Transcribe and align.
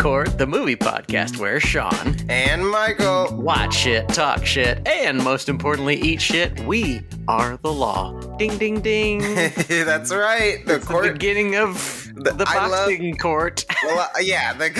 Court, 0.00 0.38
the 0.38 0.46
movie 0.46 0.76
podcast 0.76 1.36
where 1.36 1.60
Sean 1.60 2.16
and 2.30 2.66
Michael 2.66 3.36
watch 3.36 3.74
shit, 3.74 4.08
talk 4.08 4.46
shit, 4.46 4.88
and 4.88 5.22
most 5.22 5.50
importantly, 5.50 5.96
eat 5.96 6.22
shit. 6.22 6.58
We 6.60 7.02
are 7.28 7.58
the 7.58 7.70
law. 7.70 8.18
Ding, 8.38 8.56
ding, 8.56 8.80
ding. 8.80 9.20
That's 9.68 10.10
right. 10.10 10.64
The, 10.64 10.78
the 10.78 11.10
beginning 11.12 11.56
of 11.56 12.10
the, 12.14 12.30
the 12.32 12.46
boxing 12.46 13.10
love, 13.10 13.18
court. 13.18 13.66
well, 13.84 14.10
uh, 14.16 14.20
yeah, 14.20 14.54
the, 14.54 14.70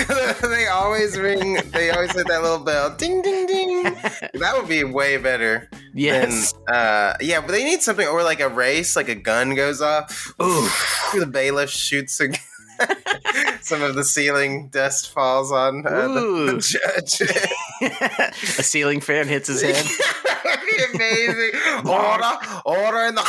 they 0.49 0.65
always 0.65 1.15
ring. 1.19 1.59
They 1.71 1.91
always 1.91 2.13
hit 2.13 2.25
that 2.27 2.41
little 2.41 2.57
bell. 2.57 2.95
Ding, 2.95 3.21
ding, 3.21 3.45
ding. 3.45 3.83
that 3.83 4.53
would 4.57 4.67
be 4.67 4.83
way 4.83 5.17
better. 5.17 5.69
Yes. 5.93 6.51
Than, 6.65 6.75
uh, 6.75 7.17
yeah, 7.21 7.41
but 7.41 7.51
they 7.51 7.63
need 7.63 7.83
something, 7.83 8.07
or 8.07 8.23
like 8.23 8.39
a 8.39 8.49
race, 8.49 8.95
like 8.95 9.07
a 9.09 9.15
gun 9.15 9.53
goes 9.53 9.83
off. 9.83 10.33
Ooh. 10.41 10.67
the 11.19 11.27
bailiff 11.27 11.69
shoots 11.69 12.19
a 12.21 12.29
Some 13.61 13.81
of 13.81 13.95
the 13.95 14.03
ceiling 14.03 14.69
dust 14.69 15.11
falls 15.11 15.51
on 15.51 15.85
uh, 15.85 16.07
the, 16.07 16.21
the, 16.53 17.19
judge. 17.81 18.39
a 18.59 18.63
ceiling 18.63 19.01
fan 19.01 19.27
hits 19.27 19.47
his 19.47 19.61
head. 19.61 19.85
amazing. 20.93 21.51
Order, 21.87 22.31
order 22.65 22.97
in 23.05 23.15
the. 23.15 23.21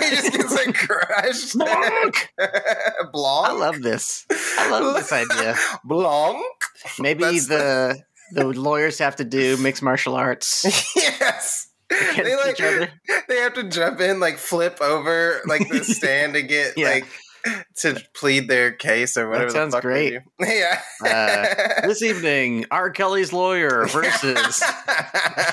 he 0.00 0.16
just 0.16 0.32
gets 0.32 0.54
like 0.54 0.74
crushed. 0.74 1.54
Blanc. 1.58 2.32
Blanc. 3.12 3.48
I 3.48 3.52
love 3.52 3.82
this. 3.82 4.26
I 4.30 4.70
love 4.70 4.94
this 4.94 5.12
idea. 5.12 5.54
Blanc. 5.84 6.44
Maybe 6.98 7.24
That's 7.24 7.48
the 7.48 8.02
the 8.32 8.44
lawyers 8.44 8.98
have 8.98 9.16
to 9.16 9.24
do 9.24 9.56
mixed 9.58 9.82
martial 9.82 10.14
arts. 10.14 10.64
yes. 10.96 11.68
They 11.90 12.36
like 12.36 12.58
they 13.28 13.36
have 13.36 13.54
to 13.54 13.64
jump 13.64 14.00
in, 14.00 14.20
like 14.20 14.36
flip 14.36 14.78
over 14.80 15.40
like 15.46 15.68
the 15.68 15.84
stand 15.84 16.34
to 16.34 16.42
get 16.42 16.74
yeah. 16.76 16.90
like 16.90 17.06
to 17.76 18.02
plead 18.14 18.48
their 18.48 18.72
case 18.72 19.16
or 19.16 19.28
whatever. 19.28 19.52
That 19.52 19.70
sounds 19.70 19.76
great. 19.80 20.20
Yeah. 20.40 20.80
uh, 21.04 21.86
this 21.86 22.02
evening, 22.02 22.66
R. 22.70 22.90
Kelly's 22.90 23.32
lawyer 23.32 23.86
versus 23.90 24.62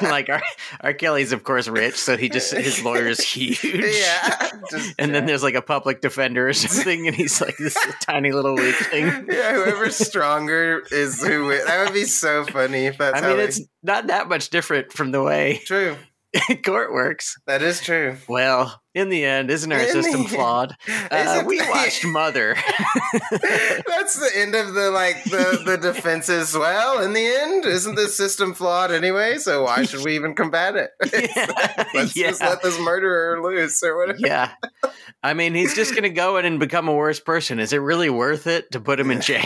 like 0.01 0.29
R. 0.29 0.41
R. 0.81 0.93
Kelly's 0.93 1.31
of 1.31 1.43
course 1.43 1.67
rich, 1.67 1.95
so 1.95 2.17
he 2.17 2.29
just 2.29 2.53
his 2.53 2.83
lawyer 2.83 3.07
is 3.07 3.19
huge. 3.19 3.63
Yeah. 3.63 4.49
Just, 4.71 4.95
and 4.97 5.09
yeah. 5.09 5.13
then 5.13 5.25
there's 5.25 5.43
like 5.43 5.55
a 5.55 5.61
public 5.61 6.01
defender 6.01 6.47
or 6.47 6.53
something, 6.53 7.07
and 7.07 7.15
he's 7.15 7.41
like 7.41 7.57
this 7.57 7.77
tiny 8.01 8.31
little 8.31 8.55
weak 8.55 8.75
thing. 8.75 9.05
Yeah, 9.29 9.53
whoever's 9.53 9.97
stronger 9.97 10.83
is 10.91 11.21
who. 11.21 11.49
That 11.49 11.85
would 11.85 11.93
be 11.93 12.05
so 12.05 12.45
funny 12.45 12.85
if 12.85 12.97
that's. 12.97 13.21
I 13.21 13.27
mean, 13.27 13.39
it's 13.39 13.61
not 13.83 14.07
that 14.07 14.29
much 14.29 14.49
different 14.49 14.93
from 14.93 15.11
the 15.11 15.21
way. 15.21 15.61
True. 15.65 15.97
court 16.63 16.93
works. 16.93 17.37
That 17.47 17.61
is 17.61 17.81
true. 17.81 18.17
Well, 18.27 18.81
in 18.93 19.09
the 19.09 19.25
end, 19.25 19.49
isn't 19.49 19.71
our 19.71 19.79
in 19.79 19.91
system 19.91 20.23
the, 20.23 20.29
flawed? 20.35 20.75
Uh, 21.11 21.43
we 21.45 21.59
watched 21.69 22.05
Mother. 22.05 22.55
That's 23.31 24.19
the 24.19 24.31
end 24.35 24.55
of 24.55 24.73
the 24.73 24.91
like 24.91 25.23
the 25.25 25.61
the 25.65 25.77
defenses. 25.77 26.55
Well, 26.55 27.01
in 27.01 27.13
the 27.13 27.25
end, 27.25 27.65
isn't 27.65 27.95
the 27.95 28.07
system 28.07 28.53
flawed 28.53 28.91
anyway? 28.91 29.37
So 29.37 29.63
why 29.63 29.85
should 29.85 30.03
we 30.03 30.15
even 30.15 30.35
combat 30.35 30.75
it? 30.75 30.91
Yeah. 31.13 31.83
Let's 31.93 32.15
yeah. 32.15 32.29
just 32.29 32.41
let 32.41 32.61
this 32.61 32.79
murderer 32.79 33.41
loose 33.41 33.81
or 33.83 33.97
whatever. 33.97 34.19
Yeah. 34.19 34.51
I 35.23 35.33
mean, 35.33 35.53
he's 35.55 35.75
just 35.75 35.91
going 35.91 36.03
to 36.03 36.09
go 36.09 36.37
in 36.37 36.45
and 36.45 36.59
become 36.59 36.87
a 36.87 36.93
worse 36.93 37.19
person. 37.19 37.59
Is 37.59 37.73
it 37.73 37.77
really 37.77 38.09
worth 38.09 38.47
it 38.47 38.71
to 38.71 38.79
put 38.79 38.99
him 38.99 39.11
in 39.11 39.21
jail? 39.21 39.43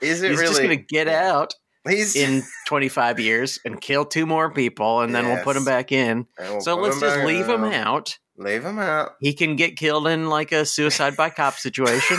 Is 0.00 0.22
it 0.22 0.30
he's 0.30 0.40
really? 0.40 0.48
just 0.48 0.62
going 0.62 0.78
to 0.78 0.84
get 0.84 1.08
out 1.08 1.54
He's 1.88 2.16
in 2.16 2.42
25 2.66 3.20
years 3.20 3.58
and 3.64 3.80
kill 3.80 4.04
two 4.04 4.26
more 4.26 4.52
people, 4.52 5.00
and 5.00 5.14
then 5.14 5.24
yes. 5.24 5.34
we'll 5.36 5.44
put 5.44 5.56
him 5.56 5.64
back 5.64 5.92
in. 5.92 6.26
We'll 6.38 6.60
so 6.60 6.76
let's 6.76 7.00
just 7.00 7.24
leave 7.24 7.48
him 7.48 7.64
out. 7.64 8.18
Leave 8.36 8.64
him 8.64 8.78
out. 8.78 9.12
He 9.20 9.32
can 9.32 9.56
get 9.56 9.76
killed 9.76 10.06
in 10.06 10.28
like 10.28 10.52
a 10.52 10.66
suicide 10.66 11.16
by 11.16 11.30
cop 11.30 11.54
situation, 11.58 12.18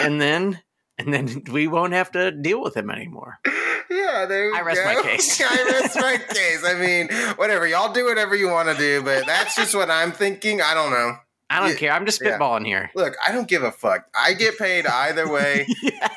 and 0.00 0.20
then 0.20 0.60
and 0.98 1.12
then 1.12 1.42
we 1.50 1.66
won't 1.66 1.92
have 1.92 2.10
to 2.12 2.30
deal 2.30 2.62
with 2.62 2.76
him 2.76 2.90
anymore. 2.90 3.38
Yeah, 3.90 4.26
there 4.26 4.54
I 4.54 4.62
rest 4.62 4.80
go. 4.82 4.94
my 4.94 5.02
case. 5.02 5.40
I 5.40 5.64
rest 5.64 5.96
my 5.96 6.16
case. 6.28 6.64
I 6.64 6.74
mean, 6.74 7.08
whatever 7.36 7.66
y'all 7.66 7.92
do, 7.92 8.06
whatever 8.06 8.34
you 8.34 8.48
want 8.48 8.68
to 8.68 8.76
do, 8.76 9.02
but 9.02 9.26
that's 9.26 9.56
just 9.56 9.74
what 9.74 9.90
I'm 9.90 10.12
thinking. 10.12 10.62
I 10.62 10.74
don't 10.74 10.90
know. 10.90 11.16
I 11.52 11.60
don't 11.60 11.70
yeah, 11.70 11.76
care. 11.76 11.92
I'm 11.92 12.06
just 12.06 12.20
spitballing 12.20 12.62
yeah. 12.62 12.66
here. 12.66 12.90
Look, 12.94 13.14
I 13.24 13.32
don't 13.32 13.48
give 13.48 13.62
a 13.62 13.72
fuck. 13.72 14.06
I 14.14 14.34
get 14.34 14.58
paid 14.58 14.86
either 14.86 15.28
way. 15.32 15.66
yeah 15.82 16.08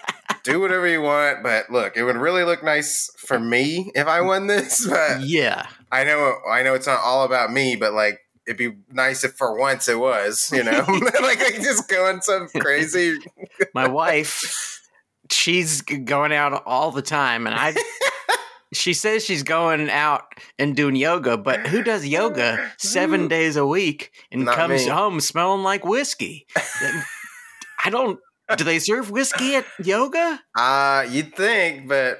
do 0.45 0.59
whatever 0.59 0.87
you 0.87 1.01
want, 1.01 1.41
but 1.43 1.69
look, 1.71 1.97
it 1.97 2.03
would 2.03 2.15
really 2.15 2.43
look 2.43 2.63
nice 2.63 3.09
for 3.17 3.39
me 3.39 3.91
if 3.95 4.07
I 4.07 4.21
won 4.21 4.47
this. 4.47 4.87
But 4.95 5.21
yeah, 5.21 5.67
I 5.91 6.03
know, 6.03 6.37
I 6.49 6.63
know 6.63 6.75
it's 6.75 6.87
not 6.87 6.99
all 7.03 7.25
about 7.25 7.51
me, 7.51 7.75
but 7.75 7.93
like 7.93 8.19
it'd 8.47 8.57
be 8.57 8.77
nice 8.91 9.23
if 9.23 9.33
for 9.33 9.57
once 9.57 9.89
it 9.89 9.99
was, 9.99 10.51
you 10.53 10.63
know, 10.63 10.85
like, 10.87 11.39
like 11.39 11.55
just 11.55 11.89
going 11.89 12.21
some 12.21 12.47
crazy. 12.59 13.17
My 13.73 13.87
wife, 13.87 14.81
she's 15.31 15.81
going 15.81 16.31
out 16.31 16.63
all 16.65 16.91
the 16.91 17.01
time, 17.01 17.47
and 17.47 17.55
I. 17.55 17.75
she 18.75 18.93
says 18.93 19.23
she's 19.25 19.43
going 19.43 19.89
out 19.89 20.23
and 20.59 20.75
doing 20.75 20.95
yoga, 20.95 21.37
but 21.37 21.67
who 21.67 21.83
does 21.83 22.05
yoga 22.05 22.71
seven 22.77 23.27
days 23.27 23.55
a 23.55 23.65
week 23.65 24.11
and 24.31 24.45
Not 24.45 24.55
comes 24.55 24.85
me. 24.85 24.91
home 24.91 25.19
smelling 25.19 25.63
like 25.63 25.85
whiskey? 25.85 26.45
I 27.83 27.89
don't 27.89 28.19
do 28.57 28.63
they 28.63 28.79
serve 28.79 29.09
whiskey 29.11 29.55
at 29.55 29.65
yoga? 29.83 30.39
Uh, 30.57 31.05
you'd 31.09 31.35
think, 31.35 31.87
but 31.87 32.19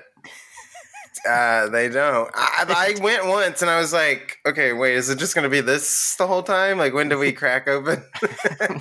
uh, 1.27 1.69
they 1.69 1.89
don't. 1.89 2.29
I, 2.33 2.95
I, 2.97 2.99
went 3.03 3.25
once 3.25 3.61
and 3.61 3.69
I 3.69 3.79
was 3.79 3.93
like, 3.93 4.39
okay, 4.45 4.73
wait, 4.73 4.95
is 4.95 5.09
it 5.09 5.17
just 5.17 5.35
going 5.35 5.43
to 5.43 5.49
be 5.49 5.61
this 5.61 6.15
the 6.15 6.27
whole 6.27 6.43
time? 6.43 6.77
Like, 6.77 6.93
when 6.93 7.09
do 7.09 7.17
we 7.17 7.31
crack 7.31 7.67
open? 7.67 8.03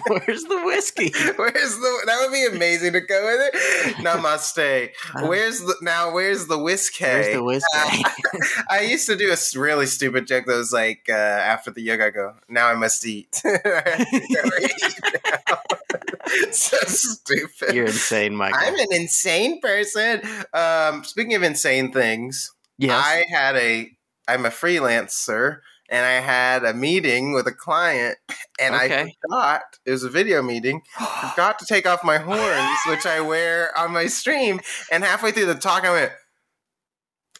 Where's 0.08 0.44
the 0.44 0.62
whiskey? 0.64 1.12
Where's 1.36 1.76
the? 1.76 2.02
That 2.06 2.18
would 2.20 2.32
be 2.32 2.46
amazing 2.46 2.92
to 2.92 3.00
go 3.00 3.24
with 3.24 3.50
it. 3.52 3.94
Namaste. 3.96 4.90
Uh, 5.14 5.26
where's 5.26 5.60
the 5.60 5.74
now? 5.82 6.12
Where's 6.12 6.46
the 6.46 6.58
whiskey? 6.58 7.04
Where's 7.04 7.34
the 7.34 7.42
whiskey? 7.42 7.68
Uh, 7.74 8.02
I 8.70 8.80
used 8.80 9.06
to 9.06 9.16
do 9.16 9.32
a 9.32 9.36
really 9.58 9.86
stupid 9.86 10.26
joke 10.26 10.46
that 10.46 10.56
was 10.56 10.72
like, 10.72 11.06
uh, 11.08 11.12
after 11.12 11.70
the 11.70 11.82
yoga, 11.82 12.06
I 12.06 12.10
go, 12.10 12.34
now 12.48 12.68
I 12.68 12.74
must 12.74 13.06
eat. 13.06 13.42
so 16.50 16.76
stupid. 16.86 17.74
You're 17.74 17.86
insane, 17.86 18.34
Michael. 18.34 18.58
I'm 18.60 18.74
an 18.74 18.92
insane 18.92 19.60
person. 19.60 20.22
Um, 20.52 21.04
speaking 21.04 21.34
of 21.34 21.42
insane 21.42 21.92
things, 21.92 22.33
yes. 22.78 22.92
I 22.92 23.24
had 23.30 23.56
a. 23.56 23.90
I'm 24.26 24.46
a 24.46 24.50
freelancer, 24.50 25.58
and 25.90 26.04
I 26.06 26.12
had 26.12 26.64
a 26.64 26.72
meeting 26.72 27.34
with 27.34 27.46
a 27.46 27.52
client, 27.52 28.16
and 28.58 28.74
okay. 28.74 29.02
I 29.02 29.12
forgot 29.20 29.62
it 29.84 29.90
was 29.90 30.02
a 30.02 30.08
video 30.08 30.42
meeting. 30.42 30.80
forgot 31.30 31.58
to 31.58 31.66
take 31.66 31.86
off 31.86 32.02
my 32.02 32.18
horns, 32.18 32.78
which 32.88 33.04
I 33.06 33.20
wear 33.20 33.76
on 33.78 33.92
my 33.92 34.06
stream. 34.06 34.60
And 34.90 35.04
halfway 35.04 35.30
through 35.32 35.46
the 35.46 35.54
talk, 35.56 35.84
I 35.84 35.90
went 35.90 36.12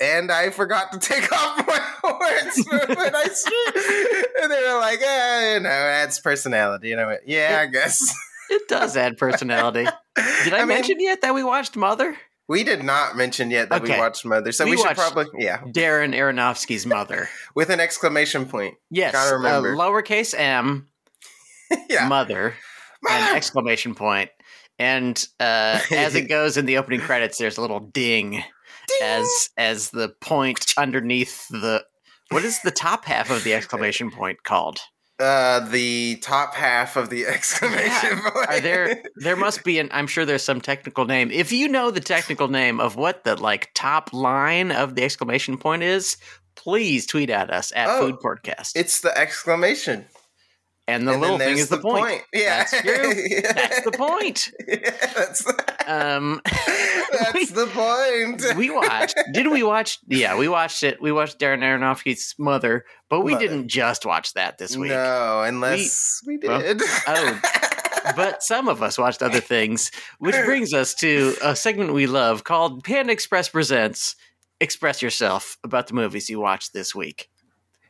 and 0.00 0.30
I 0.30 0.50
forgot 0.50 0.92
to 0.92 0.98
take 0.98 1.30
off 1.32 1.66
my 1.66 1.80
horns 2.02 2.66
when 2.98 3.14
I 3.14 3.24
stream. 3.24 4.24
And 4.42 4.52
they 4.52 4.62
were 4.62 4.80
like, 4.80 5.00
eh, 5.02 5.54
you 5.54 5.60
know, 5.60 5.68
that's 5.68 6.20
personality. 6.20 6.92
And 6.92 7.00
I 7.00 7.06
went, 7.06 7.20
yeah, 7.26 7.60
I 7.62 7.66
guess. 7.66 8.14
It 8.50 8.68
does 8.68 8.96
add 8.96 9.16
personality. 9.16 9.84
Did 10.44 10.52
I, 10.52 10.58
I 10.58 10.60
mean, 10.60 10.68
mention 10.68 11.00
yet 11.00 11.22
that 11.22 11.34
we 11.34 11.42
watched 11.42 11.76
Mother? 11.76 12.16
We 12.48 12.62
did 12.62 12.82
not 12.82 13.16
mention 13.16 13.50
yet 13.50 13.70
that 13.70 13.82
okay. 13.82 13.94
we 13.94 13.98
watched 13.98 14.24
Mother, 14.24 14.52
so 14.52 14.64
we, 14.64 14.72
we 14.72 14.76
should 14.76 14.96
probably 14.96 15.26
yeah. 15.38 15.60
Darren 15.62 16.14
Aronofsky's 16.14 16.84
Mother 16.84 17.28
with 17.54 17.70
an 17.70 17.80
exclamation 17.80 18.46
point. 18.46 18.74
Yes, 18.90 19.12
Gotta 19.12 19.36
remember. 19.36 19.74
Uh, 19.74 19.78
lowercase 19.78 20.38
m, 20.38 20.88
yeah. 21.88 22.06
Mother, 22.06 22.54
Mother, 23.02 23.14
an 23.14 23.36
exclamation 23.36 23.94
point, 23.94 24.30
and 24.78 25.26
uh, 25.40 25.80
as 25.90 26.14
it 26.14 26.22
goes 26.28 26.56
in 26.58 26.66
the 26.66 26.76
opening 26.76 27.00
credits, 27.00 27.38
there's 27.38 27.56
a 27.56 27.62
little 27.62 27.80
ding, 27.80 28.32
ding, 28.32 28.44
as 29.02 29.48
as 29.56 29.90
the 29.90 30.10
point 30.20 30.74
underneath 30.76 31.48
the 31.48 31.84
what 32.30 32.44
is 32.44 32.60
the 32.60 32.70
top 32.70 33.06
half 33.06 33.30
of 33.30 33.42
the 33.44 33.54
exclamation 33.54 34.10
point 34.10 34.42
called? 34.44 34.80
Uh 35.20 35.60
the 35.60 36.16
top 36.16 36.54
half 36.54 36.96
of 36.96 37.08
the 37.08 37.26
exclamation 37.26 38.18
yeah. 38.18 38.30
point. 38.30 38.48
Are 38.48 38.60
there 38.60 39.02
there 39.16 39.36
must 39.36 39.64
be 39.64 39.78
an 39.78 39.88
I'm 39.92 40.06
sure 40.06 40.24
there's 40.24 40.42
some 40.42 40.60
technical 40.60 41.04
name. 41.04 41.30
If 41.30 41.52
you 41.52 41.68
know 41.68 41.90
the 41.90 42.00
technical 42.00 42.48
name 42.48 42.80
of 42.80 42.96
what 42.96 43.24
the 43.24 43.36
like 43.36 43.70
top 43.74 44.12
line 44.12 44.72
of 44.72 44.94
the 44.94 45.02
exclamation 45.02 45.56
point 45.56 45.82
is, 45.82 46.16
please 46.56 47.06
tweet 47.06 47.30
at 47.30 47.50
us 47.50 47.72
at 47.76 47.88
oh, 47.88 48.00
Food 48.00 48.16
Podcast. 48.20 48.72
It's 48.74 49.00
the 49.00 49.16
exclamation. 49.16 50.06
And 50.86 51.08
the 51.08 51.12
and 51.12 51.20
little 51.20 51.38
thing 51.38 51.56
is 51.56 51.70
the, 51.70 51.76
the 51.76 51.82
point. 51.82 52.04
point. 52.04 52.22
Yeah, 52.34 52.58
that's 52.58 52.82
true. 52.82 53.14
yeah. 53.16 53.52
That's 53.52 53.80
the 53.82 53.92
point. 53.92 54.50
Yeah, 54.68 54.90
that's 55.14 55.42
the, 55.42 55.84
um, 55.86 56.40
that's 56.46 57.32
we, 57.32 57.44
the 57.46 57.66
point. 57.66 58.56
we 58.56 58.70
watched. 58.70 59.18
Did 59.32 59.50
we 59.50 59.62
watch? 59.62 59.98
Yeah, 60.08 60.36
we 60.36 60.46
watched 60.48 60.82
it. 60.82 61.00
We 61.00 61.10
watched 61.10 61.38
Darren 61.38 61.60
Aronofsky's 61.60 62.34
Mother, 62.38 62.84
but 63.08 63.22
we 63.22 63.32
Mother. 63.32 63.48
didn't 63.48 63.68
just 63.68 64.04
watch 64.04 64.34
that 64.34 64.58
this 64.58 64.76
week. 64.76 64.90
No, 64.90 65.42
unless 65.42 66.20
we, 66.26 66.36
we 66.36 66.48
did. 66.48 66.80
Well, 66.80 66.92
oh, 67.08 67.40
but 68.14 68.42
some 68.42 68.68
of 68.68 68.82
us 68.82 68.98
watched 68.98 69.22
other 69.22 69.40
things, 69.40 69.90
which 70.18 70.34
brings 70.44 70.74
us 70.74 70.94
to 70.96 71.34
a 71.42 71.56
segment 71.56 71.94
we 71.94 72.06
love 72.06 72.44
called 72.44 72.84
Panda 72.84 73.12
Express 73.12 73.48
Presents. 73.48 74.16
Express 74.60 75.00
yourself 75.00 75.56
about 75.64 75.86
the 75.86 75.94
movies 75.94 76.28
you 76.28 76.40
watched 76.40 76.72
this 76.74 76.94
week. 76.94 77.28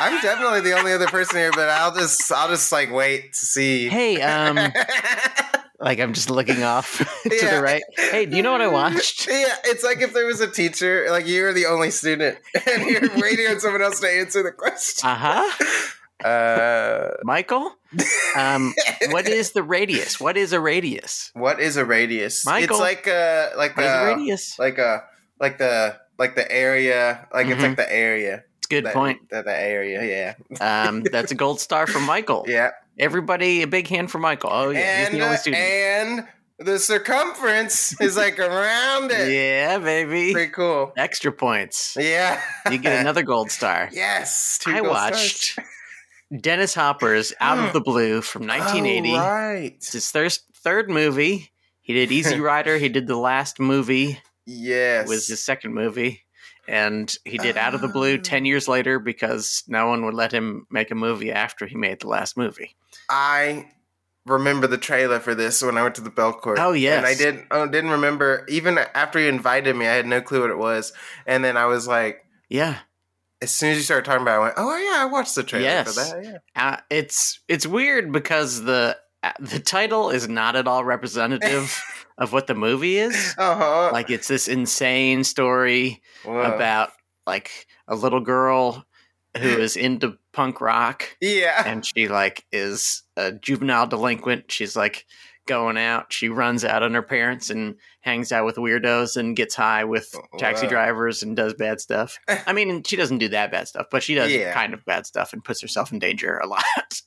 I'm 0.00 0.20
definitely 0.22 0.60
the 0.60 0.78
only 0.78 0.92
other 0.92 1.06
person 1.06 1.36
here, 1.36 1.50
but 1.52 1.68
I'll 1.68 1.94
just 1.94 2.30
I'll 2.32 2.48
just 2.48 2.70
like 2.72 2.92
wait 2.92 3.32
to 3.32 3.38
see. 3.46 3.88
Hey, 3.88 4.20
um, 4.22 4.56
like 5.80 5.98
I'm 5.98 6.12
just 6.12 6.30
looking 6.30 6.62
off 6.62 6.98
to 7.24 7.36
Yeah. 7.36 7.56
the 7.56 7.62
right. 7.62 7.82
Hey, 7.96 8.26
do 8.26 8.36
you 8.36 8.42
know 8.42 8.52
what 8.52 8.60
I 8.62 8.68
watched? 8.68 9.26
Yeah, 9.28 9.54
it's 9.64 9.82
like 9.84 10.00
if 10.00 10.12
there 10.12 10.26
was 10.26 10.40
a 10.40 10.48
teacher, 10.48 11.06
like 11.10 11.26
you're 11.26 11.52
the 11.52 11.66
only 11.66 11.90
student, 11.90 12.38
and 12.70 12.84
you're 12.88 13.08
waiting 13.16 13.46
on 13.48 13.60
someone 13.60 13.82
else 13.82 14.00
to 14.00 14.08
answer 14.08 14.42
the 14.42 14.52
question. 14.52 15.08
Uh 15.08 15.14
huh. 15.16 15.74
Uh, 16.24 17.10
Michael, 17.22 17.72
um, 18.36 18.74
what 19.10 19.28
is 19.28 19.52
the 19.52 19.62
radius? 19.62 20.18
What 20.18 20.36
is 20.36 20.52
a 20.52 20.58
radius? 20.60 21.30
what 21.34 21.60
is 21.60 21.76
a 21.76 21.84
radius? 21.84 22.44
Michael. 22.44 22.74
It's 22.76 22.80
like 22.80 23.06
a 23.06 23.50
like 23.56 23.78
a 23.78 23.82
a 23.82 24.06
radius? 24.16 24.58
like 24.58 24.78
a 24.78 25.04
like 25.38 25.58
the 25.58 25.96
like 26.18 26.34
the 26.34 26.50
area, 26.50 27.28
like 27.32 27.46
it's 27.46 27.60
Mhm. 27.60 27.68
like 27.68 27.76
the 27.76 27.92
area. 27.92 28.42
Good 28.70 28.84
that, 28.86 28.94
point. 28.94 29.28
That, 29.30 29.44
the 29.44 29.56
area, 29.58 30.34
yeah, 30.60 30.86
Um, 30.88 31.02
that's 31.10 31.32
a 31.32 31.34
gold 31.34 31.60
star 31.60 31.86
for 31.86 32.00
Michael. 32.00 32.44
yeah. 32.46 32.70
Everybody, 32.98 33.62
a 33.62 33.66
big 33.68 33.86
hand 33.86 34.10
for 34.10 34.18
Michael. 34.18 34.50
Oh 34.52 34.70
yeah, 34.70 34.98
he's 34.98 35.08
and 35.08 35.16
the 35.16 35.22
only 35.22 35.34
uh, 35.34 35.38
student. 35.38 35.62
and 35.62 36.28
the 36.58 36.78
circumference 36.80 37.98
is 38.00 38.16
like 38.16 38.38
around 38.40 39.12
it. 39.12 39.32
yeah, 39.32 39.78
baby. 39.78 40.32
Pretty 40.32 40.50
cool. 40.52 40.92
Extra 40.96 41.30
points. 41.32 41.96
Yeah, 41.98 42.40
You 42.70 42.78
get 42.78 42.98
another 43.00 43.22
gold 43.22 43.50
star. 43.52 43.88
yes. 43.92 44.58
two 44.60 44.72
I 44.72 44.78
gold 44.80 44.88
watched 44.88 45.44
stars. 45.52 45.68
Dennis 46.40 46.74
Hopper's 46.74 47.32
Out 47.40 47.58
of 47.58 47.72
the 47.72 47.80
Blue 47.80 48.20
from 48.20 48.46
1980. 48.46 49.12
Oh, 49.12 49.16
right. 49.18 49.72
It's 49.76 49.92
his 49.92 50.10
third 50.10 50.36
third 50.56 50.90
movie. 50.90 51.50
He 51.80 51.94
did 51.94 52.10
Easy 52.12 52.40
Rider. 52.40 52.76
He 52.78 52.88
did 52.88 53.06
the 53.06 53.16
last 53.16 53.60
movie. 53.60 54.18
Yes. 54.44 55.08
Was 55.08 55.26
his 55.28 55.42
second 55.42 55.72
movie, 55.74 56.22
and 56.68 57.16
he 57.24 57.38
did 57.38 57.56
Out 57.56 57.74
of 57.74 57.80
the 57.80 57.88
Blue 57.88 58.14
Oh. 58.14 58.18
ten 58.18 58.44
years 58.44 58.68
later 58.68 58.98
because 58.98 59.64
no 59.66 59.88
one 59.88 60.04
would 60.04 60.14
let 60.14 60.30
him 60.32 60.66
make 60.70 60.90
a 60.90 60.94
movie 60.94 61.32
after 61.32 61.66
he 61.66 61.74
made 61.76 62.00
the 62.00 62.08
last 62.08 62.36
movie. 62.36 62.76
I 63.10 63.70
remember 64.26 64.66
the 64.66 64.78
trailer 64.78 65.18
for 65.20 65.34
this 65.34 65.62
when 65.62 65.78
I 65.78 65.82
went 65.82 65.94
to 65.96 66.02
the 66.02 66.10
Belcourt. 66.10 66.56
Oh, 66.58 66.72
yes. 66.72 66.98
and 66.98 67.06
I 67.06 67.14
didn't. 67.14 67.46
Oh, 67.50 67.66
didn't 67.66 67.90
remember. 67.90 68.44
Even 68.48 68.78
after 68.78 69.18
he 69.18 69.26
invited 69.26 69.74
me, 69.74 69.86
I 69.88 69.94
had 69.94 70.06
no 70.06 70.20
clue 70.20 70.42
what 70.42 70.50
it 70.50 70.58
was. 70.58 70.92
And 71.26 71.42
then 71.42 71.56
I 71.56 71.64
was 71.66 71.88
like, 71.88 72.24
Yeah, 72.48 72.76
as 73.40 73.50
soon 73.50 73.70
as 73.70 73.78
you 73.78 73.82
started 73.84 74.04
talking 74.04 74.22
about, 74.22 74.34
it, 74.34 74.38
I 74.38 74.40
went, 74.40 74.54
"Oh 74.58 74.76
yeah, 74.76 75.02
I 75.02 75.06
watched 75.06 75.34
the 75.34 75.42
trailer 75.44 75.64
Yes. 75.64 75.94
for 75.94 76.00
that." 76.16 76.24
Yeah. 76.24 76.38
uh, 76.56 76.76
it's 76.90 77.40
it's 77.48 77.66
weird 77.66 78.12
because 78.12 78.62
the 78.64 78.98
uh, 79.22 79.32
the 79.40 79.58
title 79.60 80.10
is 80.10 80.28
not 80.28 80.56
at 80.56 80.68
all 80.68 80.84
representative 80.84 81.76
of 82.18 82.32
what 82.32 82.46
the 82.46 82.54
movie 82.54 82.98
is. 82.98 83.34
Uh 83.38 83.54
huh. 83.54 83.90
Like 83.92 84.10
it's 84.10 84.28
this 84.28 84.48
insane 84.48 85.24
story 85.24 86.02
about 86.24 86.90
like 87.26 87.66
a 87.86 87.94
little 87.94 88.20
girl 88.20 88.84
who 89.36 89.48
is 89.58 89.76
into 89.76 90.18
punk 90.32 90.60
rock 90.60 91.16
yeah. 91.20 91.62
and 91.66 91.84
she 91.86 92.08
like 92.08 92.44
is 92.52 93.02
a 93.16 93.32
juvenile 93.32 93.86
delinquent 93.86 94.50
she's 94.50 94.76
like 94.76 95.04
going 95.48 95.76
out 95.76 96.12
she 96.12 96.28
runs 96.28 96.64
out 96.64 96.84
on 96.84 96.94
her 96.94 97.02
parents 97.02 97.50
and 97.50 97.74
hangs 98.02 98.30
out 98.30 98.44
with 98.44 98.54
weirdos 98.56 99.16
and 99.16 99.34
gets 99.34 99.54
high 99.56 99.82
with 99.82 100.14
taxi 100.38 100.68
drivers 100.68 101.22
and 101.24 101.34
does 101.36 101.54
bad 101.54 101.80
stuff 101.80 102.18
i 102.46 102.52
mean 102.52 102.82
she 102.84 102.94
doesn't 102.94 103.18
do 103.18 103.28
that 103.28 103.50
bad 103.50 103.66
stuff 103.66 103.86
but 103.90 104.02
she 104.02 104.14
does 104.14 104.30
Yeah. 104.30 104.52
kind 104.54 104.72
of 104.74 104.84
bad 104.84 105.06
stuff 105.06 105.32
and 105.32 105.42
puts 105.42 105.60
herself 105.60 105.90
in 105.90 105.98
danger 105.98 106.38
a 106.38 106.46
lot 106.46 106.62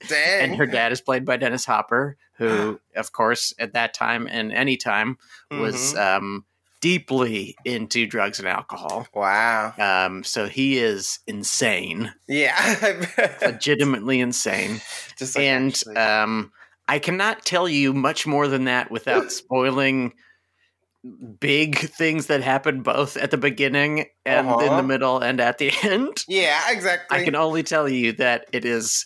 Dang. 0.09 0.41
and 0.41 0.55
her 0.57 0.65
dad 0.65 0.91
is 0.91 0.99
played 0.99 1.23
by 1.23 1.37
dennis 1.37 1.63
hopper 1.63 2.17
who 2.33 2.79
of 2.97 3.13
course 3.13 3.53
at 3.59 3.73
that 3.73 3.93
time 3.93 4.27
and 4.29 4.51
any 4.51 4.75
time 4.75 5.17
was 5.49 5.93
Mhm. 5.93 6.17
um 6.17 6.45
deeply 6.81 7.55
into 7.63 8.07
drugs 8.07 8.39
and 8.39 8.47
alcohol 8.47 9.07
wow. 9.13 9.71
um 9.77 10.23
so 10.23 10.47
he 10.47 10.79
is 10.79 11.19
insane 11.27 12.11
Yeah. 12.27 12.95
Legitimately 13.41 14.19
insane 14.19 14.81
Just 15.15 15.35
like 15.35 15.45
and 15.45 15.83
um, 15.95 16.51
I 16.91 16.99
cannot 16.99 17.45
tell 17.45 17.69
you 17.69 17.93
much 17.93 18.27
more 18.27 18.47
than 18.47 18.65
that 18.65 18.91
without 18.91 19.31
spoiling 19.41 20.13
big 21.39 21.77
things 21.77 22.27
that 22.27 22.41
happen 22.43 22.83
both 22.83 23.17
at 23.17 23.31
the 23.31 23.37
beginning 23.37 24.05
and 24.25 24.47
in 24.47 24.53
Uh-huh. 24.53 24.77
the 24.77 24.83
middle 24.83 25.19
and 25.19 25.39
at 25.39 25.57
the 25.57 25.71
end. 25.83 26.23
yeah, 26.27 26.59
exactly. 26.69 27.17
I 27.17 27.23
can 27.23 27.35
only 27.35 27.63
tell 27.63 27.89
you 27.89 28.11
that 28.13 28.45
it 28.51 28.65
is 28.65 29.05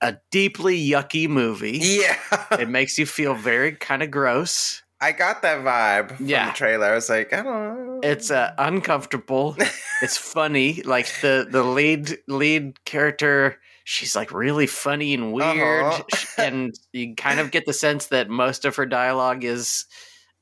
a 0.00 0.16
deeply 0.30 0.78
yucky 0.78 1.28
movie. 1.28 1.78
yeah. 1.82 2.16
It 2.52 2.68
makes 2.68 2.96
you 2.98 3.06
feel 3.06 3.34
very 3.34 3.72
kind 3.72 4.02
of 4.02 4.10
gross. 4.10 4.82
I 5.00 5.12
got 5.12 5.42
that 5.42 5.58
vibe 5.62 6.16
from 6.16 6.26
Yeah. 6.26 6.46
the 6.52 6.56
trailer. 6.56 6.86
I 6.86 6.94
was 6.94 7.10
like, 7.10 7.32
I 7.32 7.42
don't 7.42 7.44
know. 7.86 8.00
It's 8.02 8.30
uh, 8.30 8.52
uncomfortable. 8.56 9.56
it's 10.02 10.16
funny. 10.16 10.80
Like 10.84 11.08
the 11.20 11.46
the 11.50 11.62
lead 11.62 12.16
lead 12.28 12.82
character, 12.84 13.58
she's 13.88 14.16
like 14.16 14.32
really 14.32 14.66
funny 14.66 15.14
and 15.14 15.32
weird, 15.32 15.84
Uh-huh. 15.84 16.02
And 16.42 16.74
you 16.92 17.14
kind 17.14 17.38
of 17.38 17.52
get 17.52 17.66
the 17.66 17.72
sense 17.72 18.06
that 18.06 18.28
most 18.28 18.64
of 18.64 18.74
her 18.76 18.84
dialogue 18.84 19.44
is 19.44 19.86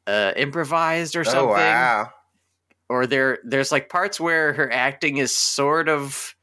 uh, 0.07 0.33
improvised 0.35 1.15
or 1.15 1.25
something. 1.25 1.43
Oh 1.43 1.53
wow. 1.53 2.11
Or 2.89 3.07
there 3.07 3.39
there's 3.45 3.71
like 3.71 3.91
parts 3.91 4.19
where 4.19 4.55
her 4.55 4.73
acting 4.73 5.19
is 5.19 5.31
sort 5.35 5.89
of 5.91 6.35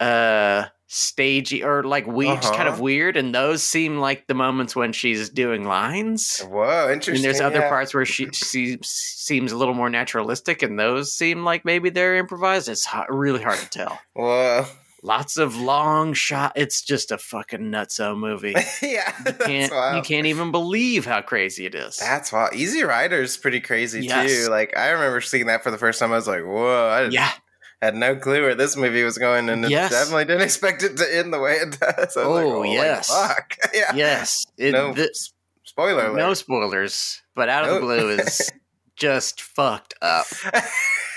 uh 0.00 0.64
stagey 0.86 1.64
or 1.64 1.82
like 1.82 2.06
we 2.06 2.26
just 2.26 2.54
kind 2.54 2.68
of 2.68 2.74
Uh-huh. 2.74 2.82
weird, 2.84 3.16
and 3.16 3.34
those 3.34 3.62
seem 3.62 3.98
like 3.98 4.26
the 4.26 4.34
moments 4.34 4.74
when 4.76 4.92
she's 4.92 5.28
doing 5.28 5.64
lines. 5.64 6.40
Whoa, 6.40 6.90
interesting. 6.92 7.16
And 7.16 7.24
there's 7.24 7.40
other 7.40 7.60
yeah. 7.60 7.68
parts 7.68 7.92
where 7.92 8.04
she, 8.06 8.28
she 8.32 8.78
seems 8.82 9.52
a 9.52 9.56
little 9.56 9.74
more 9.74 9.90
naturalistic, 9.90 10.62
and 10.62 10.78
those 10.78 11.12
seem 11.12 11.44
like 11.44 11.64
maybe 11.64 11.90
they're 11.90 12.16
improvised. 12.16 12.68
It's 12.68 12.86
really 13.08 13.42
hard 13.42 13.58
to 13.58 13.68
tell. 13.68 13.98
Whoa. 14.14 14.66
Lots 15.06 15.36
of 15.36 15.56
long 15.56 16.14
shot. 16.14 16.52
It's 16.56 16.82
just 16.82 17.12
a 17.12 17.18
fucking 17.18 17.60
nutso 17.70 18.18
movie. 18.18 18.56
yeah. 18.82 19.12
That's 19.22 19.46
Can't, 19.46 19.72
wild. 19.72 19.96
you 19.96 20.02
can't 20.02 20.26
even 20.26 20.50
believe 20.50 21.06
how 21.06 21.22
crazy 21.22 21.64
it 21.64 21.76
is. 21.76 21.98
That's 21.98 22.32
wild. 22.32 22.54
Easy 22.54 22.82
Rider 22.82 23.22
is 23.22 23.36
pretty 23.36 23.60
crazy 23.60 24.04
Yes. 24.04 24.30
too. 24.46 24.50
Like 24.50 24.76
I 24.76 24.88
remember 24.88 25.20
seeing 25.20 25.46
that 25.46 25.62
for 25.62 25.70
the 25.70 25.78
first 25.78 26.00
time. 26.00 26.10
I 26.12 26.16
was 26.16 26.26
like, 26.26 26.42
"Whoa!" 26.42 26.88
I 26.88 27.04
yeah, 27.10 27.30
had 27.80 27.94
no 27.94 28.16
clue 28.16 28.42
where 28.42 28.56
this 28.56 28.76
movie 28.76 29.04
was 29.04 29.16
going, 29.16 29.48
and 29.48 29.70
Yes. 29.70 29.92
definitely 29.92 30.24
didn't 30.24 30.42
expect 30.50 30.82
it 30.82 30.96
to 30.96 31.16
end 31.16 31.32
the 31.32 31.38
way 31.38 31.52
it 31.52 31.78
does. 31.78 32.16
I 32.16 32.26
was 32.26 32.34
like, 32.34 32.44
Oh, 32.44 32.62
yes. 32.64 33.08
fuck!" 33.08 33.56
yeah. 33.72 33.94
yes. 33.94 34.44
It, 34.58 34.72
no 34.72 34.92
the- 34.92 35.16
spoiler 35.62 36.06
alert. 36.06 36.16
no 36.16 36.34
spoilers, 36.34 37.22
but 37.36 37.48
Out 37.48 37.64
of 37.64 37.74
the 37.74 37.80
Blue 37.80 38.08
is 38.10 38.50
just 38.96 39.40
fucked 39.40 39.94
up. 40.02 40.26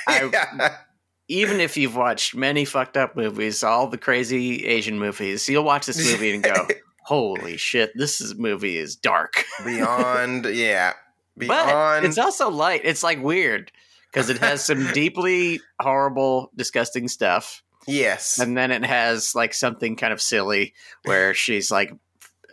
I- 0.07 0.29
yeah. 0.31 0.77
Even 1.29 1.59
if 1.59 1.77
you've 1.77 1.95
watched 1.95 2.35
many 2.35 2.65
fucked 2.65 2.97
up 2.97 3.15
movies, 3.15 3.63
all 3.63 3.87
the 3.87 3.97
crazy 3.97 4.65
Asian 4.65 4.99
movies, 4.99 5.47
you'll 5.47 5.63
watch 5.63 5.85
this 5.85 6.11
movie 6.11 6.33
and 6.33 6.43
go, 6.43 6.67
"Holy 7.05 7.55
shit, 7.55 7.91
this 7.95 8.19
is, 8.19 8.35
movie 8.35 8.77
is 8.77 8.95
dark." 8.95 9.45
Beyond, 9.63 10.45
yeah. 10.53 10.93
But 11.37 11.47
Beyond. 11.47 12.05
it's 12.05 12.17
also 12.17 12.49
light. 12.49 12.81
It's 12.83 13.03
like 13.03 13.21
weird 13.21 13.71
because 14.11 14.29
it 14.29 14.39
has 14.39 14.65
some 14.65 14.87
deeply 14.93 15.61
horrible, 15.79 16.51
disgusting 16.55 17.07
stuff, 17.07 17.63
yes. 17.87 18.39
and 18.39 18.57
then 18.57 18.71
it 18.71 18.83
has 18.83 19.35
like 19.35 19.53
something 19.53 19.95
kind 19.95 20.11
of 20.11 20.21
silly 20.21 20.73
where 21.05 21.33
she's 21.33 21.71
like, 21.71 21.93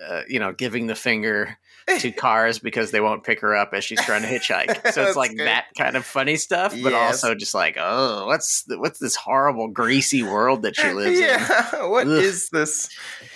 uh, 0.06 0.20
you 0.28 0.38
know, 0.38 0.52
giving 0.52 0.86
the 0.86 0.94
finger 0.94 1.58
to 1.98 2.10
cars 2.10 2.58
because 2.58 2.90
they 2.90 3.00
won't 3.00 3.22
pick 3.24 3.40
her 3.40 3.54
up 3.54 3.72
as 3.72 3.84
she's 3.84 4.00
trying 4.04 4.22
to 4.22 4.28
hitchhike. 4.28 4.90
So 4.92 5.02
it's 5.04 5.16
like 5.16 5.30
good. 5.36 5.46
that 5.46 5.66
kind 5.78 5.96
of 5.96 6.04
funny 6.04 6.36
stuff, 6.36 6.72
but 6.82 6.92
Yes. 6.92 7.22
also 7.24 7.34
just 7.34 7.54
like, 7.54 7.76
oh, 7.78 8.26
what's 8.26 8.64
the, 8.64 8.78
what's 8.78 8.98
this 8.98 9.14
horrible, 9.14 9.68
greasy 9.68 10.22
world 10.22 10.62
that 10.62 10.74
she 10.76 10.92
lives 10.92 11.18
in? 11.18 11.24
yeah. 11.24 11.86
What 11.86 12.06
Ugh. 12.06 12.12
is 12.22 12.50
this? 12.50 12.88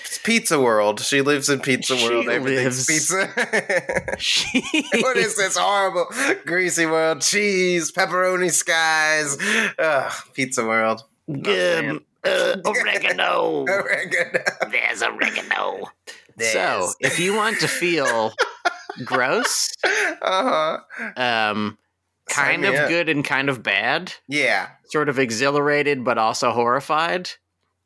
It's 0.04 0.18
Pizza 0.18 0.60
World. 0.60 0.98
She 1.00 1.22
lives 1.22 1.48
in 1.48 1.60
Pizza 1.60 1.96
She 1.96 2.08
World. 2.08 2.28
Everything's 2.28 2.88
lives- 2.88 3.08
pizza. 3.10 4.14
She 4.18 4.62
what 5.00 5.16
is 5.16 5.36
this 5.36 5.56
horrible 5.56 6.06
greasy 6.44 6.86
world? 6.86 7.20
Cheese, 7.20 7.92
pepperoni 7.92 8.50
skies. 8.50 9.38
Ugh, 9.78 10.12
pizza 10.34 10.64
world. 10.64 11.04
Um, 11.28 12.04
uh, 12.24 12.56
oregano. 12.66 13.64
Oregano. 13.68 14.40
There's 14.70 15.02
oregano. 15.02 15.90
So, 16.42 16.90
if 17.00 17.18
you 17.18 17.34
want 17.34 17.60
to 17.60 17.68
feel 17.68 18.32
gross, 19.04 19.70
uh-huh. 19.84 20.78
um, 21.16 21.78
kind 22.28 22.64
of 22.64 22.88
good 22.88 23.08
and 23.08 23.24
kind 23.24 23.48
of 23.48 23.62
bad, 23.62 24.12
Yeah. 24.28 24.68
sort 24.86 25.08
of 25.08 25.18
exhilarated 25.18 26.04
but 26.04 26.18
also 26.18 26.52
horrified, 26.52 27.30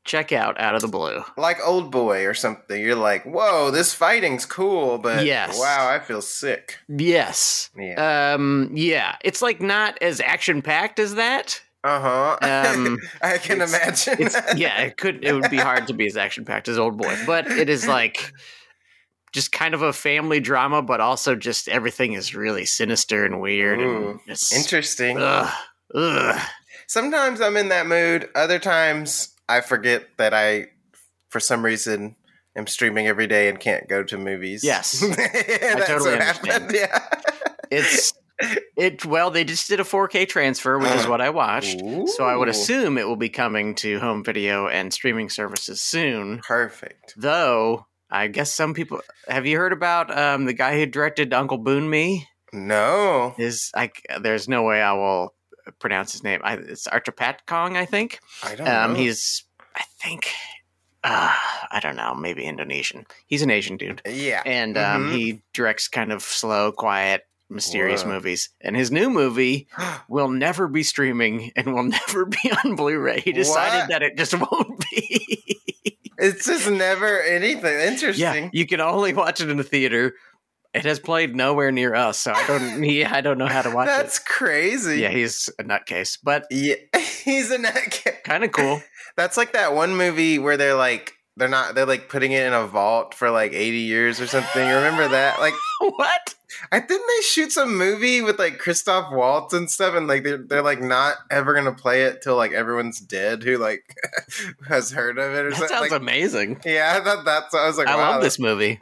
check 0.04 0.32
out 0.32 0.60
out 0.60 0.74
of 0.74 0.82
the 0.82 0.88
blue. 0.88 1.22
Like 1.36 1.58
Old 1.64 1.90
Boy 1.90 2.26
or 2.26 2.34
something. 2.34 2.80
You're 2.80 2.94
like, 2.94 3.24
whoa, 3.24 3.70
this 3.70 3.94
fighting's 3.94 4.44
cool, 4.44 4.98
but 4.98 5.24
Yes. 5.24 5.58
wow, 5.58 5.88
I 5.88 5.98
feel 5.98 6.20
sick. 6.22 6.78
Yes. 6.88 7.70
Yeah. 7.76 8.34
Um. 8.34 8.70
Yeah. 8.74 9.16
It's 9.22 9.40
like 9.42 9.60
not 9.62 9.96
as 10.02 10.20
action 10.20 10.60
packed 10.62 10.98
as 10.98 11.14
that. 11.14 11.60
Uh 11.84 12.00
huh. 12.00 12.72
Um, 12.74 12.98
I 13.22 13.36
can 13.38 13.60
imagine. 13.60 14.28
Yeah. 14.56 14.80
It 14.80 14.96
could. 14.96 15.22
It 15.24 15.34
would 15.34 15.50
be 15.50 15.58
hard 15.58 15.86
to 15.88 15.92
be 15.92 16.06
as 16.06 16.16
action 16.16 16.44
packed 16.44 16.66
as 16.68 16.78
Old 16.78 16.96
Boy, 16.96 17.14
but 17.26 17.46
it 17.50 17.68
is 17.68 17.86
like 17.86 18.32
just 19.32 19.52
kind 19.52 19.74
of 19.74 19.82
a 19.82 19.92
family 19.92 20.40
drama, 20.40 20.80
but 20.80 21.00
also 21.00 21.34
just 21.34 21.68
everything 21.68 22.14
is 22.14 22.34
really 22.34 22.64
sinister 22.64 23.24
and 23.26 23.40
weird 23.40 23.80
Ooh, 23.80 24.20
and 24.26 24.38
Interesting. 24.54 25.18
ugh, 25.18 25.52
ugh. 25.94 26.40
Sometimes 26.86 27.40
I'm 27.40 27.56
in 27.56 27.68
that 27.68 27.86
mood. 27.86 28.28
Other 28.34 28.58
times 28.58 29.34
I 29.48 29.60
forget 29.60 30.04
that 30.18 30.32
I, 30.32 30.68
for 31.30 31.40
some 31.40 31.64
reason, 31.64 32.16
am 32.56 32.66
streaming 32.66 33.08
every 33.08 33.26
day 33.26 33.48
and 33.48 33.58
can't 33.58 33.88
go 33.88 34.02
to 34.04 34.16
movies. 34.16 34.62
Yes. 34.62 35.00
That's 35.16 35.86
totally 35.86 36.12
what 36.12 36.20
understand. 36.20 36.70
happened. 36.70 36.70
Yeah. 36.74 37.08
It's 37.70 38.12
it. 38.76 39.04
Well, 39.04 39.30
they 39.30 39.44
just 39.44 39.68
did 39.68 39.80
a 39.80 39.84
4K 39.84 40.28
transfer, 40.28 40.78
which 40.78 40.90
is 40.92 41.06
what 41.06 41.20
I 41.20 41.30
watched. 41.30 41.80
So 42.08 42.24
I 42.24 42.36
would 42.36 42.48
assume 42.48 42.98
it 42.98 43.06
will 43.08 43.16
be 43.16 43.28
coming 43.28 43.74
to 43.76 43.98
home 44.00 44.24
video 44.24 44.66
and 44.68 44.92
streaming 44.92 45.28
services 45.30 45.80
soon. 45.80 46.38
Perfect. 46.40 47.14
Though 47.16 47.86
I 48.10 48.28
guess 48.28 48.52
some 48.52 48.74
people 48.74 49.00
have 49.28 49.46
you 49.46 49.56
heard 49.56 49.72
about 49.72 50.16
um, 50.16 50.44
the 50.44 50.52
guy 50.52 50.78
who 50.78 50.86
directed 50.86 51.32
Uncle 51.34 51.58
Boonmee? 51.58 52.24
No. 52.52 53.34
Is 53.38 53.70
like 53.74 54.04
there's 54.20 54.48
no 54.48 54.62
way 54.62 54.80
I 54.82 54.92
will 54.92 55.34
pronounce 55.80 56.12
his 56.12 56.22
name. 56.22 56.40
I, 56.44 56.54
it's 56.54 56.86
Archapat 56.86 57.46
Kong, 57.46 57.76
I 57.76 57.84
think. 57.86 58.20
I 58.42 58.54
don't 58.54 58.68
Um, 58.68 58.92
know. 58.92 58.98
he's 58.98 59.44
I 59.74 59.82
think 60.00 60.28
uh, 61.02 61.34
I 61.70 61.80
don't 61.80 61.96
know, 61.96 62.14
maybe 62.14 62.44
Indonesian. 62.44 63.04
He's 63.26 63.42
an 63.42 63.50
Asian 63.50 63.76
dude, 63.76 64.00
yeah. 64.06 64.42
and 64.46 64.78
um, 64.78 65.10
Mhm. 65.10 65.12
he 65.16 65.42
directs 65.52 65.86
kind 65.88 66.12
of 66.12 66.22
slow, 66.22 66.72
quiet, 66.72 67.22
mysterious 67.50 68.02
Whoa. 68.04 68.10
movies. 68.12 68.50
And 68.60 68.74
his 68.76 68.90
new 68.90 69.10
movie 69.10 69.68
will 70.08 70.28
never 70.28 70.68
be 70.68 70.82
streaming 70.82 71.52
and 71.56 71.74
will 71.74 71.82
never 72.08 72.26
be 72.26 72.52
on 72.64 72.76
Blu-ray. 72.76 73.20
He 73.20 73.32
decided 73.32 73.80
What? 73.80 73.88
that 73.90 74.02
it 74.02 74.16
just 74.16 74.34
won't 74.38 74.84
be. 74.90 75.60
it's 76.18 76.46
just 76.46 76.70
never 76.70 77.20
anything 77.22 77.80
interesting. 77.80 78.44
yeah, 78.44 78.50
you 78.52 78.66
can 78.66 78.80
only 78.80 79.12
watch 79.12 79.40
it 79.40 79.50
in 79.50 79.56
the 79.56 79.64
theater. 79.64 80.14
It 80.72 80.84
has 80.86 80.98
played 80.98 81.36
nowhere 81.36 81.70
near 81.70 81.94
us, 81.94 82.18
so 82.18 82.32
I 82.32 82.44
don't. 82.48 82.82
Yeah, 82.84 83.14
I 83.14 83.20
don't 83.20 83.38
know 83.38 83.46
how 83.46 83.62
to 83.62 83.70
watch 83.70 83.86
That's 83.86 83.98
it. 83.98 84.02
That's 84.02 84.18
crazy. 84.18 85.00
Yeah, 85.02 85.10
he's 85.10 85.48
a 85.60 85.62
nutcase, 85.62 86.18
but 86.20 86.46
Yeah, 86.50 86.74
he's 87.24 87.52
a 87.52 87.58
nutcase. 87.58 88.24
kind 88.24 88.42
of 88.42 88.50
cool. 88.50 88.82
That's 89.16 89.36
like 89.36 89.52
that 89.52 89.74
one 89.74 89.94
movie 89.96 90.40
where 90.40 90.56
they're 90.56 90.74
like 90.74 91.12
they're 91.36 91.48
not 91.48 91.74
they're 91.74 91.86
like 91.86 92.08
putting 92.08 92.32
it 92.32 92.46
in 92.46 92.52
a 92.52 92.66
vault 92.66 93.14
for 93.14 93.30
like 93.30 93.52
80 93.52 93.78
years 93.78 94.20
or 94.20 94.26
something. 94.26 94.66
Remember 94.66 95.08
that? 95.08 95.38
Like 95.40 95.54
what? 95.80 96.34
I 96.70 96.78
didn't 96.80 97.06
they 97.06 97.22
shoot 97.22 97.50
some 97.52 97.76
movie 97.76 98.22
with 98.22 98.38
like 98.38 98.58
Christoph 98.58 99.12
Waltz 99.12 99.52
and 99.52 99.68
stuff 99.68 99.94
and 99.96 100.06
like 100.06 100.22
they're 100.22 100.38
they're 100.38 100.62
like 100.62 100.80
not 100.80 101.16
ever 101.30 101.52
gonna 101.52 101.74
play 101.74 102.04
it 102.04 102.22
till 102.22 102.36
like 102.36 102.52
everyone's 102.52 103.00
dead 103.00 103.42
who 103.42 103.58
like 103.58 103.82
has 104.68 104.92
heard 104.92 105.18
of 105.18 105.32
it 105.34 105.46
or 105.46 105.50
That 105.50 105.56
something. 105.58 105.76
sounds 105.76 105.90
Like, 105.90 106.00
amazing. 106.00 106.60
yeah, 106.64 106.96
I 106.98 107.04
thought 107.04 107.24
that's 107.24 107.54
I 107.54 107.66
was 107.66 107.76
like, 107.78 107.88
I 107.88 107.96
wow, 107.96 108.12
love 108.12 108.22
this 108.22 108.38
movie. 108.38 108.78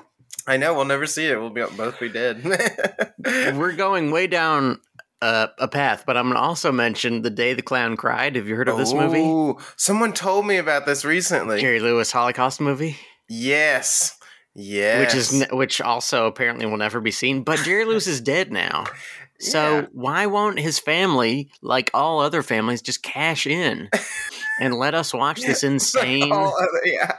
I 0.47 0.57
know 0.59 0.75
we'll 0.75 0.85
never 0.85 1.07
see 1.07 1.27
it. 1.27 1.41
We'll 1.41 1.51
be 1.51 1.63
both 1.77 1.99
be 2.01 2.09
dead. 2.09 2.43
We're 3.25 3.73
going 3.73 4.11
way 4.11 4.27
down 4.27 4.81
uh, 5.23 5.47
a 5.59 5.69
path, 5.69 6.05
but 6.07 6.17
I'm 6.17 6.25
going 6.25 6.35
to 6.35 6.41
also 6.41 6.71
mention 6.73 7.23
The 7.23 7.31
Day 7.31 7.55
the 7.55 7.63
Clown 7.63 7.97
Cried. 7.97 8.37
Have 8.37 8.47
you 8.49 8.57
heard 8.57 8.69
of 8.69 8.77
this 8.77 8.93
movie? 8.93 9.59
Someone 9.77 10.13
told 10.13 10.47
me 10.47 10.57
about 10.59 10.85
this 10.85 11.05
recently. 11.05 11.61
Jerry 11.61 11.81
Lewis 11.81 12.13
Holocaust 12.13 12.61
movie, 12.61 12.97
Yes. 13.29 14.19
Yes. 14.55 15.01
which 15.01 15.15
is 15.15 15.47
which 15.53 15.81
also 15.81 16.27
apparently 16.27 16.67
will 16.67 16.77
never 16.77 17.01
be 17.01 17.11
seen. 17.11 17.43
But 17.43 17.61
Jerry 17.61 17.87
Lewis 17.87 18.07
is 18.07 18.21
dead 18.21 18.53
now, 18.53 18.85
so 19.41 19.79
Yeah. 19.81 19.87
why 19.93 20.27
won't 20.27 20.59
his 20.59 20.79
family, 20.79 21.51
like 21.63 21.91
all 21.95 22.21
other 22.21 22.43
families, 22.43 22.83
just 22.83 23.03
cash 23.03 23.47
in 23.47 23.89
and 24.61 24.75
let 24.75 24.95
us 24.95 25.15
watch 25.15 25.41
this 25.41 25.63
insane 25.63 26.31
other- 26.31 26.53
yeah. 26.85 27.13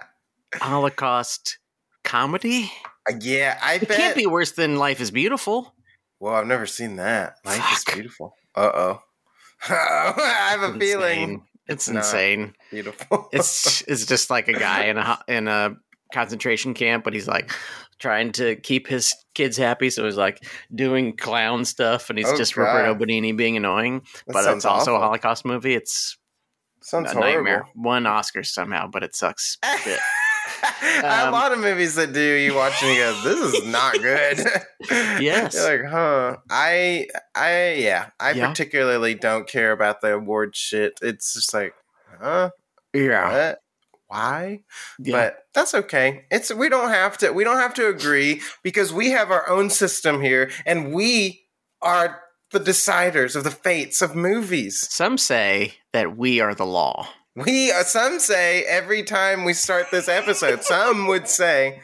Holocaust 0.55 1.57
comedy? 2.03 2.72
Yeah, 3.19 3.57
I 3.62 3.75
It 3.75 3.88
bet. 3.88 3.98
can't 3.98 4.15
be 4.15 4.27
worse 4.27 4.51
than 4.51 4.75
Life 4.77 5.01
is 5.01 5.10
Beautiful. 5.12 5.74
Well, 6.20 6.34
I've 6.36 6.48
never 6.48 6.65
seen 6.65 6.96
that. 6.98 7.36
Life 7.46 7.58
Fuck. 7.58 7.77
is 7.77 7.93
beautiful. 7.93 8.36
Uh 8.55 8.72
oh. 8.74 9.01
I 9.70 10.48
have 10.51 10.62
a 10.62 10.65
Insane. 10.74 10.79
feeling 10.79 11.43
It's 11.67 11.88
not. 11.89 12.00
insane. 12.00 12.53
beautiful. 12.72 13.29
it's 13.32 13.82
it's 13.88 14.05
just 14.05 14.29
like 14.29 14.48
a 14.48 14.53
guy 14.53 14.86
in 14.86 14.98
a 14.98 15.20
in 15.27 15.48
a 15.48 15.75
concentration 16.13 16.74
camp, 16.74 17.03
but 17.03 17.13
he's 17.13 17.27
like 17.27 17.51
trying 18.00 18.32
to 18.34 18.55
keep 18.58 18.88
his 18.88 19.13
kids 19.34 19.55
happy, 19.58 19.89
so 19.89 20.03
he's 20.05 20.17
like 20.17 20.46
doing 20.75 21.15
clown 21.15 21.63
stuff, 21.65 22.10
and 22.10 22.20
he's 22.20 22.27
Oh, 22.27 22.38
just 22.38 22.55
God. 22.55 22.63
Roberto 22.63 22.96
Benigni 23.05 23.36
being 23.36 23.58
annoying. 23.58 24.01
That 24.27 24.34
but 24.34 24.55
it's 24.55 24.65
also 24.65 24.96
a. 24.96 25.00
Holocaust 25.00 25.46
movie. 25.46 25.74
It's 25.75 26.17
Sounds 26.82 27.12
a 27.12 27.13
horrible. 27.13 27.34
nightmare. 27.36 27.65
One 27.75 28.05
Oscar 28.05 28.43
somehow, 28.43 28.88
but 28.88 29.03
it 29.03 29.15
sucks. 29.15 29.58
shit. 30.79 31.03
a 31.03 31.25
Um, 31.27 31.31
lot 31.31 31.51
of 31.51 31.59
movies 31.59 31.95
that 31.95 32.13
do 32.13 32.19
you 32.21 32.53
watch 32.55 32.81
and 32.83 32.91
you 32.91 32.97
go, 32.97 33.21
"This 33.23 33.53
is 33.55 33.65
not 33.67 33.93
good." 33.93 34.39
Yes. 35.21 35.53
You're 35.55 35.81
like, 35.83 35.89
huh? 35.89 36.38
I, 36.50 37.07
I, 37.33 37.73
yeah, 37.75 38.09
I 38.19 38.31
Yeah. 38.31 38.47
particularly 38.50 39.13
don't 39.15 39.47
care 39.47 39.71
about 39.71 40.01
the 40.01 40.13
award 40.13 40.55
shit. 40.57 41.00
It's 41.01 41.33
just 41.33 41.53
like, 41.53 41.73
huh? 42.21 42.50
Yeah, 42.93 43.31
What? 43.31 43.59
Why? 44.07 44.59
yeah. 45.00 45.12
But 45.13 45.38
that's 45.53 45.73
okay. 45.73 46.25
It's 46.29 46.53
we 46.53 46.67
don't 46.69 46.89
have 46.89 47.17
to 47.19 47.31
we 47.31 47.43
don't 47.45 47.59
have 47.59 47.73
to 47.75 47.88
agree 47.88 48.41
because 48.62 48.91
we 48.93 49.12
have 49.12 49.31
our 49.31 49.47
own 49.50 49.69
system 49.69 50.21
here 50.21 50.51
and 50.65 50.93
we 50.93 51.45
are 51.81 52.19
the 52.51 52.59
deciders 52.59 53.35
of 53.35 53.43
the 53.45 53.51
fates 53.51 54.01
of 54.01 54.15
movies. 54.15 54.85
Some 54.91 55.17
say 55.17 55.75
that 55.93 56.17
we 56.17 56.41
are 56.41 56.53
the 56.53 56.65
law. 56.65 57.07
We 57.35 57.71
uh, 57.71 57.83
some 57.83 58.19
say 58.19 58.63
every 58.63 59.03
time 59.03 59.43
we 59.43 59.53
start 59.53 59.87
this 59.91 60.07
episode, 60.07 60.63
some 60.63 61.07
would 61.07 61.27
say 61.27 61.81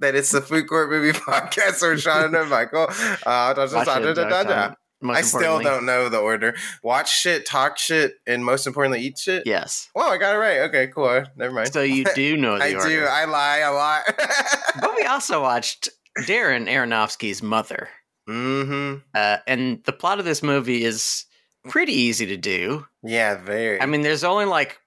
that 0.00 0.14
it's 0.14 0.30
the 0.30 0.40
Food 0.42 0.68
Court 0.68 0.90
Movie 0.90 1.12
Podcast 1.18 1.82
or 1.82 1.96
Sean 1.96 2.34
and 2.34 2.50
Michael. 2.50 2.88
Uh, 3.24 3.54
da- 3.54 3.66
da- 3.66 4.42
da- 4.44 4.74
I 5.04 5.20
still 5.22 5.60
don't 5.60 5.84
know 5.86 6.08
the 6.08 6.18
order. 6.18 6.54
Watch 6.82 7.12
shit, 7.12 7.44
talk 7.46 7.78
shit, 7.78 8.14
and 8.26 8.44
most 8.44 8.66
importantly, 8.66 9.00
eat 9.00 9.18
shit. 9.18 9.44
Yes. 9.46 9.88
Wow, 9.94 10.08
I 10.10 10.16
got 10.16 10.34
it 10.34 10.38
right. 10.38 10.58
Okay, 10.60 10.86
cool. 10.88 11.24
Never 11.36 11.52
mind. 11.54 11.72
So 11.72 11.82
you 11.82 12.04
do 12.14 12.36
know 12.36 12.56
the 12.58 12.64
I 12.64 12.74
order. 12.74 12.88
do. 12.88 13.04
I 13.04 13.24
lie 13.24 13.58
a 13.58 13.72
lot. 13.72 14.02
But 14.80 14.94
we 14.96 15.04
also 15.06 15.40
watched 15.42 15.88
Darren 16.20 16.68
Aronofsky's 16.68 17.42
Mother. 17.42 17.88
mm-hmm. 18.28 18.98
Uh, 19.14 19.38
and 19.46 19.82
the 19.84 19.92
plot 19.92 20.18
of 20.20 20.24
this 20.24 20.42
movie 20.42 20.84
is 20.84 21.24
pretty 21.68 21.92
easy 21.94 22.26
to 22.26 22.36
do. 22.36 22.86
Yeah, 23.02 23.36
very. 23.42 23.80
I 23.80 23.86
mean, 23.86 24.02
there's 24.02 24.24
only 24.24 24.44
like 24.44 24.80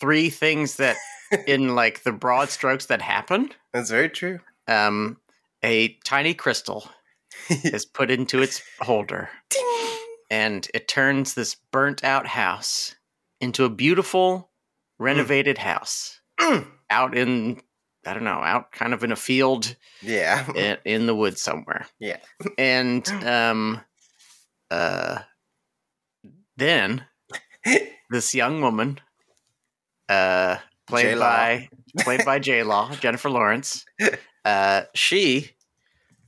three 0.00 0.30
things 0.30 0.76
that, 0.76 0.96
in 1.46 1.74
like 1.74 2.02
the 2.02 2.12
broad 2.12 2.48
strokes, 2.50 2.86
that 2.86 3.02
happen. 3.02 3.50
that's 3.72 3.90
very 3.90 4.08
true. 4.08 4.40
Um, 4.66 5.18
a 5.62 5.96
tiny 6.04 6.34
crystal 6.34 6.88
is 7.50 7.84
put 7.84 8.10
into 8.10 8.42
its 8.42 8.62
holder, 8.80 9.28
and 10.30 10.66
it 10.74 10.88
turns 10.88 11.34
this 11.34 11.56
burnt 11.72 12.02
out 12.04 12.26
house 12.26 12.94
into 13.40 13.64
a 13.64 13.70
beautiful, 13.70 14.50
renovated 14.98 15.58
house 15.58 16.16
Mm. 16.40 16.66
out 16.88 17.14
in, 17.16 17.60
I 18.06 18.14
don't 18.14 18.24
know, 18.24 18.40
out 18.42 18.72
kind 18.72 18.94
of 18.94 19.04
in 19.04 19.12
a 19.12 19.16
field 19.16 19.76
Yeah. 20.00 20.50
in, 20.54 20.78
in 20.86 21.06
the 21.06 21.14
woods 21.14 21.42
somewhere. 21.42 21.86
Yeah. 21.98 22.16
And 22.56 23.06
um 23.24 23.80
uh 24.70 25.18
then 26.56 27.04
this 28.10 28.34
young 28.34 28.60
woman 28.62 29.00
uh 30.10 30.56
played 30.86 31.04
J-Law. 31.04 31.26
by 31.26 31.68
played 32.00 32.24
by 32.24 32.38
J 32.38 32.62
Law, 32.62 32.92
Jennifer 33.00 33.30
Lawrence, 33.30 33.84
uh 34.44 34.82
she 34.94 35.50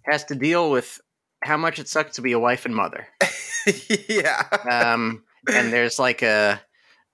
has 0.04 0.24
to 0.24 0.34
deal 0.34 0.70
with 0.70 1.00
how 1.44 1.56
much 1.56 1.78
it 1.78 1.88
sucks 1.88 2.16
to 2.16 2.22
be 2.22 2.32
a 2.32 2.38
wife 2.38 2.64
and 2.64 2.74
mother. 2.74 3.06
yeah. 4.08 4.42
Um 4.70 5.24
and 5.52 5.72
there's 5.72 5.98
like 5.98 6.22
a 6.22 6.60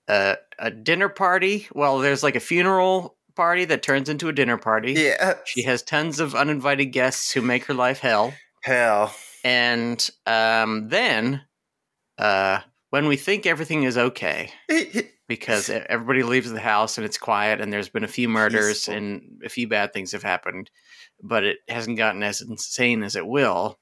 a 0.07 0.37
a 0.59 0.71
dinner 0.71 1.09
party. 1.09 1.67
Well, 1.73 1.99
there's 1.99 2.23
like 2.23 2.35
a 2.35 2.39
funeral 2.39 3.17
party 3.35 3.65
that 3.65 3.81
turns 3.81 4.09
into 4.09 4.27
a 4.27 4.33
dinner 4.33 4.57
party. 4.57 4.93
yeah. 4.93 5.35
She 5.45 5.63
has 5.63 5.81
tons 5.81 6.19
of 6.19 6.35
uninvited 6.35 6.87
guests 6.87 7.31
who 7.31 7.41
make 7.41 7.65
her 7.65 7.73
life 7.73 7.99
hell. 7.99 8.33
Hell. 8.63 9.15
And 9.45 10.09
um, 10.25 10.89
then, 10.89 11.43
uh, 12.17 12.59
when 12.89 13.07
we 13.07 13.15
think 13.15 13.45
everything 13.45 13.83
is 13.83 13.97
okay, 13.97 14.51
because 15.29 15.69
everybody 15.69 16.23
leaves 16.23 16.51
the 16.51 16.59
house 16.59 16.97
and 16.97 17.05
it's 17.05 17.17
quiet, 17.17 17.61
and 17.61 17.71
there's 17.71 17.87
been 17.87 18.03
a 18.03 18.07
few 18.09 18.27
murders 18.27 18.79
Peaceful. 18.79 18.95
and 18.95 19.41
a 19.45 19.47
few 19.49 19.67
bad 19.69 19.93
things 19.93 20.11
have 20.11 20.23
happened, 20.23 20.69
but 21.23 21.45
it 21.45 21.59
hasn't 21.69 21.97
gotten 21.97 22.21
as 22.23 22.41
insane 22.41 23.03
as 23.03 23.15
it 23.15 23.25
will. 23.25 23.79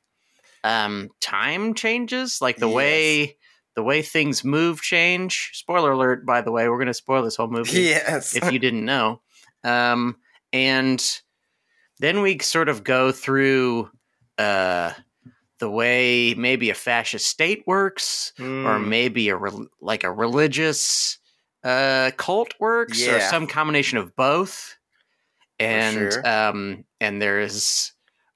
Um, 0.63 1.09
time 1.21 1.73
changes, 1.73 2.39
like 2.41 2.57
the 2.57 2.67
Yes. 2.67 2.75
way 2.75 3.37
the 3.75 3.83
way 3.83 4.01
things 4.01 4.43
move 4.43 4.81
change. 4.81 5.51
Spoiler 5.53 5.91
alert, 5.91 6.25
by 6.25 6.41
the 6.41 6.51
way, 6.51 6.67
we're 6.67 6.77
going 6.77 6.87
to 6.87 6.93
spoil 6.95 7.21
this 7.23 7.35
whole 7.35 7.47
movie. 7.47 7.79
Yes. 7.81 8.35
if 8.35 8.51
you 8.51 8.57
didn't 8.57 8.83
know. 8.85 9.21
Um, 9.63 10.17
and 10.51 10.99
then 11.99 12.21
we 12.21 12.39
sort 12.39 12.69
of 12.69 12.83
go 12.83 13.11
through 13.11 13.91
uh, 14.39 14.93
the 15.59 15.69
way 15.69 16.33
maybe 16.33 16.71
a 16.71 16.73
fascist 16.73 17.27
state 17.27 17.63
works, 17.67 18.33
Hmm. 18.37 18.65
or 18.65 18.79
maybe 18.79 19.29
a 19.29 19.35
re- 19.35 19.67
like 19.79 20.03
a 20.03 20.11
religious 20.11 21.19
uh, 21.63 22.11
cult 22.17 22.53
works, 22.59 23.05
or 23.07 23.19
some 23.19 23.47
combination 23.47 23.97
of 23.97 24.15
both. 24.15 24.77
And 25.59 26.13
sure. 26.13 26.27
um, 26.27 26.85
and 27.01 27.21
there's 27.21 27.93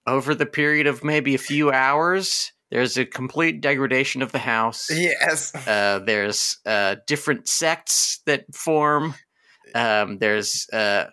over 0.08 0.34
the 0.34 0.46
period 0.46 0.88
of 0.88 1.04
maybe 1.04 1.36
a 1.36 1.40
few 1.40 1.72
hours, 1.72 2.52
there's 2.72 2.98
a 2.98 3.06
complete 3.06 3.62
degradation 3.62 4.22
of 4.22 4.32
the 4.32 4.40
house. 4.40 4.90
yes. 4.92 5.54
Uh, 5.68 6.00
there's 6.06 6.58
uh, 6.66 6.96
different 7.06 7.48
sects 7.48 8.20
that 8.26 8.46
form. 8.56 9.14
Um, 9.76 10.18
there's 10.18 10.68
uh, 10.72 11.08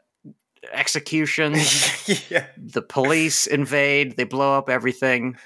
executions. 0.72 2.30
yeah. 2.30 2.46
the 2.56 2.82
police 2.82 3.46
invade. 3.46 4.16
They 4.16 4.24
blow 4.24 4.56
up 4.56 4.70
everything. 4.70 5.36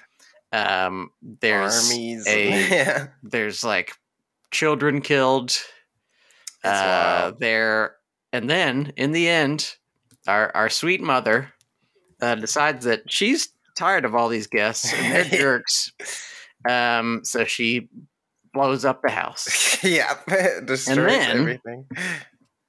Um, 0.53 1.11
there's 1.23 1.91
Armies. 1.91 2.27
a- 2.27 2.49
yeah. 2.71 3.07
there's 3.23 3.65
like 3.65 3.93
children 4.51 5.01
killed. 5.01 5.59
Uh, 6.65 7.33
there 7.39 7.97
and 8.33 8.49
then 8.49 8.93
in 8.97 9.13
the 9.13 9.29
end, 9.29 9.75
our 10.27 10.51
our 10.55 10.69
sweet 10.69 11.01
mother 11.01 11.53
uh, 12.21 12.35
decides 12.37 12.85
that 12.85 13.03
she's 13.11 13.49
tired 13.77 14.05
of 14.05 14.15
all 14.15 14.29
these 14.29 14.47
guests 14.47 14.93
and 14.93 15.13
they're 15.15 15.25
jerks. 15.39 15.93
Um, 16.69 17.21
so 17.25 17.45
she 17.45 17.89
blows 18.55 18.85
up 18.85 19.03
the 19.03 19.11
house. 19.11 19.79
yeah. 19.85 20.15
Destroys 20.65 20.97
then- 21.09 21.31
everything. 21.39 21.87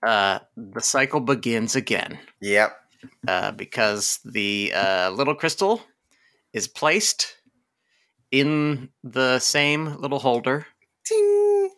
uh, 0.06 0.40
the 0.58 0.82
cycle 0.82 1.20
begins 1.20 1.76
again 1.76 2.18
Yep. 2.42 2.76
uh, 3.28 3.52
because 3.52 4.20
the 4.26 4.72
uh, 4.74 5.12
little 5.12 5.36
crystal 5.36 5.82
is 6.54 6.68
placed 6.68 7.38
in 8.32 8.90
the 9.04 9.38
same 9.40 9.96
little 9.98 10.20
holder, 10.20 10.66
Ting. 11.06 11.70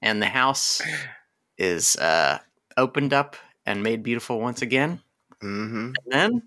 and 0.00 0.22
the 0.22 0.26
house 0.26 0.80
is 1.58 1.96
uh, 1.96 2.38
opened 2.76 3.12
up 3.12 3.36
and 3.64 3.82
made 3.82 4.02
beautiful 4.02 4.40
once 4.40 4.62
again. 4.62 5.00
Mm-hmm. 5.42 5.92
And 5.94 6.12
then 6.12 6.42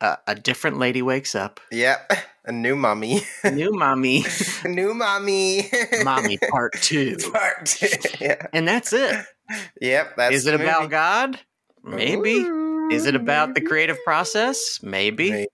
uh, 0.00 0.16
a 0.26 0.34
different 0.34 0.78
lady 0.78 1.02
wakes 1.02 1.34
up. 1.34 1.60
Yep. 1.70 2.12
A 2.46 2.52
new 2.52 2.76
mommy. 2.76 3.22
New 3.50 3.72
mommy, 3.72 4.22
new 4.66 4.92
mommy. 4.92 5.66
mommy 6.04 6.36
part 6.50 6.74
two, 6.74 7.16
Part 7.32 7.64
two. 7.64 7.88
Yeah. 8.20 8.48
and 8.52 8.68
that's 8.68 8.92
it. 8.92 9.24
Yep. 9.80 10.16
That's 10.18 10.34
Is 10.34 10.46
it 10.46 10.54
about. 10.60 10.90
God? 10.90 11.40
Maybe. 11.82 12.34
Ooh, 12.34 12.90
Is 12.90 13.06
it 13.06 13.14
about 13.14 13.54
the 13.54 13.62
creative 13.62 13.96
process? 14.04 14.78
Maybe. 14.82 15.30
May- 15.30 15.46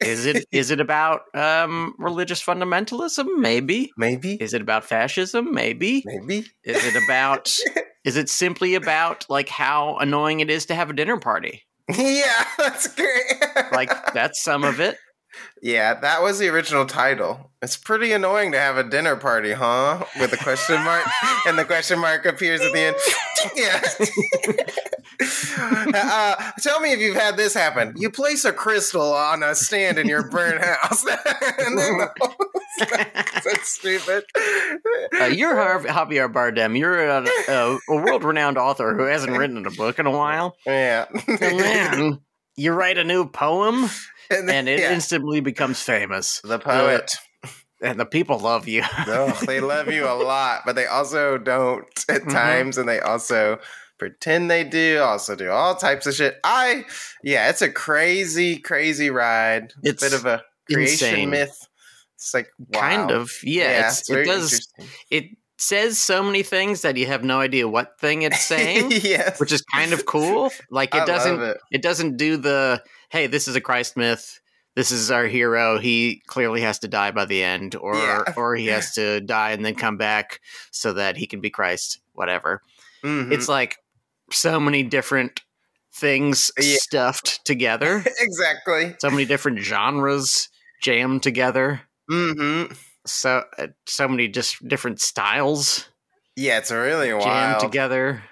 Is 0.00 0.26
it 0.26 0.46
is 0.52 0.70
it 0.70 0.80
about 0.80 1.22
um, 1.34 1.94
religious 1.98 2.42
fundamentalism? 2.42 3.26
Maybe. 3.38 3.92
Maybe. 3.96 4.34
Is 4.34 4.54
it 4.54 4.62
about 4.62 4.84
fascism? 4.84 5.52
Maybe. 5.52 6.02
Maybe. 6.04 6.46
Is 6.64 6.84
it 6.84 7.02
about 7.04 7.54
is 8.04 8.16
it 8.16 8.28
simply 8.28 8.74
about 8.74 9.26
like 9.28 9.48
how 9.48 9.96
annoying 9.98 10.40
it 10.40 10.50
is 10.50 10.66
to 10.66 10.74
have 10.74 10.90
a 10.90 10.94
dinner 10.94 11.18
party? 11.18 11.62
Yeah, 11.88 12.44
that's 12.58 12.86
great. 12.94 13.34
Like 13.72 13.90
that's 14.12 14.42
some 14.42 14.64
of 14.64 14.80
it. 14.80 14.96
yeah, 15.62 15.94
that 15.94 16.22
was 16.22 16.38
the 16.38 16.48
original 16.48 16.86
title. 16.86 17.50
It's 17.60 17.76
pretty 17.76 18.12
annoying 18.12 18.52
to 18.52 18.58
have 18.58 18.76
a 18.76 18.84
dinner 18.84 19.16
party, 19.16 19.52
huh? 19.52 20.04
With 20.20 20.32
a 20.32 20.36
question 20.36 20.82
mark, 20.82 21.04
and 21.46 21.58
the 21.58 21.64
question 21.64 21.98
mark 21.98 22.26
appears 22.26 22.60
at 22.60 22.72
the 22.72 22.80
end. 22.80 22.96
yeah. 23.56 23.80
uh, 25.58 26.50
tell 26.60 26.80
me 26.80 26.92
if 26.92 26.98
you've 27.00 27.16
had 27.16 27.36
this 27.36 27.54
happen. 27.54 27.94
You 27.96 28.10
place 28.10 28.44
a 28.44 28.52
crystal 28.52 29.12
on 29.12 29.42
a 29.42 29.54
stand 29.54 29.98
in 29.98 30.06
your 30.08 30.28
burnt 30.30 30.62
house, 30.64 31.04
and 31.58 31.78
then 31.78 31.98
the 31.98 32.10
that's 33.44 33.68
stupid. 33.68 34.24
Uh, 35.20 35.24
you're 35.26 35.54
Javier 35.54 36.32
Bardem. 36.32 36.78
You're 36.78 37.06
a, 37.08 37.24
a, 37.48 37.78
a 37.88 37.94
world-renowned 37.96 38.58
author 38.58 38.94
who 38.96 39.04
hasn't 39.04 39.36
written 39.36 39.64
a 39.66 39.70
book 39.70 39.98
in 39.98 40.06
a 40.06 40.10
while, 40.10 40.56
yeah, 40.66 41.06
and 41.28 41.38
then 41.60 42.20
you 42.56 42.72
write 42.72 42.98
a 42.98 43.04
new 43.04 43.26
poem, 43.28 43.84
and, 44.30 44.48
then- 44.48 44.56
and 44.56 44.68
it 44.68 44.80
yeah. 44.80 44.92
instantly 44.92 45.40
becomes 45.40 45.80
famous, 45.82 46.40
the 46.42 46.58
poet. 46.58 47.10
and 47.82 47.98
the 47.98 48.06
people 48.06 48.38
love 48.38 48.68
you. 48.68 48.82
No, 49.06 49.28
they 49.46 49.60
love 49.60 49.88
you 49.90 50.06
a 50.06 50.14
lot, 50.14 50.62
but 50.64 50.76
they 50.76 50.86
also 50.86 51.36
don't 51.38 51.84
at 52.08 52.22
Mhm. 52.22 52.32
times, 52.32 52.78
and 52.78 52.88
they 52.88 53.00
also 53.00 53.58
pretend 54.02 54.50
they 54.50 54.64
do, 54.64 55.00
also 55.00 55.36
do 55.36 55.48
all 55.50 55.76
types 55.76 56.08
of 56.08 56.14
shit. 56.14 56.40
I, 56.42 56.84
yeah, 57.22 57.48
it's 57.50 57.62
a 57.62 57.70
crazy, 57.70 58.58
crazy 58.58 59.10
ride. 59.10 59.72
It's 59.84 60.02
bit 60.02 60.12
of 60.12 60.26
a 60.26 60.42
creation 60.68 61.08
insane. 61.08 61.30
myth. 61.30 61.68
It's 62.16 62.34
like 62.34 62.48
wow. 62.58 62.80
Kind 62.80 63.10
of, 63.12 63.32
yeah. 63.44 63.88
it's, 63.88 64.10
it 64.10 64.24
does. 64.24 64.68
It 65.08 65.26
says 65.56 65.98
so 66.00 66.20
many 66.24 66.42
things 66.42 66.82
that 66.82 66.96
you 66.96 67.06
have 67.06 67.22
no 67.22 67.38
idea 67.38 67.68
what 67.68 67.96
thing 68.00 68.22
it's 68.22 68.40
saying. 68.44 68.90
yes, 68.90 69.38
which 69.38 69.52
is 69.52 69.62
kind 69.62 69.92
of 69.92 70.04
cool. 70.04 70.50
Like 70.68 70.94
it 70.94 70.98
love 70.98 71.06
doesn't 71.06 71.40
it. 71.40 71.56
it 71.70 71.82
doesn't 71.82 72.16
do 72.16 72.36
the 72.36 72.82
hey, 73.10 73.28
this 73.28 73.46
is 73.46 73.54
a 73.54 73.60
Christ 73.60 73.96
myth. 73.96 74.40
This 74.74 74.90
is 74.90 75.10
our 75.12 75.26
hero. 75.26 75.78
He 75.78 76.22
clearly 76.26 76.62
has 76.62 76.78
to 76.80 76.88
die 76.88 77.12
by 77.12 77.26
the 77.26 77.44
end, 77.44 77.76
or 77.76 77.94
Yeah. 77.94 78.24
or 78.36 78.56
he 78.56 78.66
has 78.68 78.94
to 78.94 79.20
die 79.20 79.52
and 79.52 79.64
then 79.64 79.76
come 79.76 79.96
back 79.96 80.40
so 80.72 80.92
that 80.94 81.16
he 81.16 81.28
can 81.28 81.40
be 81.40 81.50
Christ. 81.50 82.00
Whatever. 82.14 82.62
Mhm. 83.04 83.32
It's 83.32 83.48
like 83.48 83.76
so 84.34 84.58
many 84.60 84.82
different 84.82 85.40
things 85.94 86.50
Yeah. 86.58 86.76
stuffed 86.80 87.44
together. 87.44 88.04
exactly. 88.20 88.96
so 88.98 89.10
many 89.10 89.24
different 89.24 89.58
genres 89.60 90.48
jammed 90.82 91.22
together. 91.22 91.82
hmm 92.08 92.64
So 93.06 93.44
uh, 93.58 93.68
so 93.86 94.08
many 94.08 94.28
just 94.28 94.66
different 94.66 95.00
styles 95.00 95.88
Yeah, 96.36 96.58
it's 96.58 96.70
really 96.70 97.08
jammed 97.08 97.60
together. 97.60 98.22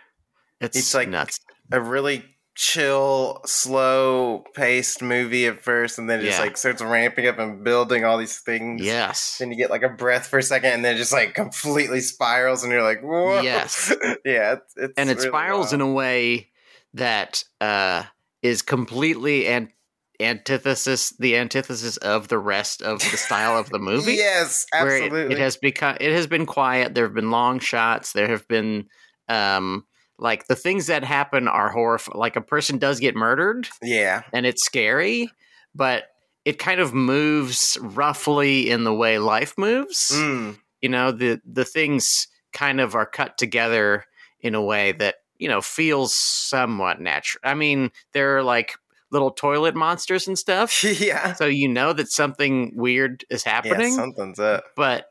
It's, 0.61 0.77
It's 0.77 0.95
like- 0.95 1.09
nuts. 1.09 1.41
a 1.73 1.81
really 1.81 2.25
chill, 2.61 3.41
slow 3.47 4.45
paced 4.55 5.01
movie 5.01 5.47
at 5.47 5.63
first, 5.63 5.99
and 5.99 6.11
then 6.11 6.21
it 6.21 6.25
just 6.25 6.41
like 6.41 6.59
starts 6.59 6.83
ramping 6.83 7.27
up 7.27 7.39
and 7.39 7.65
building 7.65 8.05
all 8.05 8.19
these 8.19 8.39
things. 8.39 8.83
Yes. 8.83 9.39
Then 9.39 9.51
you 9.51 9.57
get 9.57 9.71
like 9.71 9.83
a 9.83 9.89
breath 9.89 10.27
for 10.27 10.39
a 10.39 10.43
second, 10.43 10.73
and 10.73 10.85
then 10.85 10.97
it 10.97 10.99
just 10.99 11.13
like 11.13 11.33
completely 11.33 12.03
spirals, 12.03 12.63
and 12.63 12.71
you're 12.71 12.83
like, 12.83 13.01
"Whoa!" 13.01 13.41
Yes. 13.41 13.95
yeah, 14.27 14.53
it's, 14.53 14.75
it's 14.77 14.93
and 14.99 15.09
it 15.09 15.17
really 15.17 15.29
spirals 15.29 15.73
in 15.73 15.81
a 15.81 15.91
way 15.91 16.51
that 16.93 17.43
uh, 17.63 18.03
is 18.43 18.61
completely 18.61 19.47
an- 19.47 19.73
antithesis 20.21 21.15
the 21.19 21.39
antithesis 21.39 21.97
of 21.97 22.29
the 22.29 22.39
rest 22.39 22.83
of 22.83 22.99
the 22.99 23.17
style 23.17 23.57
of 23.59 23.71
the 23.71 23.79
movie 23.81 24.17
Yes, 24.17 24.67
where 24.73 24.99
it, 24.99 25.05
absolutely. 25.05 25.35
it 25.35 25.41
has 25.41 25.57
become 25.57 25.97
it 25.99 26.13
has 26.13 26.27
been 26.27 26.45
quiet 26.45 26.95
there 26.95 27.05
have 27.05 27.15
been 27.15 27.31
long 27.31 27.59
shots 27.59 28.13
there 28.13 28.29
have 28.29 28.47
been 28.47 28.85
um 29.31 29.87
like 30.21 30.47
the 30.47 30.57
things 30.57 30.87
that 30.87 31.03
happen 31.03 31.49
are 31.49 31.71
horrifying 31.71 32.19
like 32.19 32.37
a 32.37 32.41
person 32.41 32.79
does 32.79 33.01
get 33.01 33.17
murdered 33.17 33.69
yeah, 33.83 34.23
and 34.33 34.47
it's 34.47 34.65
scary 34.65 35.31
but 35.75 36.05
it 36.45 36.59
kind 36.59 36.81
of 36.81 36.95
moves 36.95 37.79
roughly 37.81 38.71
in 38.71 38.85
the 38.85 38.95
way 38.95 39.19
life 39.19 39.55
moves 39.57 40.13
mm, 40.15 40.57
you 40.81 40.89
know 40.89 41.11
the 41.11 41.41
the 41.45 41.65
things 41.65 42.29
kind 42.53 42.81
of 42.81 42.95
are 42.95 43.07
cut 43.07 43.39
together 43.39 44.05
in 44.41 44.55
a 44.55 44.63
way 44.63 44.93
that 44.93 45.17
you 45.39 45.49
know 45.49 45.61
feels 45.61 46.15
somewhat 46.15 47.01
natural 47.01 47.41
i 47.45 47.55
mean 47.55 47.91
there 48.13 48.37
are 48.37 48.43
like 48.43 48.75
little 49.11 49.31
toilet 49.31 49.75
monsters 49.75 50.29
and 50.29 50.39
stuff 50.39 50.85
yeah, 51.01 51.33
so 51.35 51.47
you 51.47 51.69
know 51.69 51.93
that 51.93 52.11
something 52.11 52.73
weird 52.75 53.25
is 53.31 53.45
yeah. 53.45 53.53
happening 53.53 53.93
Something's 53.93 54.39
up. 54.39 54.65
but 54.77 55.07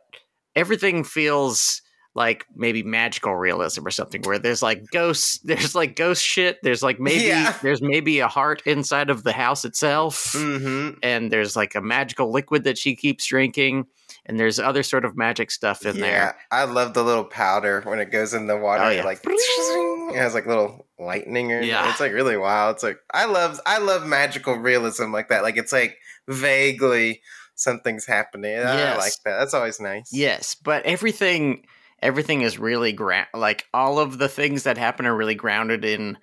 everything 0.56 1.04
feels 1.04 1.82
like 2.15 2.45
maybe 2.56 2.82
magical 2.84 3.36
realism 3.36 3.86
or 3.86 3.91
something 3.91 4.22
where 4.24 4.39
there's 4.39 4.62
like 4.63 4.84
ghosts 4.91 5.38
there's 5.43 5.76
like 5.76 5.95
ghost 5.95 6.24
shit 6.24 6.58
there's 6.63 6.82
like 6.82 7.00
maybe 7.00 7.26
Yeah. 7.26 7.56
there's 7.62 7.82
maybe 7.82 8.19
a 8.19 8.28
heart 8.28 8.62
inside 8.65 9.10
of 9.10 9.24
the 9.24 9.32
house 9.32 9.63
itself 9.63 10.34
hmm 10.36 10.91
and 11.04 11.32
there's 11.32 11.56
like 11.56 11.76
a 11.76 11.82
magical 11.82 12.32
liquid 12.32 12.63
that 12.63 12.78
she 12.80 12.95
keeps 12.95 13.26
drinking 13.28 13.86
and 14.26 14.39
there's 14.39 14.60
other 14.60 14.82
sort 14.84 15.06
of 15.06 15.15
magic 15.15 15.52
stuff 15.52 15.86
in 15.86 15.95
yeah, 15.98 16.02
there 16.02 16.36
I 16.52 16.63
love 16.65 16.93
the 16.95 17.04
little 17.04 17.24
powder 17.26 17.82
when 17.86 18.00
it 18.00 18.12
goes 18.12 18.34
in 18.34 18.48
the 18.48 18.58
water. 18.58 18.84
Oh, 18.84 18.89
it 18.89 18.98
yeah. 18.98 19.04
like 19.04 19.19
it 19.24 20.15
has 20.15 20.34
like 20.34 20.45
little 20.48 20.88
lightning 21.00 21.52
or 21.52 21.62
Yeah. 21.62 21.89
it's 21.89 22.00
like 22.00 22.12
really 22.12 22.38
wild. 22.38 22.76
It's 22.76 22.84
like 22.84 23.00
I 23.13 23.26
love 23.26 23.60
I 23.67 23.78
love 23.78 24.06
magical 24.08 24.56
realism 24.56 25.12
like 25.12 25.30
that. 25.30 25.43
Like 25.43 25.58
it's 25.58 25.72
like 25.72 25.98
vaguely 26.28 27.22
something's 27.56 28.06
happening. 28.06 28.58
I 28.58 28.95
like 28.98 29.13
that. 29.26 29.38
That's 29.39 29.54
always 29.54 29.80
nice. 29.80 30.10
yes 30.12 30.56
but 30.56 30.84
everything 30.86 31.65
everything 32.01 32.41
is 32.41 32.57
really 32.59 32.91
gra- 32.93 33.27
like 33.33 33.65
all 33.73 33.99
of 33.99 34.17
the 34.17 34.29
things 34.29 34.63
that 34.63 34.77
happen 34.77 35.05
are 35.05 35.15
really 35.15 35.35
grounded 35.35 35.83
in 35.85 36.17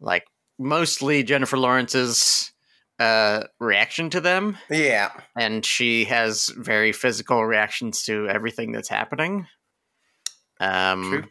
like 0.00 0.24
mostly 0.58 1.22
jennifer 1.22 1.56
lawrence's 1.58 2.52
uh 2.98 3.42
reaction 3.58 4.10
to 4.10 4.20
them 4.20 4.56
Yeah. 4.70 5.10
and 5.36 5.64
she 5.64 6.04
has 6.04 6.48
very 6.56 6.92
physical 6.92 7.44
reactions 7.44 8.02
to 8.04 8.28
everything 8.28 8.72
that's 8.72 8.88
happening 8.88 9.46
Um, 10.60 11.10
True. 11.10 11.24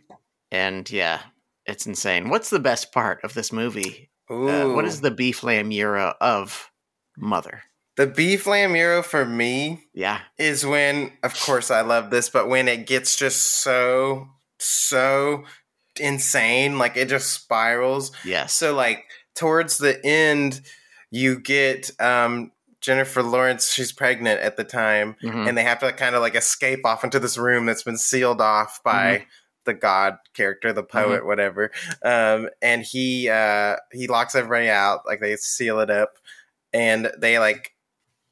And 0.52 0.90
yeah, 0.92 1.22
it's 1.66 1.86
insane. 1.86 2.28
What's 2.30 2.50
the 2.50 2.60
best 2.60 2.92
part 2.92 3.24
of 3.24 3.34
this 3.34 3.54
movie? 3.54 4.10
Uh, 4.30 4.70
what 4.74 4.84
is 4.84 5.00
the 5.00 5.12
beef 5.12 5.44
lamb 5.44 5.72
gyro 5.72 6.14
of 6.20 6.70
Mother? 7.18 7.62
The 7.98 8.08
beef 8.08 8.48
lamb 8.48 9.04
for 9.04 9.26
me, 9.26 9.84
yeah, 9.94 10.22
is 10.38 10.66
when, 10.66 11.12
of 11.24 11.40
course, 11.42 11.70
I 11.70 11.82
love 11.82 12.10
this, 12.10 12.30
but 12.30 12.48
when 12.48 12.68
it 12.68 12.88
gets 12.88 13.16
just 13.16 13.62
so 13.62 14.28
so 14.60 15.44
insane, 16.00 16.78
like 16.78 16.96
it 16.96 17.10
just 17.10 17.32
spirals. 17.32 18.12
Yeah. 18.24 18.46
So 18.46 18.74
like 18.76 19.06
towards 19.36 19.78
the 19.78 20.04
end, 20.06 20.62
you 21.12 21.40
get 21.40 21.92
um 22.00 22.52
Jennifer 22.80 23.22
Lawrence, 23.22 23.72
she's 23.72 23.92
pregnant 23.92 24.40
at 24.42 24.58
the 24.58 24.64
time, 24.64 25.16
mm-hmm. 25.22 25.48
and 25.48 25.58
they 25.58 25.64
have 25.64 25.80
to 25.80 25.92
kind 25.92 26.16
of 26.16 26.22
like 26.22 26.36
escape 26.36 26.86
off 26.86 27.04
into 27.04 27.20
this 27.20 27.38
room 27.38 27.66
that's 27.66 27.84
been 27.84 27.98
sealed 27.98 28.42
off 28.42 28.82
by 28.84 29.18
mm-hmm 29.18 29.24
the 29.66 29.74
god 29.74 30.18
character, 30.34 30.74
the 30.74 30.84
poet, 30.84 31.20
mm-hmm. 31.20 31.28
whatever. 31.28 31.72
Um, 32.04 32.50
and 32.62 32.84
he 32.84 33.30
uh, 33.30 33.76
he 33.92 34.08
locks 34.08 34.36
everybody 34.36 34.70
out, 34.70 35.06
like 35.06 35.20
they 35.20 35.36
seal 35.36 35.80
it 35.80 35.90
up, 35.90 36.14
and 36.74 37.12
they 37.20 37.40
like. 37.40 37.74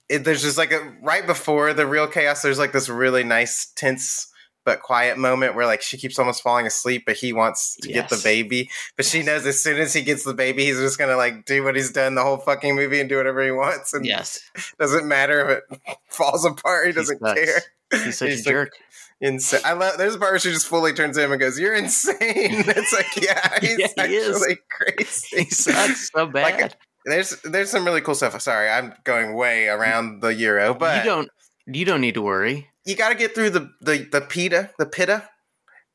It, 0.10 0.24
there's 0.24 0.42
just 0.42 0.58
like 0.58 0.72
a 0.72 0.94
right 1.02 1.26
before 1.26 1.74
the 1.74 1.86
real 1.86 2.08
chaos. 2.08 2.42
There's 2.42 2.60
like 2.60 2.72
this 2.72 2.90
really 2.90 3.24
nice, 3.24 3.72
tense 3.76 4.28
but 4.66 4.82
quiet 4.82 5.18
moment 5.18 5.56
where 5.56 5.66
like 5.66 5.82
she 5.82 5.98
keeps 5.98 6.20
almost 6.20 6.44
falling 6.44 6.68
asleep, 6.68 7.04
but 7.06 7.16
he 7.16 7.34
wants 7.34 7.76
to 7.78 7.90
yes. 7.90 7.96
get 7.96 8.10
the 8.10 8.24
baby. 8.24 8.70
But 8.98 9.06
yes. 9.06 9.12
she 9.12 9.24
knows 9.24 9.46
as 9.46 9.60
soon 9.60 9.80
as 9.80 9.94
he 9.94 10.02
gets 10.02 10.24
the 10.24 10.34
baby, 10.34 10.66
he's 10.66 10.78
just 10.78 11.00
gonna 11.00 11.18
like 11.18 11.46
do 11.46 11.64
what 11.64 11.76
he's 11.76 11.92
done 11.92 12.16
the 12.16 12.24
whole 12.24 12.38
fucking 12.38 12.76
movie 12.76 13.00
and 13.00 13.10
do 13.10 13.18
whatever 13.18 13.44
he 13.44 13.52
wants. 13.52 13.94
And 13.94 14.06
yes, 14.06 14.40
doesn't 14.80 15.08
matter 15.08 15.64
if 15.72 15.80
it 15.82 15.98
falls 16.10 16.46
apart. 16.46 16.88
He 16.88 16.94
doesn't 16.94 17.20
care. 17.22 17.62
He's 17.92 18.18
such 18.18 18.30
he's 18.30 18.46
a 18.46 18.50
jerk 18.50 18.74
insane. 19.22 19.62
I 19.66 19.74
love. 19.74 19.98
There's 19.98 20.16
a 20.16 20.20
part 20.20 20.34
where 20.34 20.40
she 20.40 20.52
just 20.52 20.68
fully 20.68 20.94
turns 20.94 21.18
to 21.18 21.24
him 21.24 21.32
and 21.32 21.40
goes, 21.40 21.60
"You're 21.60 21.76
insane." 21.76 22.18
It's 22.22 22.94
like, 22.94 23.24
yeah, 23.24 23.60
he's 23.60 23.80
yeah, 23.80 24.08
he 24.08 24.18
actually 24.18 24.54
is. 24.54 24.58
crazy. 24.70 25.44
He 25.46 25.50
sucks 25.50 26.12
so 26.12 26.28
bad. 26.28 26.62
Like, 26.62 26.78
there's 27.06 27.42
there's 27.44 27.70
some 27.70 27.86
really 27.86 28.02
cool 28.02 28.16
stuff. 28.16 28.40
Sorry, 28.42 28.70
I'm 28.70 28.94
going 29.04 29.36
way 29.36 29.68
around 29.68 30.22
the 30.22 30.34
gyro, 30.34 30.74
but 30.74 31.04
you 31.04 31.10
don't 31.10 31.30
you 31.68 31.86
don't 31.86 32.02
need 32.02 32.16
to 32.16 32.22
worry. 32.22 32.68
You 32.86 32.96
got 32.96 33.10
to 33.10 33.16
get 33.16 33.36
through 33.36 33.52
the 33.52 33.70
the 33.82 34.08
the 34.12 34.22
pita, 34.22 34.72
the 34.80 34.86
pita, 34.86 35.30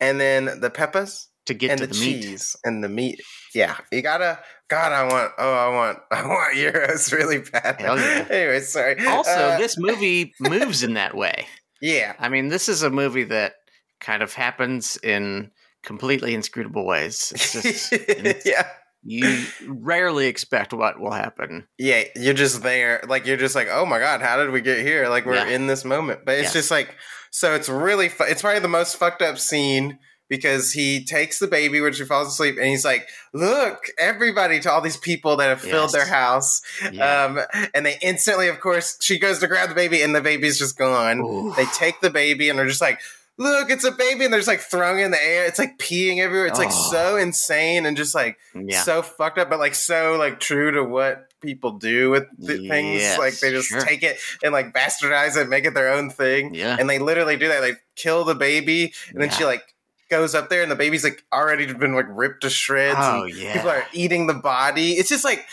and 0.00 0.20
then 0.20 0.60
the 0.60 0.70
peppers 0.70 1.28
to 1.46 1.54
get 1.54 1.72
and 1.72 1.80
to 1.80 1.86
the, 1.86 1.92
the 1.92 1.98
cheese 1.98 2.56
and 2.64 2.82
the 2.82 2.88
meat. 2.88 3.20
Yeah, 3.54 3.76
you 3.92 4.02
gotta. 4.02 4.38
God, 4.68 4.92
I 4.92 5.02
want. 5.04 5.32
Oh, 5.38 5.52
I 5.52 5.68
want. 5.68 5.98
I 6.10 6.26
want 6.26 6.56
gyros 6.56 7.12
really 7.12 7.38
bad. 7.38 7.80
Hell 7.80 7.98
yeah. 7.98 8.26
anyway, 8.30 8.60
sorry. 8.60 9.06
Also, 9.06 9.30
uh, 9.30 9.58
this 9.58 9.76
movie 9.78 10.32
moves 10.40 10.82
in 10.82 10.94
that 10.94 11.16
way. 11.16 11.46
Yeah. 11.80 12.14
I 12.18 12.30
mean, 12.30 12.48
this 12.48 12.70
is 12.70 12.82
a 12.82 12.88
movie 12.88 13.24
that 13.24 13.56
kind 14.00 14.22
of 14.22 14.32
happens 14.32 14.96
in 15.02 15.50
completely 15.82 16.32
inscrutable 16.34 16.86
ways. 16.86 17.30
It's 17.34 17.52
just, 17.52 18.46
yeah. 18.46 18.66
You 19.04 19.44
rarely 19.66 20.26
expect 20.26 20.72
what 20.72 20.98
will 20.98 21.12
happen. 21.12 21.66
Yeah, 21.78 22.04
you're 22.16 22.34
just 22.34 22.62
there. 22.62 23.02
Like, 23.06 23.26
you're 23.26 23.36
just 23.36 23.54
like, 23.54 23.68
oh 23.70 23.84
my 23.84 23.98
God, 23.98 24.22
how 24.22 24.38
did 24.38 24.50
we 24.50 24.60
get 24.60 24.84
here? 24.84 25.08
Like, 25.08 25.26
we're 25.26 25.34
yeah. 25.34 25.48
in 25.48 25.66
this 25.66 25.84
moment. 25.84 26.20
But 26.24 26.38
it's 26.38 26.52
just 26.52 26.70
like, 26.70 26.96
so 27.30 27.54
it's 27.54 27.68
really, 27.68 28.08
fu- 28.08 28.24
it's 28.24 28.42
probably 28.42 28.60
the 28.60 28.68
most 28.68 28.96
fucked 28.96 29.20
up 29.20 29.38
scene 29.38 29.98
because 30.28 30.72
he 30.72 31.04
takes 31.04 31.38
the 31.38 31.46
baby 31.46 31.80
when 31.80 31.92
she 31.92 32.04
falls 32.04 32.28
asleep 32.28 32.56
and 32.56 32.66
he's 32.66 32.84
like, 32.84 33.06
look, 33.34 33.84
everybody 33.98 34.58
to 34.60 34.70
all 34.70 34.80
these 34.80 34.96
people 34.96 35.36
that 35.36 35.48
have 35.48 35.60
filled 35.60 35.92
yes. 35.92 35.92
their 35.92 36.06
house. 36.06 36.62
Yeah. 36.90 37.24
Um, 37.24 37.40
and 37.74 37.84
they 37.84 37.98
instantly, 38.00 38.48
of 38.48 38.58
course, 38.58 38.96
she 39.02 39.18
goes 39.18 39.38
to 39.40 39.46
grab 39.46 39.68
the 39.68 39.74
baby 39.74 40.00
and 40.00 40.14
the 40.14 40.22
baby's 40.22 40.58
just 40.58 40.78
gone. 40.78 41.20
Ooh. 41.20 41.52
They 41.56 41.66
take 41.66 42.00
the 42.00 42.10
baby 42.10 42.48
and 42.48 42.58
they're 42.58 42.66
just 42.66 42.80
like, 42.80 43.00
look, 43.38 43.70
it's 43.70 43.84
a 43.84 43.90
baby. 43.90 44.24
And 44.24 44.32
they're 44.32 44.40
just 44.40 44.48
like 44.48 44.60
throwing 44.60 45.00
in 45.00 45.10
the 45.10 45.22
air. 45.22 45.46
It's 45.46 45.58
like 45.58 45.78
peeing 45.78 46.18
everywhere. 46.18 46.46
It's 46.46 46.58
oh. 46.58 46.62
like 46.62 46.72
so 46.72 47.16
insane 47.16 47.86
and 47.86 47.96
just 47.96 48.14
like 48.14 48.38
yeah. 48.54 48.82
so 48.82 49.02
fucked 49.02 49.38
up, 49.38 49.50
but 49.50 49.58
like 49.58 49.74
so 49.74 50.16
like 50.16 50.40
true 50.40 50.70
to 50.72 50.84
what 50.84 51.28
people 51.40 51.72
do 51.72 52.10
with 52.10 52.24
th- 52.44 52.68
things. 52.68 53.18
Like 53.18 53.38
they 53.38 53.50
just 53.50 53.68
sure. 53.68 53.80
take 53.80 54.02
it 54.02 54.18
and 54.42 54.52
like 54.52 54.72
bastardize 54.72 55.36
it, 55.36 55.48
make 55.48 55.64
it 55.64 55.74
their 55.74 55.92
own 55.92 56.10
thing. 56.10 56.54
Yeah. 56.54 56.76
And 56.78 56.88
they 56.88 56.98
literally 56.98 57.36
do 57.36 57.48
that. 57.48 57.60
They 57.60 57.74
kill 57.96 58.24
the 58.24 58.34
baby 58.34 58.92
and 59.10 59.22
then 59.22 59.30
she 59.30 59.44
like 59.44 59.62
goes 60.10 60.34
up 60.34 60.48
there 60.48 60.62
and 60.62 60.70
the 60.70 60.76
baby's 60.76 61.04
like 61.04 61.24
already 61.32 61.72
been 61.72 61.94
like 61.94 62.06
ripped 62.08 62.42
to 62.42 62.50
shreds. 62.50 62.98
Oh 63.00 63.24
yeah, 63.24 63.54
people 63.54 63.70
are 63.70 63.84
eating 63.92 64.26
the 64.26 64.34
body. 64.34 64.92
It's 64.92 65.08
just 65.08 65.24
like 65.24 65.44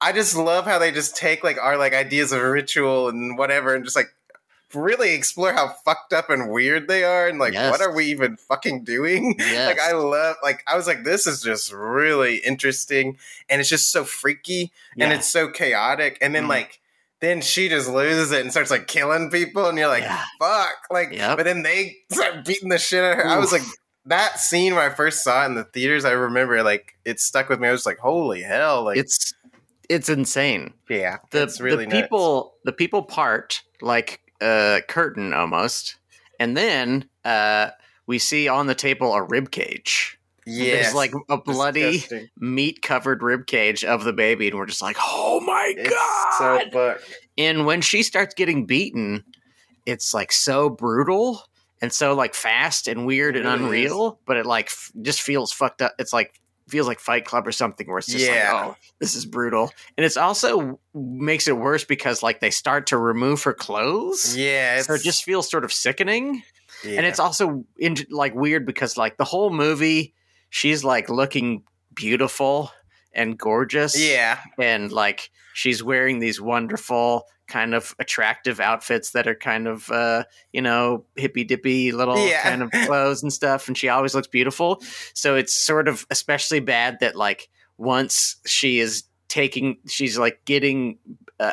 I 0.00 0.12
just 0.12 0.36
love 0.36 0.64
how 0.64 0.78
they 0.78 0.92
just 0.92 1.16
take 1.16 1.42
like 1.42 1.58
our 1.58 1.76
like 1.76 1.92
ideas 1.92 2.32
of 2.32 2.40
ritual 2.42 3.08
and 3.08 3.36
whatever 3.36 3.74
and 3.74 3.84
just 3.84 3.96
like 3.96 4.08
really 4.74 5.14
explore 5.14 5.52
how 5.52 5.68
fucked 5.68 6.12
up 6.12 6.30
and 6.30 6.50
weird 6.50 6.88
they 6.88 7.04
are 7.04 7.26
and 7.26 7.38
like 7.38 7.52
yes. 7.52 7.70
what 7.70 7.80
are 7.80 7.94
we 7.94 8.06
even 8.06 8.36
fucking 8.36 8.84
doing 8.84 9.34
yes. 9.38 9.66
like 9.78 9.80
i 9.80 9.92
love 9.92 10.36
like 10.42 10.62
i 10.66 10.76
was 10.76 10.86
like 10.86 11.04
this 11.04 11.26
is 11.26 11.42
just 11.42 11.72
really 11.72 12.36
interesting 12.38 13.16
and 13.48 13.60
it's 13.60 13.70
just 13.70 13.90
so 13.90 14.04
freaky 14.04 14.72
yeah. 14.96 15.04
and 15.04 15.14
it's 15.14 15.28
so 15.28 15.48
chaotic 15.48 16.18
and 16.20 16.34
then 16.34 16.44
mm. 16.44 16.50
like 16.50 16.80
then 17.20 17.40
she 17.40 17.68
just 17.68 17.88
loses 17.88 18.30
it 18.30 18.42
and 18.42 18.50
starts 18.50 18.70
like 18.70 18.86
killing 18.86 19.30
people 19.30 19.66
and 19.66 19.78
you're 19.78 19.88
like 19.88 20.02
yeah. 20.02 20.24
fuck 20.38 20.76
like 20.90 21.12
yep. 21.12 21.36
but 21.36 21.44
then 21.44 21.62
they 21.62 21.96
start 22.10 22.44
beating 22.44 22.68
the 22.68 22.78
shit 22.78 23.02
out 23.02 23.12
of 23.12 23.18
her 23.18 23.26
Oof. 23.26 23.32
i 23.32 23.38
was 23.38 23.52
like 23.52 23.62
that 24.08 24.40
scene 24.40 24.74
when 24.74 24.90
I 24.90 24.94
first 24.94 25.22
saw 25.22 25.42
it 25.42 25.46
in 25.46 25.54
the 25.54 25.64
theaters, 25.64 26.04
I 26.04 26.12
remember 26.12 26.62
like 26.62 26.94
it 27.04 27.20
stuck 27.20 27.48
with 27.48 27.60
me. 27.60 27.68
I 27.68 27.72
was 27.72 27.86
like, 27.86 27.98
"Holy 27.98 28.42
hell!" 28.42 28.84
Like 28.84 28.96
it's 28.96 29.34
it's 29.88 30.08
insane. 30.08 30.74
Yeah, 30.88 31.18
the 31.30 31.42
it's 31.42 31.60
really 31.60 31.84
the 31.84 31.90
people 31.90 32.54
the 32.64 32.72
people 32.72 33.02
part 33.02 33.62
like 33.80 34.20
a 34.40 34.82
curtain 34.88 35.34
almost, 35.34 35.96
and 36.38 36.56
then 36.56 37.08
uh, 37.24 37.70
we 38.06 38.18
see 38.18 38.48
on 38.48 38.66
the 38.66 38.74
table 38.74 39.12
a 39.14 39.22
rib 39.22 39.50
cage. 39.50 40.18
Yeah, 40.46 40.76
there's 40.76 40.94
like 40.94 41.12
a 41.28 41.36
bloody 41.36 42.04
meat 42.38 42.80
covered 42.80 43.22
rib 43.22 43.46
cage 43.46 43.84
of 43.84 44.04
the 44.04 44.14
baby, 44.14 44.48
and 44.48 44.56
we're 44.56 44.66
just 44.66 44.82
like, 44.82 44.96
"Oh 44.98 45.40
my 45.40 45.74
it's 45.76 45.90
god!" 45.90 46.70
So. 46.72 46.96
And 47.36 47.66
when 47.66 47.82
she 47.82 48.02
starts 48.02 48.34
getting 48.34 48.64
beaten, 48.66 49.24
it's 49.86 50.12
like 50.14 50.32
so 50.32 50.70
brutal 50.70 51.42
and 51.80 51.92
so 51.92 52.14
like 52.14 52.34
fast 52.34 52.88
and 52.88 53.06
weird 53.06 53.36
and 53.36 53.46
unreal, 53.46 54.18
but 54.26 54.36
it 54.36 54.46
like 54.46 54.66
f- 54.66 54.90
just 55.02 55.20
feels 55.20 55.52
fucked 55.52 55.82
up. 55.82 55.94
It's 55.98 56.12
like 56.12 56.40
feels 56.68 56.86
like 56.86 57.00
Fight 57.00 57.24
Club 57.24 57.46
or 57.46 57.52
something 57.52 57.86
where 57.86 57.98
it's 57.98 58.06
just 58.06 58.26
yeah. 58.26 58.52
like, 58.52 58.64
oh, 58.64 58.76
this 59.00 59.14
is 59.14 59.26
brutal. 59.26 59.72
And 59.96 60.04
it's 60.04 60.16
also 60.16 60.78
makes 60.94 61.48
it 61.48 61.56
worse 61.56 61.84
because 61.84 62.22
like 62.22 62.40
they 62.40 62.50
start 62.50 62.88
to 62.88 62.98
remove 62.98 63.42
her 63.44 63.54
clothes. 63.54 64.36
Yeah, 64.36 64.82
so 64.82 64.94
it 64.94 65.02
just 65.02 65.24
feels 65.24 65.50
sort 65.50 65.64
of 65.64 65.72
sickening. 65.72 66.42
Yeah. 66.84 66.98
And 66.98 67.06
it's 67.06 67.18
also 67.18 67.64
in, 67.78 67.96
like 68.10 68.34
weird 68.34 68.66
because 68.66 68.96
like 68.96 69.16
the 69.16 69.24
whole 69.24 69.50
movie, 69.50 70.14
she's 70.50 70.84
like 70.84 71.08
looking 71.08 71.64
beautiful 71.94 72.70
and 73.12 73.38
gorgeous. 73.38 74.00
Yeah, 74.00 74.38
and 74.58 74.92
like 74.92 75.30
she's 75.54 75.82
wearing 75.82 76.18
these 76.18 76.40
wonderful 76.40 77.24
kind 77.48 77.74
of 77.74 77.94
attractive 77.98 78.60
outfits 78.60 79.10
that 79.12 79.26
are 79.26 79.34
kind 79.34 79.66
of 79.66 79.90
uh, 79.90 80.24
you 80.52 80.62
know 80.62 81.04
hippy 81.16 81.44
dippy 81.44 81.92
little 81.92 82.24
yeah. 82.26 82.42
kind 82.42 82.62
of 82.62 82.70
clothes 82.86 83.22
and 83.22 83.32
stuff 83.32 83.66
and 83.68 83.76
she 83.76 83.88
always 83.88 84.14
looks 84.14 84.28
beautiful 84.28 84.80
so 85.14 85.34
it's 85.34 85.54
sort 85.54 85.88
of 85.88 86.06
especially 86.10 86.60
bad 86.60 86.98
that 87.00 87.16
like 87.16 87.48
once 87.78 88.36
she 88.46 88.78
is 88.78 89.04
taking 89.28 89.78
she's 89.86 90.18
like 90.18 90.44
getting 90.44 90.98
uh, 91.40 91.52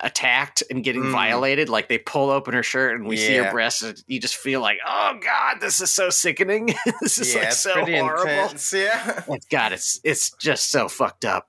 attacked 0.00 0.62
and 0.70 0.84
getting 0.84 1.02
mm. 1.02 1.12
violated 1.12 1.68
like 1.68 1.88
they 1.88 1.98
pull 1.98 2.30
open 2.30 2.54
her 2.54 2.62
shirt 2.62 2.96
and 2.96 3.06
we 3.06 3.18
yeah. 3.18 3.26
see 3.26 3.34
her 3.36 3.50
breasts 3.50 3.82
and 3.82 4.02
you 4.06 4.20
just 4.20 4.36
feel 4.36 4.60
like 4.60 4.78
oh 4.86 5.18
god 5.22 5.60
this 5.60 5.80
is 5.80 5.90
so 5.90 6.08
sickening 6.10 6.66
this 7.00 7.18
is 7.18 7.34
yeah, 7.34 7.42
like 7.42 7.52
so 7.52 7.84
horrible 7.84 8.30
intense. 8.30 8.72
yeah 8.76 9.22
god 9.50 9.72
it's 9.72 10.00
it's 10.04 10.30
just 10.38 10.70
so 10.70 10.88
fucked 10.88 11.24
up 11.24 11.48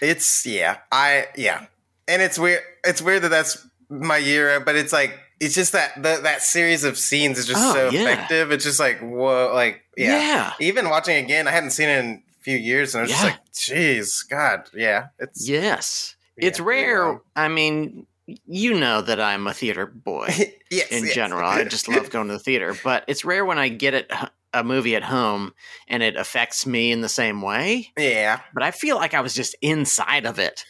it's 0.00 0.46
yeah 0.46 0.78
i 0.90 1.26
yeah 1.36 1.66
and 2.10 2.20
it's 2.20 2.38
weird. 2.38 2.62
It's 2.84 3.00
weird 3.00 3.22
that 3.22 3.28
that's 3.28 3.66
my 3.88 4.18
year, 4.18 4.60
but 4.60 4.76
it's 4.76 4.92
like 4.92 5.18
it's 5.40 5.54
just 5.54 5.72
that 5.72 5.94
the, 5.96 6.20
that 6.22 6.42
series 6.42 6.84
of 6.84 6.98
scenes 6.98 7.38
is 7.38 7.46
just 7.46 7.62
oh, 7.62 7.72
so 7.72 7.90
yeah. 7.90 8.00
effective. 8.00 8.52
It's 8.52 8.64
just 8.64 8.80
like 8.80 9.00
whoa, 9.00 9.52
like 9.54 9.82
yeah. 9.96 10.18
yeah. 10.18 10.52
Even 10.60 10.90
watching 10.90 11.16
again, 11.16 11.48
I 11.48 11.52
hadn't 11.52 11.70
seen 11.70 11.88
it 11.88 12.04
in 12.04 12.22
a 12.40 12.42
few 12.42 12.56
years, 12.56 12.94
and 12.94 13.00
I 13.00 13.02
was 13.02 13.10
yeah. 13.10 13.16
just 13.16 13.24
like, 13.24 13.52
"Jeez, 13.52 14.28
God, 14.28 14.68
yeah." 14.74 15.08
It's 15.18 15.48
yes, 15.48 16.16
it's 16.36 16.60
rare. 16.60 17.20
I 17.36 17.48
mean, 17.48 18.06
you 18.26 18.74
know 18.74 19.00
that 19.02 19.20
I'm 19.20 19.46
a 19.46 19.54
theater 19.54 19.86
boy. 19.86 20.28
yes, 20.70 20.90
in 20.90 21.04
yes. 21.04 21.14
general, 21.14 21.48
I 21.48 21.64
just 21.64 21.88
love 21.88 22.10
going 22.10 22.26
to 22.28 22.34
the 22.34 22.38
theater. 22.38 22.76
But 22.82 23.04
it's 23.06 23.24
rare 23.24 23.44
when 23.44 23.58
I 23.58 23.68
get 23.68 23.94
it 23.94 24.10
a 24.52 24.64
movie 24.64 24.96
at 24.96 25.04
home 25.04 25.54
and 25.86 26.02
it 26.02 26.16
affects 26.16 26.66
me 26.66 26.90
in 26.90 27.02
the 27.02 27.08
same 27.08 27.40
way. 27.40 27.92
Yeah, 27.96 28.40
but 28.52 28.62
I 28.62 28.72
feel 28.72 28.96
like 28.96 29.14
I 29.14 29.20
was 29.20 29.34
just 29.34 29.54
inside 29.62 30.26
of 30.26 30.38
it 30.38 30.64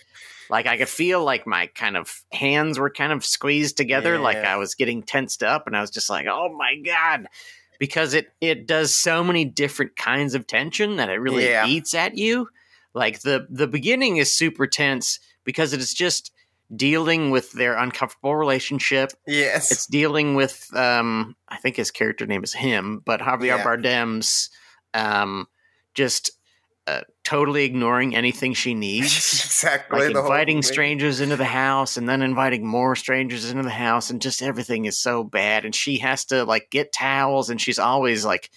like 0.50 0.66
I 0.66 0.76
could 0.76 0.88
feel 0.88 1.24
like 1.24 1.46
my 1.46 1.66
kind 1.68 1.96
of 1.96 2.22
hands 2.32 2.78
were 2.78 2.90
kind 2.90 3.12
of 3.12 3.24
squeezed 3.24 3.76
together, 3.76 4.14
yeah. 4.14 4.20
like 4.20 4.36
I 4.38 4.56
was 4.56 4.74
getting 4.74 5.02
tensed 5.02 5.42
up, 5.42 5.66
and 5.66 5.76
I 5.76 5.80
was 5.80 5.90
just 5.90 6.10
like, 6.10 6.26
"Oh 6.26 6.54
my 6.56 6.76
god!" 6.84 7.28
Because 7.78 8.14
it 8.14 8.32
it 8.40 8.66
does 8.66 8.94
so 8.94 9.22
many 9.24 9.44
different 9.44 9.96
kinds 9.96 10.34
of 10.34 10.46
tension 10.46 10.96
that 10.96 11.08
it 11.08 11.14
really 11.14 11.48
yeah. 11.48 11.66
eats 11.66 11.94
at 11.94 12.16
you. 12.16 12.48
Like 12.94 13.20
the 13.20 13.46
the 13.48 13.68
beginning 13.68 14.16
is 14.16 14.32
super 14.32 14.66
tense 14.66 15.20
because 15.44 15.72
it 15.72 15.80
is 15.80 15.94
just 15.94 16.32
dealing 16.74 17.30
with 17.30 17.52
their 17.52 17.76
uncomfortable 17.76 18.36
relationship. 18.36 19.12
Yes. 19.26 19.70
It's 19.72 19.86
dealing 19.86 20.34
with 20.34 20.68
um 20.74 21.36
I 21.48 21.56
think 21.58 21.76
his 21.76 21.90
character 21.90 22.26
name 22.26 22.44
is 22.44 22.52
him, 22.52 23.02
but 23.04 23.20
Javier 23.20 23.58
Yeah. 23.58 23.64
Bardem's 23.64 24.50
um 24.94 25.46
just 25.94 26.30
uh, 26.90 27.00
totally 27.24 27.64
ignoring 27.64 28.16
anything 28.16 28.54
she 28.54 28.74
needs. 28.74 29.12
exactly. 29.44 30.00
like 30.00 30.10
inviting 30.10 30.62
strangers 30.62 31.20
into 31.20 31.36
the 31.36 31.44
house 31.44 31.96
and 31.96 32.08
then 32.08 32.22
inviting 32.22 32.66
more 32.66 32.96
strangers 32.96 33.50
into 33.50 33.62
the 33.62 33.70
house 33.70 34.10
and 34.10 34.20
just 34.20 34.42
everything 34.42 34.84
is 34.86 34.98
so 34.98 35.22
bad 35.22 35.64
and 35.64 35.74
she 35.74 35.98
has 35.98 36.24
to 36.26 36.44
like 36.44 36.68
get 36.70 36.92
towels 36.92 37.50
and 37.50 37.60
she's 37.60 37.78
always 37.78 38.24
like 38.24 38.50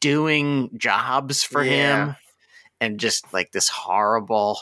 doing 0.00 0.70
jobs 0.76 1.42
for 1.42 1.62
Yeah. 1.62 2.06
him 2.06 2.16
and 2.80 2.98
just 3.00 3.32
like 3.32 3.52
this 3.52 3.68
horrible 3.68 4.58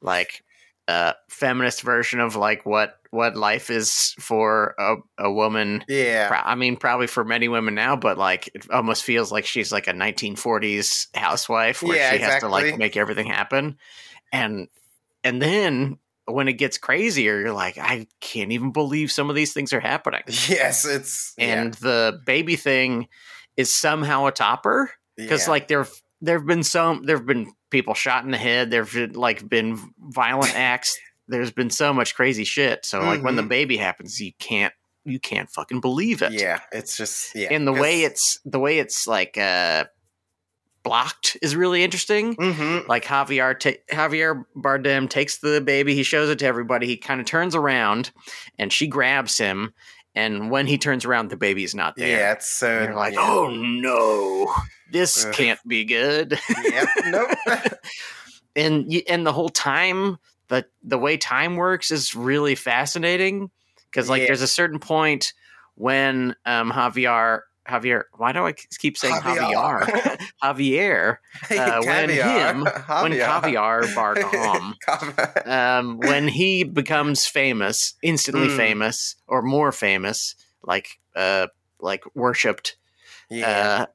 like 0.00 0.42
uh 0.88 1.12
feminist 1.28 1.82
version 1.82 2.20
of 2.20 2.36
like 2.36 2.64
what 2.64 2.98
what 3.10 3.36
life 3.36 3.70
is 3.70 4.14
for 4.18 4.74
a, 4.78 4.96
a 5.18 5.32
woman 5.32 5.84
Yeah. 5.88 6.28
Pro- 6.28 6.38
I 6.38 6.54
mean, 6.54 6.76
probably 6.76 7.06
for 7.06 7.24
many 7.24 7.48
women 7.48 7.74
now, 7.74 7.96
but 7.96 8.18
like 8.18 8.48
it 8.54 8.70
almost 8.70 9.04
feels 9.04 9.32
like 9.32 9.46
she's 9.46 9.72
like 9.72 9.88
a 9.88 9.92
1940s 9.92 11.08
housewife 11.14 11.82
where 11.82 11.96
Yeah, 11.96 12.12
she 12.12 12.18
has 12.18 12.42
to 12.42 12.48
like 12.48 12.76
make 12.78 12.96
everything 12.96 13.26
happen. 13.26 13.78
And 14.32 14.68
and 15.24 15.40
then 15.40 15.98
when 16.26 16.48
it 16.48 16.54
gets 16.54 16.76
crazier, 16.76 17.40
you're 17.40 17.52
like, 17.52 17.78
I 17.78 18.06
can't 18.20 18.52
even 18.52 18.72
believe 18.72 19.12
some 19.12 19.30
of 19.30 19.36
these 19.36 19.52
things 19.52 19.72
are 19.72 19.80
happening. 19.80 20.22
Yes, 20.48 20.84
it's 20.84 21.34
And 21.38 21.74
the 21.74 22.20
baby 22.26 22.56
thing 22.56 23.08
is 23.56 23.72
somehow 23.72 24.26
a 24.26 24.32
topper 24.32 24.90
because 25.16 25.46
yeah. 25.46 25.50
like 25.50 25.68
there 25.68 25.86
there 26.20 26.38
have 26.38 26.46
been 26.46 26.62
some 26.62 27.04
there 27.04 27.16
have 27.16 27.26
been 27.26 27.52
people 27.76 27.92
shot 27.94 28.24
in 28.24 28.30
the 28.30 28.38
head. 28.38 28.70
There've 28.70 28.90
been, 28.90 29.12
like 29.12 29.46
been 29.48 29.78
violent 29.98 30.54
acts. 30.56 30.98
There's 31.28 31.50
been 31.50 31.68
so 31.70 31.92
much 31.92 32.14
crazy 32.14 32.44
shit. 32.44 32.86
So 32.86 33.00
like 33.00 33.22
when 33.22 33.36
the 33.36 33.42
Mhm. 33.42 33.48
baby 33.48 33.76
happens, 33.76 34.18
you 34.20 34.32
can't 34.38 34.72
you 35.04 35.20
can't 35.20 35.48
fucking 35.50 35.80
believe 35.80 36.20
it 36.20 36.32
yeah, 36.32 36.58
it's 36.72 36.96
just 36.96 37.32
yeah. 37.36 37.46
and 37.52 37.64
the 37.64 37.72
way 37.72 38.02
it's 38.02 38.40
the 38.44 38.58
way 38.58 38.80
it's 38.80 39.06
like 39.06 39.38
uh 39.38 39.84
blocked 40.82 41.36
is 41.42 41.54
really 41.56 41.82
interesting 41.84 42.34
Mhm. 42.36 42.86
like 42.88 43.04
javier 43.04 43.58
ta- 43.58 43.80
javier 43.94 44.44
bardem 44.56 45.08
takes 45.08 45.38
the 45.38 45.60
baby 45.60 45.94
he 45.94 46.02
shows 46.04 46.28
it 46.30 46.38
to 46.40 46.46
everybody 46.46 46.86
he 46.88 46.96
kind 46.96 47.20
of 47.20 47.26
turns 47.26 47.54
around 47.56 48.10
and 48.58 48.72
she 48.72 48.86
grabs 48.88 49.36
him 49.38 49.72
and 50.16 50.50
when 50.50 50.66
he 50.66 50.78
turns 50.78 51.04
around 51.04 51.28
the 51.30 51.36
baby's 51.36 51.74
not 51.74 51.94
there 51.96 52.08
Yeah, 52.18 52.32
it's 52.32 52.48
so 52.48 52.68
and 52.78 52.86
you're 52.86 52.94
like 52.96 53.14
yeah. 53.14 53.20
oh 53.22 53.48
no 53.50 54.52
this 54.90 55.24
Ugh. 55.26 55.32
can't 55.34 55.60
be 55.68 55.84
good 55.84 56.38
Yep, 56.64 56.88
nope. 57.06 57.30
and 58.56 58.92
and 59.08 59.26
the 59.26 59.32
whole 59.32 59.48
time 59.50 60.16
the 60.48 60.64
the 60.82 60.98
way 60.98 61.16
time 61.16 61.56
works 61.56 61.90
is 61.90 62.14
really 62.14 62.54
fascinating 62.54 63.50
because 63.90 64.08
like 64.08 64.22
Yeah. 64.22 64.28
there's 64.28 64.42
a 64.42 64.48
certain 64.48 64.78
point 64.80 65.32
when 65.74 66.34
um 66.46 66.70
Javier 66.72 67.40
Javier 67.68 68.04
why 68.16 68.32
do 68.32 68.46
I 68.46 68.52
keep 68.52 68.96
saying 68.96 69.14
Javier 69.14 69.88
Javier 70.42 71.16
uh, 71.50 71.82
when 71.84 72.10
him- 72.10 72.62
when 73.02 73.12
Javier 73.12 73.94
Bardem 73.94 74.74
Caviar. 74.84 75.78
um 75.78 75.98
when 75.98 76.28
he 76.28 76.64
becomes 76.64 77.26
famous 77.26 77.94
instantly 78.02 78.48
Mm. 78.48 78.56
famous 78.56 79.16
or 79.26 79.42
more 79.42 79.72
famous 79.72 80.34
like 80.62 80.98
uh 81.14 81.46
like 81.80 82.02
worshipped 82.14 82.76
yeah, 83.30 83.46
uh 83.46 83.86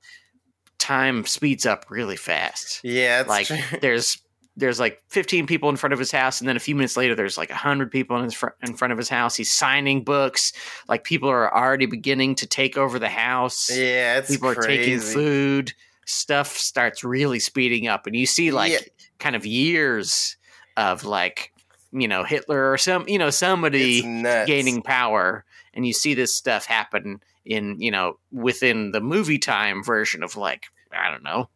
time 0.78 1.26
speeds 1.26 1.66
up 1.66 1.86
really 1.90 2.18
fast 2.18 2.82
yeah, 2.84 3.24
like 3.28 3.48
true. 3.48 3.58
there's 3.82 4.18
there's 4.58 4.80
like 4.80 5.02
15 5.08 5.48
people 5.48 5.70
in 5.70 5.78
front 5.78 5.94
of 5.94 6.00
his 6.00 6.12
house 6.12 6.42
and 6.42 6.48
then 6.48 6.58
a 6.58 6.60
few 6.60 6.76
minutes 6.76 6.98
later 6.98 7.16
there's 7.16 7.38
like 7.38 7.50
100 7.50 7.90
people 7.90 8.18
in, 8.18 8.26
his 8.26 8.34
fr- 8.34 8.50
in 8.62 8.76
front 8.76 8.92
of 8.92 8.98
his 8.98 9.08
house. 9.10 9.36
He's 9.36 9.52
signing 9.52 10.04
books. 10.04 10.52
Like 10.90 11.04
people 11.04 11.30
are 11.30 11.54
already 11.56 11.86
beginning 11.86 12.36
to 12.36 12.46
take 12.48 12.78
over 12.78 13.00
the 13.00 13.10
house. 13.10 13.70
Yeah, 13.70 14.18
it's 14.18 14.30
people 14.30 14.50
are 14.50 14.56
taking 14.56 15.00
food. 15.00 15.74
Stuff 16.06 16.58
starts 16.58 17.04
really 17.04 17.40
speeding 17.40 17.88
up 17.88 18.08
and 18.08 18.16
you 18.16 18.26
see 18.26 18.52
like 18.52 18.72
Yeah. 18.74 18.80
kind 19.20 19.36
of 19.36 19.46
years 19.46 20.36
of 20.76 21.06
like 21.06 21.54
you 21.94 22.08
know 22.08 22.24
hitler 22.24 22.72
or 22.72 22.78
some 22.78 23.06
you 23.08 23.18
know 23.18 23.30
somebody 23.30 24.02
gaining 24.46 24.82
power 24.82 25.44
and 25.74 25.86
you 25.86 25.92
see 25.94 26.14
this 26.14 26.34
stuff 26.34 26.66
happen 26.66 27.20
in 27.46 27.80
you 27.82 27.92
know 27.92 28.18
within 28.32 28.92
the 28.92 29.02
movie 29.02 29.38
time 29.38 29.84
version 29.84 30.24
of 30.24 30.38
like 30.38 30.66
i 30.94 31.10
don't 31.12 31.24
know 31.24 31.50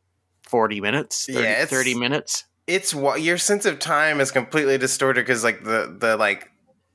40 0.44 0.82
minutes 0.82 1.26
30, 1.28 1.40
Yeah, 1.40 1.66
30 1.66 1.96
minutes 1.96 2.44
it's 2.68 2.94
what 2.96 3.22
your 3.22 3.38
sense 3.38 3.66
of 3.66 3.80
time 3.80 4.20
is 4.20 4.32
completely 4.32 4.78
distorted 4.78 5.22
because 5.22 5.44
like 5.44 5.64
the 5.64 5.96
the 6.00 6.18
like 6.18 6.50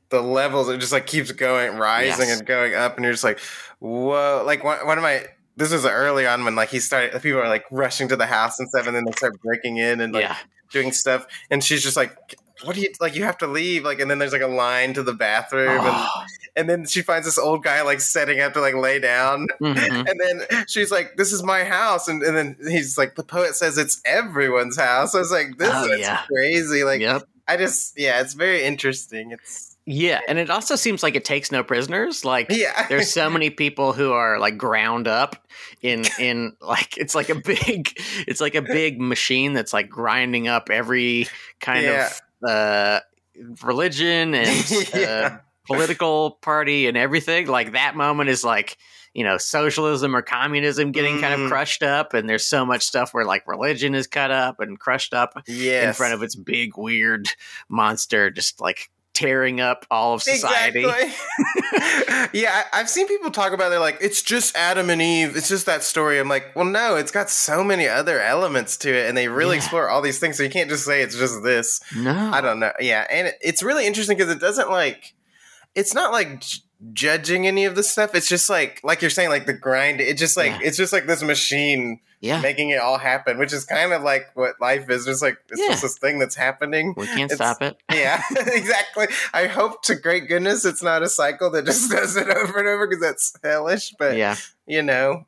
the 0.08 0.20
levels 0.20 0.68
it 0.68 0.78
just 0.78 0.92
like 0.92 1.06
keeps 1.06 1.30
going 1.32 1.76
rising 1.76 2.28
Yes. 2.28 2.38
and 2.38 2.46
going 2.46 2.74
up 2.74 2.96
and 2.96 3.04
you're 3.04 3.12
just 3.12 3.22
like 3.24 3.38
whoa 3.78 4.42
like 4.44 4.64
one, 4.64 4.84
one 4.86 4.98
of 4.98 5.02
my 5.02 5.24
this 5.56 5.72
was 5.72 5.84
early 5.86 6.26
on 6.26 6.44
when 6.44 6.54
like 6.56 6.70
he 6.70 6.80
started 6.80 7.20
people 7.22 7.40
are 7.40 7.48
like 7.48 7.64
rushing 7.70 8.08
to 8.08 8.16
the 8.16 8.26
house 8.26 8.58
and 8.58 8.68
stuff 8.68 8.86
and 8.86 8.96
then 8.96 9.04
they 9.04 9.12
start 9.12 9.40
breaking 9.42 9.76
in 9.76 10.00
and 10.00 10.12
like 10.12 10.22
yeah 10.24 10.36
doing 10.72 10.92
stuff 10.92 11.26
and 11.50 11.62
she's 11.64 11.82
just 11.82 11.96
like 11.96 12.16
what 12.64 12.74
do 12.76 12.82
you 12.82 12.90
like 13.00 13.14
you 13.14 13.24
have 13.24 13.38
to 13.38 13.46
leave 13.46 13.84
like 13.84 14.00
and 14.00 14.10
then 14.10 14.18
there's 14.18 14.32
like 14.32 14.42
a 14.42 14.46
line 14.46 14.92
to 14.94 15.02
the 15.02 15.12
bathroom 15.12 15.70
and, 15.70 15.80
Oh. 15.86 16.08
and 16.56 16.68
then 16.68 16.86
she 16.86 17.02
finds 17.02 17.26
this 17.26 17.38
old 17.38 17.62
guy 17.62 17.82
like 17.82 18.00
setting 18.00 18.40
up 18.40 18.52
to 18.54 18.60
like 18.60 18.74
lay 18.74 18.98
down 18.98 19.46
Mhm. 19.60 20.08
and 20.08 20.20
then 20.20 20.64
she's 20.68 20.90
like, 20.90 21.16
"This 21.16 21.32
is 21.32 21.42
my 21.42 21.64
house," 21.64 22.08
and, 22.08 22.22
and 22.22 22.36
then 22.36 22.56
he's 22.68 22.96
like, 22.98 23.14
"The 23.14 23.22
poet 23.24 23.54
says 23.56 23.78
it's 23.78 24.00
everyone's 24.04 24.78
house." 24.78 25.14
I 25.14 25.18
was 25.18 25.30
like, 25.32 25.56
"This 25.58 25.70
Oh, 25.72 25.92
is 25.92 26.00
yeah. 26.00 26.22
crazy!" 26.26 26.84
Like, 26.84 27.00
yep 27.00 27.22
I 27.48 27.56
just, 27.56 27.98
yeah, 27.98 28.20
it's 28.20 28.34
very 28.34 28.62
interesting. 28.62 29.32
It's 29.32 29.66
yeah 29.86 30.20
and 30.28 30.38
it 30.38 30.50
also 30.50 30.76
seems 30.76 31.02
like 31.02 31.14
it 31.16 31.24
takes 31.24 31.50
no 31.50 31.64
prisoners 31.64 32.22
like 32.24 32.46
yeah, 32.50 32.86
there's 32.88 33.10
so 33.10 33.30
many 33.30 33.48
people 33.48 33.92
who 33.94 34.12
are 34.12 34.38
like 34.38 34.56
ground 34.58 35.08
up 35.08 35.48
in 35.82 36.04
in 36.20 36.52
like 36.60 36.96
it's 36.98 37.14
like 37.14 37.30
a 37.30 37.34
big 37.34 37.98
it's 38.28 38.42
like 38.42 38.54
a 38.54 38.62
big 38.62 39.00
machine 39.00 39.54
that's 39.54 39.72
like 39.72 39.88
grinding 39.88 40.46
up 40.48 40.68
every 40.70 41.26
kind 41.60 41.84
Yeah. 41.86 42.06
of 42.06 42.20
uh 42.46 43.00
religion 43.62 44.34
and 44.34 44.94
uh, 44.94 45.38
political 45.66 46.32
party 46.42 46.86
and 46.86 46.96
everything 46.96 47.46
like 47.46 47.72
that 47.72 47.96
moment 47.96 48.28
is 48.28 48.44
like 48.44 48.76
you 49.14 49.24
know 49.24 49.38
socialism 49.38 50.14
or 50.14 50.22
communism 50.22 50.92
getting 50.92 51.20
kind 51.20 51.34
Mm. 51.40 51.44
of 51.44 51.50
crushed 51.50 51.82
up 51.82 52.12
and 52.14 52.28
there's 52.28 52.46
so 52.46 52.64
much 52.66 52.82
stuff 52.82 53.14
where 53.14 53.24
like 53.24 53.46
religion 53.46 53.94
is 53.94 54.06
cut 54.06 54.30
up 54.30 54.60
and 54.60 54.78
crushed 54.78 55.14
up 55.14 55.42
yes. 55.46 55.86
in 55.86 55.92
front 55.94 56.14
of 56.14 56.22
its 56.22 56.34
big 56.36 56.76
weird 56.76 57.28
monster 57.68 58.30
just 58.30 58.60
like 58.60 58.90
tearing 59.14 59.60
up 59.60 59.84
all 59.90 60.14
of 60.14 60.22
society 60.22 60.80
Exactly. 60.84 61.12
yeah, 62.40 62.62
I, 62.72 62.80
I've 62.80 62.88
seen 62.90 63.06
people 63.08 63.30
talk 63.30 63.52
about. 63.52 63.66
it. 63.66 63.70
They're 63.70 63.80
like, 63.80 63.98
"It's 64.00 64.22
just 64.22 64.56
Adam 64.56 64.90
and 64.90 65.00
Eve. 65.02 65.36
It's 65.36 65.48
just 65.48 65.66
that 65.66 65.82
story." 65.82 66.18
I'm 66.18 66.28
like, 66.28 66.54
"Well, 66.56 66.64
no, 66.64 66.96
it's 66.96 67.10
got 67.10 67.30
so 67.30 67.62
many 67.64 67.88
other 67.88 68.20
elements 68.20 68.76
to 68.78 68.90
it, 68.94 69.08
and 69.08 69.16
they 69.16 69.28
really 69.28 69.56
Yeah. 69.56 69.62
explore 69.62 69.88
all 69.88 70.00
these 70.02 70.18
things. 70.18 70.36
So 70.36 70.42
you 70.42 70.50
can't 70.50 70.68
just 70.70 70.84
say 70.84 71.02
it's 71.02 71.16
just 71.16 71.42
this." 71.42 71.80
no 71.96 72.30
I 72.32 72.40
don't 72.40 72.60
know. 72.60 72.72
Yeah, 72.80 73.06
and 73.10 73.28
it, 73.28 73.34
it's 73.40 73.62
really 73.62 73.86
interesting 73.86 74.16
because 74.16 74.32
it 74.32 74.40
doesn't 74.40 74.70
like. 74.70 75.14
It's 75.74 75.94
not 75.94 76.12
like 76.12 76.42
judging 76.92 77.46
any 77.46 77.64
of 77.66 77.74
this 77.74 77.90
stuff. 77.90 78.14
It's 78.14 78.28
just 78.28 78.48
like, 78.48 78.80
like 78.82 79.02
you're 79.02 79.10
saying, 79.10 79.28
like 79.28 79.46
the 79.46 79.52
grind. 79.52 80.00
It 80.00 80.16
just 80.16 80.36
like 80.36 80.52
Yeah. 80.52 80.58
it's 80.62 80.76
just 80.76 80.92
like 80.92 81.06
this 81.06 81.22
machine 81.22 82.00
yeah 82.22 82.40
making 82.42 82.68
it 82.70 82.78
all 82.80 82.98
happen, 82.98 83.38
which 83.38 83.52
is 83.52 83.64
kind 83.64 83.92
of 83.92 84.02
like 84.02 84.26
what 84.34 84.60
life 84.60 84.88
is. 84.90 85.04
Just 85.06 85.22
like 85.22 85.36
it's 85.50 85.60
Yeah. 85.60 85.68
just 85.68 85.82
this 85.82 85.98
thing 85.98 86.18
that's 86.18 86.34
happening. 86.36 86.94
we 86.96 87.06
can't 87.06 87.30
It's- 87.30 87.36
stop 87.36 87.60
it 87.62 87.76
Yeah, 87.92 88.22
exactly. 88.30 89.08
I 89.34 89.46
hope 89.46 89.82
to 89.84 89.94
great 89.94 90.26
goodness 90.28 90.64
it's 90.64 90.82
not 90.82 91.02
a 91.02 91.08
cycle 91.08 91.50
that 91.50 91.66
just 91.66 91.90
does 91.92 92.16
it 92.16 92.28
over 92.28 92.58
and 92.58 92.68
over 92.68 92.86
because 92.86 93.02
that's 93.02 93.34
hellish. 93.42 93.92
But 93.98 94.16
yeah 94.16 94.36
you 94.66 94.82
know, 94.82 95.26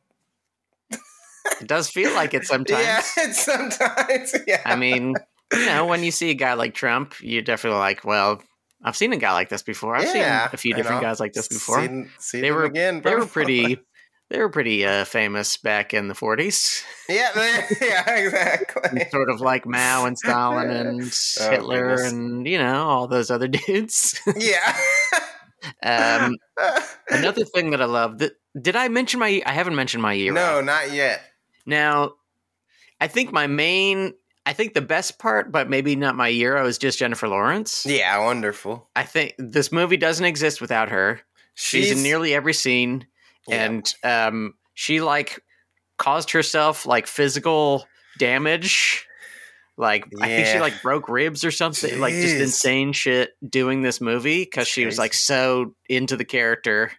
it 1.60 1.66
does 1.66 1.88
feel 1.88 2.12
like 2.14 2.34
it 2.34 2.44
sometimes 2.44 2.82
yeah, 2.84 3.02
it's 3.18 3.44
sometimes. 3.44 4.34
Yeah, 4.46 4.62
I 4.64 4.76
mean, 4.76 5.14
you 5.52 5.66
know, 5.66 5.86
when 5.86 6.02
you 6.04 6.10
see 6.10 6.30
a 6.30 6.34
guy 6.34 6.54
like 6.54 6.74
Trump, 6.74 7.14
you're 7.20 7.42
definitely 7.42 7.80
like, 7.80 8.04
well, 8.04 8.40
I've 8.84 8.96
seen 8.96 9.12
a 9.12 9.16
guy 9.16 9.32
like 9.32 9.48
this 9.48 9.62
before. 9.62 9.94
I've 9.96 10.04
Yeah, 10.14 10.46
seen 10.46 10.54
a 10.54 10.56
few 10.56 10.74
different 10.74 11.02
guys 11.02 11.20
like 11.20 11.32
this 11.32 11.48
before. 11.48 11.80
Seen, 11.80 12.10
seen 12.18 12.40
They 12.42 12.50
were- 12.50 12.64
again. 12.64 13.00
they 13.02 13.14
were 13.14 13.26
pretty 13.26 13.78
they 14.30 14.38
were 14.38 14.48
pretty 14.48 14.84
uh, 14.86 15.04
famous 15.04 15.56
back 15.58 15.92
in 15.94 16.08
the 16.08 16.14
40s. 16.14 16.82
Yeah, 17.08 17.30
they- 17.34 17.76
yeah, 17.86 18.10
exactly. 18.16 19.06
sort 19.10 19.28
of 19.30 19.40
like 19.40 19.66
Mao 19.66 20.06
and 20.06 20.18
Stalin 20.18 20.70
and 20.86 21.02
Oh, 21.40 21.50
Hitler 21.50 21.96
goodness. 21.96 22.12
and, 22.12 22.46
you 22.46 22.58
know, 22.58 22.88
all 22.88 23.06
those 23.08 23.30
other 23.30 23.46
dudes. 23.48 24.18
Yeah. 24.36 24.76
um, 25.82 26.36
another 27.10 27.44
thing 27.44 27.70
that 27.70 27.80
I 27.82 27.84
love 27.84 28.18
that 28.18 28.32
did 28.60 28.74
I 28.76 28.88
mention 28.88 29.20
my 29.20 29.42
I 29.46 29.52
haven't 29.52 29.76
mentioned 29.76 30.02
my 30.02 30.12
year. 30.14 30.32
no, 30.32 30.60
not 30.60 30.92
yet. 30.92 31.20
Now, 31.66 32.14
I 33.00 33.06
think 33.08 33.32
my 33.32 33.46
main 33.46 34.14
I 34.44 34.52
think 34.52 34.74
the 34.74 34.80
best 34.80 35.18
part, 35.18 35.52
but 35.52 35.70
maybe 35.70 35.94
not 35.94 36.16
my 36.16 36.30
hero, 36.30 36.66
is 36.66 36.78
just 36.78 36.98
Jennifer 36.98 37.28
Lawrence. 37.28 37.86
Yeah, 37.86 38.18
wonderful. 38.24 38.88
I 38.96 39.04
think 39.04 39.34
this 39.38 39.70
movie 39.70 39.96
doesn't 39.96 40.24
exist 40.24 40.60
without 40.60 40.88
her. 40.90 41.20
She's, 41.54 41.90
in 41.92 42.02
nearly 42.02 42.34
every 42.34 42.54
scene, 42.54 43.06
Yeah. 43.46 43.64
and 43.64 43.94
um, 44.02 44.54
she 44.74 45.00
like 45.00 45.40
caused 45.98 46.30
herself 46.32 46.86
like 46.86 47.06
physical 47.06 47.86
damage 48.18 49.06
Like 49.76 50.06
I 50.20 50.26
think 50.26 50.46
she 50.48 50.60
like 50.60 50.82
broke 50.82 51.08
ribs 51.08 51.44
or 51.44 51.50
something, 51.50 51.98
like 52.00 52.12
just 52.14 52.36
insane 52.36 52.92
shit 52.92 53.30
doing 53.48 53.82
this 53.82 54.00
movie 54.00 54.44
because 54.44 54.68
she 54.68 54.84
was 54.84 54.98
like 54.98 55.14
so 55.14 55.74
into 55.88 56.16
the 56.16 56.24
character, 56.26 56.92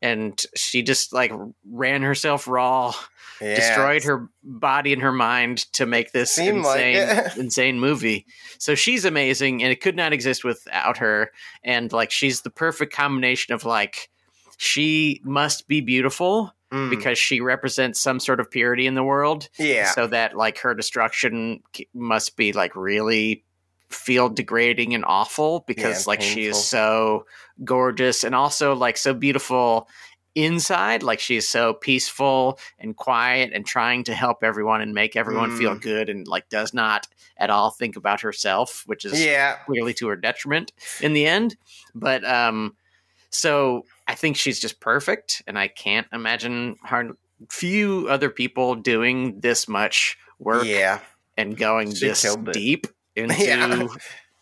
and 0.00 0.40
she 0.54 0.82
just 0.82 1.12
like 1.12 1.32
ran 1.70 2.02
herself 2.02 2.46
raw, 2.48 2.94
Yeah. 3.40 3.54
destroyed 3.56 4.04
her 4.04 4.28
body 4.42 4.92
and 4.92 5.02
her 5.02 5.12
mind 5.12 5.58
to 5.74 5.86
make 5.86 6.12
this 6.12 6.32
Seemed 6.32 6.64
like 6.64 6.94
insane, 6.96 7.30
insane 7.44 7.80
movie. 7.80 8.26
So 8.58 8.74
she's 8.74 9.04
amazing, 9.04 9.62
and 9.62 9.70
it 9.72 9.80
could 9.80 9.96
not 9.96 10.12
exist 10.12 10.44
without 10.44 10.98
her. 10.98 11.30
And 11.62 11.92
like 11.92 12.10
she's 12.10 12.42
the 12.42 12.50
perfect 12.50 12.94
combination 12.94 13.54
of 13.54 13.64
like 13.64 14.08
she 14.56 15.20
must 15.24 15.68
be 15.68 15.80
beautiful 15.80 16.52
Mm. 16.72 16.90
because 16.90 17.16
she 17.16 17.40
represents 17.40 18.00
some 18.00 18.18
sort 18.18 18.40
of 18.40 18.50
purity 18.50 18.88
in 18.88 18.96
the 18.96 19.04
world 19.04 19.48
yeah. 19.56 19.88
so 19.88 20.08
that 20.08 20.36
like 20.36 20.58
her 20.58 20.74
destruction 20.74 21.62
must 21.94 22.36
be 22.36 22.52
like 22.52 22.74
really 22.74 23.44
feel 23.88 24.28
degrading 24.28 24.92
and 24.92 25.04
awful 25.06 25.62
because 25.68 26.00
Yeah, 26.06 26.10
like 26.10 26.20
she 26.22 26.46
is 26.46 26.62
so 26.64 27.24
gorgeous 27.62 28.24
and 28.24 28.34
also 28.34 28.74
like 28.74 28.96
so 28.96 29.14
beautiful 29.14 29.88
inside 30.36 31.02
like 31.02 31.18
she's 31.18 31.48
so 31.48 31.72
peaceful 31.74 32.58
and 32.78 32.94
quiet 32.94 33.50
and 33.54 33.66
trying 33.66 34.04
to 34.04 34.14
help 34.14 34.44
everyone 34.44 34.80
and 34.82 34.94
make 34.94 35.16
everyone 35.16 35.56
feel 35.56 35.74
Mm. 35.74 35.80
good 35.82 36.08
and 36.10 36.28
like 36.28 36.48
does 36.50 36.72
not 36.74 37.08
at 37.38 37.50
all 37.50 37.70
think 37.70 37.96
about 37.96 38.20
herself 38.20 38.82
which 38.86 39.04
is 39.04 39.18
yeah. 39.24 39.56
clearly 39.66 39.94
to 39.94 40.08
her 40.08 40.16
detriment 40.16 40.72
in 41.00 41.14
the 41.14 41.26
end. 41.26 41.56
But 41.94 42.22
um, 42.24 42.76
so 43.30 43.86
I 44.06 44.14
think 44.14 44.36
she's 44.36 44.60
just 44.60 44.78
perfect, 44.78 45.42
and 45.46 45.58
I 45.58 45.68
can't 45.68 46.06
imagine 46.12 46.76
hard 46.82 47.16
few 47.50 48.06
other 48.08 48.30
people 48.30 48.74
doing 48.76 49.40
this 49.40 49.66
much 49.68 50.16
work 50.38 50.64
Yeah. 50.66 51.00
and 51.36 51.56
going 51.56 51.94
She 51.94 52.06
this 52.08 52.36
deep 52.52 52.86
into 53.16 53.34
Yeah. 53.42 53.86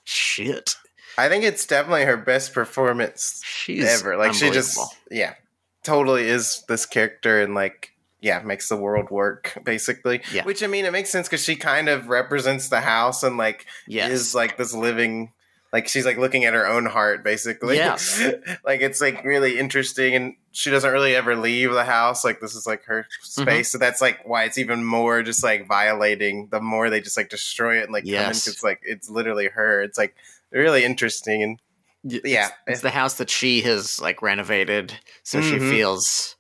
shit. 0.05 0.77
I 1.17 1.29
think 1.29 1.45
it's 1.45 1.65
definitely 1.67 2.05
her 2.05 2.17
best 2.17 2.53
performance 2.53 3.41
She's 3.45 3.85
ever. 3.85 4.17
Like 4.17 4.35
she 4.35 4.51
just 4.51 4.79
yeah, 5.11 5.35
totally 5.85 6.29
is 6.29 6.65
this 6.69 6.87
character 6.87 7.41
and 7.41 7.55
like 7.55 7.93
yeah, 8.21 8.41
makes 8.41 8.71
the 8.71 8.77
world 8.77 9.11
work 9.11 9.59
basically. 9.65 10.23
Yeah. 10.33 10.45
Which 10.45 10.63
I 10.63 10.67
mean, 10.67 10.87
it 10.87 10.93
makes 10.93 11.11
sense 11.11 11.29
because 11.29 11.45
she 11.45 11.57
kind 11.57 11.91
of 11.91 12.09
represents 12.09 12.71
the 12.71 12.81
house 12.81 13.23
and 13.23 13.37
like 13.37 13.67
yes. 13.87 14.11
is 14.11 14.35
like 14.35 14.57
this 14.57 14.75
living. 14.75 15.33
Like 15.75 15.89
she's 15.89 16.07
like 16.07 16.17
looking 16.17 16.45
at 16.45 16.55
her 16.55 16.67
own 16.67 16.87
heart, 16.87 17.23
basically. 17.23 17.77
yeah. 17.77 17.99
like 18.65 18.81
it's 18.81 19.01
like 19.01 19.25
really 19.25 19.59
interesting, 19.59 20.15
and 20.15 20.37
she 20.53 20.71
doesn't 20.71 20.91
really 20.93 21.15
ever 21.17 21.37
leave 21.37 21.73
the 21.73 21.85
house. 21.85 22.25
Like 22.25 22.41
this 22.41 22.55
is 22.55 22.67
like 22.67 22.85
her 22.85 23.03
Mm-hmm. 23.23 23.43
space, 23.43 23.73
so 23.73 23.79
that's 23.79 24.01
like 24.01 24.21
why 24.25 24.45
it's 24.45 24.57
even 24.57 24.85
more 24.85 25.23
just 25.23 25.43
like 25.43 25.67
violating. 25.67 26.49
The 26.51 26.61
more 26.61 26.89
they 26.89 27.01
just 27.01 27.17
like 27.17 27.29
destroy 27.29 27.81
it 27.81 27.85
and 27.85 27.93
like 27.93 28.05
come 28.05 28.15
in, 28.15 28.31
it's 28.31 28.63
like 28.63 28.81
it's 28.85 29.11
literally 29.11 29.49
her. 29.49 29.83
It's 29.83 29.99
like 29.99 30.15
really 30.51 30.85
interesting 30.85 31.43
and 31.43 31.61
yeah. 32.05 32.47
it's, 32.47 32.53
it's 32.67 32.81
the 32.83 32.91
house 32.91 33.15
that 33.15 33.31
she 33.31 33.63
has 33.63 34.01
like 34.01 34.23
renovated, 34.23 34.93
so 35.23 35.41
she 35.41 35.57
Mhm. 35.57 35.69
feels 35.69 36.37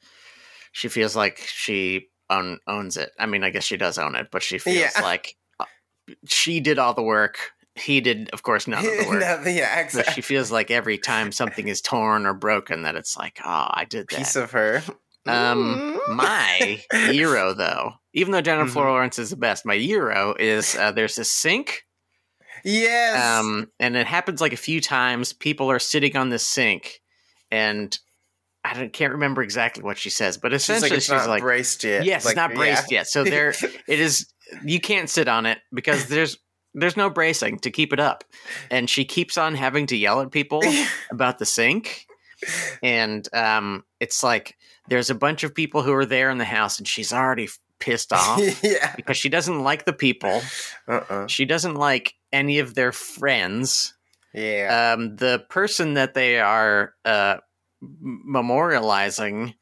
she 0.73 0.89
feels 0.89 1.15
like 1.17 1.39
she 1.39 2.09
own, 2.31 2.59
owns 2.67 2.97
it. 2.97 3.11
I 3.19 3.27
mean, 3.27 3.45
I 3.45 3.51
guess 3.51 3.65
she 3.65 3.77
does 3.77 3.97
own 3.99 4.15
it, 4.17 4.29
but 4.33 4.43
she 4.43 4.59
feels 4.59 4.77
Yeah. 4.77 5.03
like 5.03 5.37
uh, 5.61 5.67
she 6.27 6.61
did 6.61 6.79
all 6.79 6.95
the 6.95 7.03
work. 7.03 7.53
He 7.77 8.01
did, 8.01 8.31
of 8.33 8.43
course, 8.43 8.67
none 8.67 8.85
of 8.87 8.97
the 8.97 9.05
work. 9.09 9.21
No, 9.21 9.51
yeah, 9.51 9.79
So 9.79 9.81
exactly. 10.01 10.13
she 10.15 10.21
feels 10.21 10.51
like 10.53 10.71
every 10.71 10.99
time 10.99 11.33
something 11.33 11.67
is 11.69 11.81
torn 11.81 12.25
or 12.27 12.35
broken, 12.35 12.83
that 12.83 12.95
it's 12.97 13.17
like, 13.17 13.41
oh, 13.45 13.69
I 13.71 13.85
did 13.89 14.09
that. 14.11 14.17
piece 14.19 14.37
of 14.37 14.51
her. 14.53 14.83
Um, 15.27 15.81
Mm. 16.07 16.15
my 16.17 16.83
hero, 16.93 17.55
though, 17.55 17.93
even 18.13 18.33
though 18.33 18.41
Jennifer 18.43 18.81
Mhm. 18.81 18.85
Lawrence 18.87 19.19
is 19.19 19.31
the 19.31 19.37
best, 19.37 19.65
my 19.65 19.77
hero 19.77 20.35
is 20.39 20.75
uh, 20.77 20.93
there's 20.93 21.19
a 21.19 21.25
sink 21.25 21.85
yes. 22.65 23.41
um, 23.41 23.71
and 23.79 23.97
it 23.97 24.07
happens 24.07 24.41
like 24.41 24.53
a 24.53 24.59
few 24.59 24.81
times. 24.81 25.33
People 25.33 25.71
are 25.71 25.79
sitting 25.79 26.17
on 26.17 26.31
the 26.31 26.39
sink, 26.39 27.01
and 27.51 27.97
I 28.65 28.75
don't, 28.75 28.93
can't 28.93 29.13
remember 29.13 29.43
exactly 29.43 29.83
what 29.83 29.99
she 29.99 30.11
says, 30.11 30.39
but 30.39 30.53
she's 30.53 30.63
essentially 30.63 30.91
like 30.91 30.97
it's 30.97 31.07
she's 31.07 31.13
not 31.13 31.29
like, 31.29 31.43
braced 31.43 31.85
yet. 31.85 32.05
"Yes, 32.05 32.25
Like, 32.25 32.33
it's 32.33 32.37
not 32.37 32.51
yeah. 32.51 32.57
braced 32.57 32.91
yet." 32.91 33.07
So 33.07 33.23
there, 33.23 33.51
it 33.89 34.01
is. 34.01 34.27
You 34.65 34.81
can't 34.81 35.11
sit 35.11 35.29
on 35.29 35.47
it 35.47 35.59
because 35.73 36.07
there's 36.09 36.39
there's 36.73 36.97
no 36.97 37.11
bracing 37.11 37.59
to 37.61 37.71
keep 37.71 37.93
it 37.93 38.01
up, 38.01 38.25
and 38.71 38.89
she 38.89 39.05
keeps 39.05 39.37
on 39.37 39.55
having 39.55 39.87
to 39.89 39.97
yell 39.97 40.21
at 40.23 40.31
people 40.31 40.63
about 41.11 41.39
the 41.39 41.47
sink, 41.47 42.07
and 42.83 43.29
um, 43.35 43.85
it's 44.01 44.23
like 44.23 44.57
there's 44.89 45.11
a 45.11 45.15
bunch 45.15 45.45
of 45.45 45.55
people 45.55 45.83
who 45.83 45.93
are 45.93 46.07
there 46.07 46.31
in 46.31 46.39
the 46.39 46.45
house, 46.45 46.79
and 46.79 46.89
she's 46.89 47.13
already 47.13 47.49
pissed 47.81 48.13
off 48.13 48.41
yeah. 48.63 48.95
because 48.97 49.17
she 49.17 49.29
doesn't 49.29 49.63
like 49.63 49.85
the 49.85 49.93
people. 49.93 50.41
Uh-uh. 50.89 51.27
She 51.27 51.45
doesn't 51.45 51.75
like 51.75 52.15
any 52.35 52.59
of 52.59 52.75
their 52.75 52.93
friends 52.93 53.95
Yeah. 54.35 54.95
um, 54.97 55.17
the 55.17 55.45
person 55.49 55.95
that 55.95 56.15
they 56.15 56.41
are 56.41 56.93
uh, 57.05 57.37
memorializing 57.83 59.55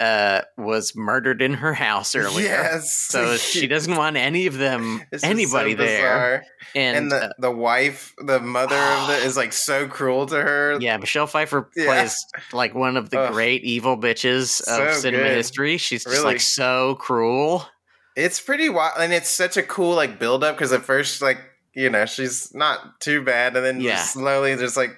uh, 0.00 0.42
was 0.56 0.94
murdered 0.94 1.42
in 1.42 1.54
her 1.54 1.74
house 1.74 2.14
earlier. 2.14 2.46
Yes. 2.46 2.94
So 2.94 3.36
she 3.36 3.66
doesn't 3.66 3.96
want 3.96 4.16
any 4.16 4.46
of 4.46 4.56
them, 4.56 5.02
This 5.10 5.22
is 5.22 5.22
so 5.22 5.28
anybody 5.28 5.74
there. 5.74 6.44
And, 6.76 6.96
And, 6.96 7.10
the, 7.12 7.24
uh, 7.24 7.32
the 7.40 7.50
wife, 7.50 8.14
the 8.24 8.38
mother 8.38 8.76
of 8.76 9.08
the 9.08 9.14
is 9.26 9.36
like 9.36 9.52
so 9.52 9.88
cruel 9.88 10.26
to 10.26 10.36
her. 10.40 10.78
yeah, 10.80 10.96
Michelle 10.98 11.26
Pfeiffer 11.26 11.68
Yeah. 11.74 11.86
plays 11.86 12.16
like 12.52 12.76
one 12.76 12.96
of 12.96 13.10
the 13.10 13.28
great 13.32 13.64
evil 13.64 13.96
bitches 13.98 14.60
of 14.60 14.94
So 14.94 15.00
cinema 15.00 15.24
good. 15.24 15.36
history. 15.36 15.78
She's 15.78 16.04
just 16.04 16.14
Really. 16.18 16.34
like 16.34 16.40
so 16.42 16.94
cruel. 16.94 17.66
It's 18.14 18.40
pretty 18.40 18.68
wild, 18.68 18.94
and 19.00 19.12
it's 19.12 19.28
such 19.30 19.56
a 19.56 19.62
cool 19.64 19.94
like 19.96 20.20
build 20.20 20.44
up 20.44 20.56
because 20.56 20.72
at 20.72 20.82
first, 20.84 21.22
like 21.22 21.38
you 21.74 21.90
know, 21.90 22.06
she's 22.06 22.54
not 22.54 23.00
too 23.00 23.22
bad, 23.22 23.56
and 23.56 23.64
then 23.64 23.80
Yeah. 23.80 23.92
just 23.96 24.12
slowly 24.14 24.56
just 24.56 24.76
like 24.76 24.90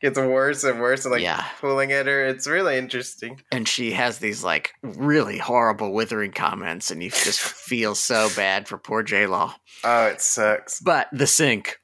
gets 0.00 0.18
worse 0.18 0.62
and 0.64 0.80
worse, 0.80 1.04
and 1.04 1.12
like 1.12 1.22
Yeah. 1.22 1.44
pulling 1.60 1.90
at 1.92 2.06
her. 2.06 2.24
It's 2.26 2.46
really 2.46 2.76
interesting. 2.78 3.40
And 3.50 3.68
she 3.68 3.92
has 3.92 4.18
these 4.18 4.44
like 4.44 4.72
really 4.82 5.38
horrible, 5.38 5.92
withering 5.92 6.32
comments, 6.32 6.90
and 6.90 7.02
you 7.02 7.10
just 7.10 7.40
feel 7.40 7.94
so 7.94 8.28
bad 8.36 8.68
for 8.68 8.78
poor 8.78 9.02
J 9.02 9.26
Law. 9.26 9.54
Oh, 9.82 10.06
it 10.06 10.20
sucks. 10.20 10.80
But 10.80 11.08
the 11.12 11.26
sink, 11.26 11.78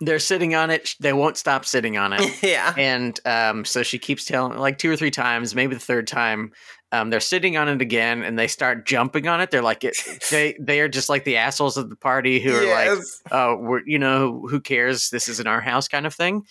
they're 0.00 0.18
sitting 0.18 0.54
on 0.54 0.70
it. 0.70 0.94
They 0.98 1.12
won't 1.12 1.36
stop 1.36 1.64
sitting 1.66 1.98
on 1.98 2.12
it. 2.14 2.22
yeah. 2.42 2.72
and 2.78 3.20
um, 3.26 3.64
so 3.66 3.82
she 3.82 3.98
keeps 3.98 4.24
telling 4.24 4.56
like 4.58 4.78
two 4.78 4.90
or 4.90 4.96
three 4.96 5.10
times, 5.10 5.54
maybe 5.54 5.74
the 5.74 5.80
third 5.80 6.06
time. 6.06 6.52
Um, 6.92 7.10
they're 7.10 7.20
sitting 7.20 7.56
on 7.56 7.68
it 7.68 7.80
again, 7.80 8.22
and 8.22 8.36
they 8.38 8.48
start 8.48 8.84
jumping 8.84 9.28
on 9.28 9.40
it. 9.40 9.50
They're 9.52 9.62
like 9.62 9.84
it, 9.84 9.96
they 10.30 10.56
they 10.60 10.80
are 10.80 10.88
just 10.88 11.08
like 11.08 11.24
the 11.24 11.36
assholes 11.36 11.76
of 11.76 11.88
the 11.88 11.96
party 11.96 12.40
who 12.40 12.52
are 12.54 12.64
like, 12.68 12.86
Yes. 12.98 13.22
"Oh, 13.30 13.56
we're 13.56 13.82
you 13.86 13.98
know 13.98 14.44
who 14.48 14.60
cares? 14.60 15.10
This 15.10 15.28
isn't 15.28 15.46
our 15.46 15.60
house," 15.60 15.86
kind 15.88 16.06
of 16.06 16.14
thing. 16.14 16.42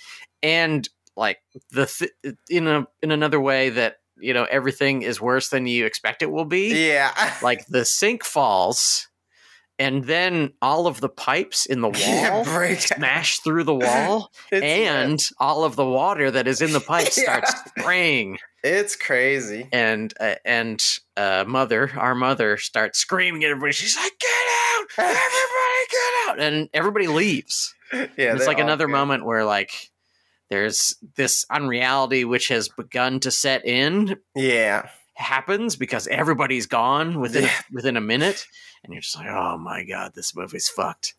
And 0.41 0.87
like 1.17 1.39
the 1.71 1.85
th- 1.87 2.35
in 2.49 2.67
a 2.67 2.85
in 3.03 3.11
another 3.11 3.41
way 3.41 3.69
that 3.71 3.97
you 4.17 4.33
know 4.33 4.45
everything 4.49 5.01
is 5.01 5.19
worse 5.19 5.49
than 5.49 5.67
you 5.67 5.85
expect 5.85 6.21
it 6.21 6.31
will 6.31 6.45
be. 6.45 6.87
yeah. 6.87 7.11
Like 7.43 7.65
the 7.67 7.83
sink 7.83 8.23
falls, 8.23 9.09
and 9.77 10.05
then 10.05 10.53
all 10.61 10.87
of 10.87 11.01
the 11.01 11.09
pipes 11.09 11.65
in 11.65 11.81
the 11.81 11.89
wall 11.89 11.97
Yeah, 11.97 12.43
break. 12.45 12.79
smash 12.79 13.39
through 13.39 13.65
the 13.65 13.75
wall 13.75 14.31
and 14.53 15.19
all 15.37 15.65
of 15.65 15.75
the 15.75 15.85
water 15.85 16.31
that 16.31 16.47
is 16.47 16.61
in 16.61 16.71
the 16.71 16.79
pipe 16.79 17.07
starts 17.09 17.51
Yeah. 17.53 17.81
spraying 17.83 18.37
It's 18.63 18.95
crazy. 18.95 19.67
and 19.71 20.13
uh, 20.19 20.35
and 20.45 20.83
uh, 21.17 21.45
mother 21.47 21.91
our 21.97 22.15
mother 22.15 22.57
starts 22.57 22.99
screaming 22.99 23.43
at 23.43 23.51
everybody 23.51 23.73
she's 23.73 23.95
like 23.95 24.13
get 24.19 24.29
out 24.75 24.85
everybody 24.97 25.85
get 25.91 26.29
out 26.29 26.39
and 26.39 26.69
everybody 26.73 27.07
leaves 27.07 27.73
Yeah. 27.93 28.07
And 28.31 28.37
it's 28.37 28.47
like 28.47 28.59
another 28.59 28.87
moment 28.87 29.25
where 29.25 29.45
like 29.45 29.71
there's 30.49 30.95
this 31.15 31.45
unreality 31.49 32.25
which 32.25 32.47
has 32.49 32.69
begun 32.69 33.19
to 33.21 33.31
set 33.31 33.65
in 33.65 34.17
Yeah. 34.35 34.89
happens 35.15 35.75
because 35.75 36.07
everybody's 36.07 36.65
gone 36.67 37.19
within 37.19 37.43
Yeah. 37.43 37.49
a, 37.49 37.63
within 37.73 37.97
a 37.97 38.01
minute 38.01 38.45
and 38.83 38.93
you're 38.93 39.01
just 39.01 39.15
like 39.15 39.27
oh 39.27 39.57
my 39.57 39.83
god 39.83 40.11
this 40.15 40.35
movie's 40.35 40.69
fucked 40.69 41.13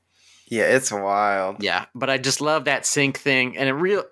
Yeah. 0.49 0.65
It's 0.77 0.91
wild. 0.93 1.63
Yeah, 1.63 1.87
but 1.95 2.11
I 2.11 2.19
just 2.19 2.41
love 2.41 2.65
that 2.65 2.85
sink 2.87 3.19
thing, 3.19 3.57
and 3.57 3.69
it 3.69 3.73
real. 3.73 4.05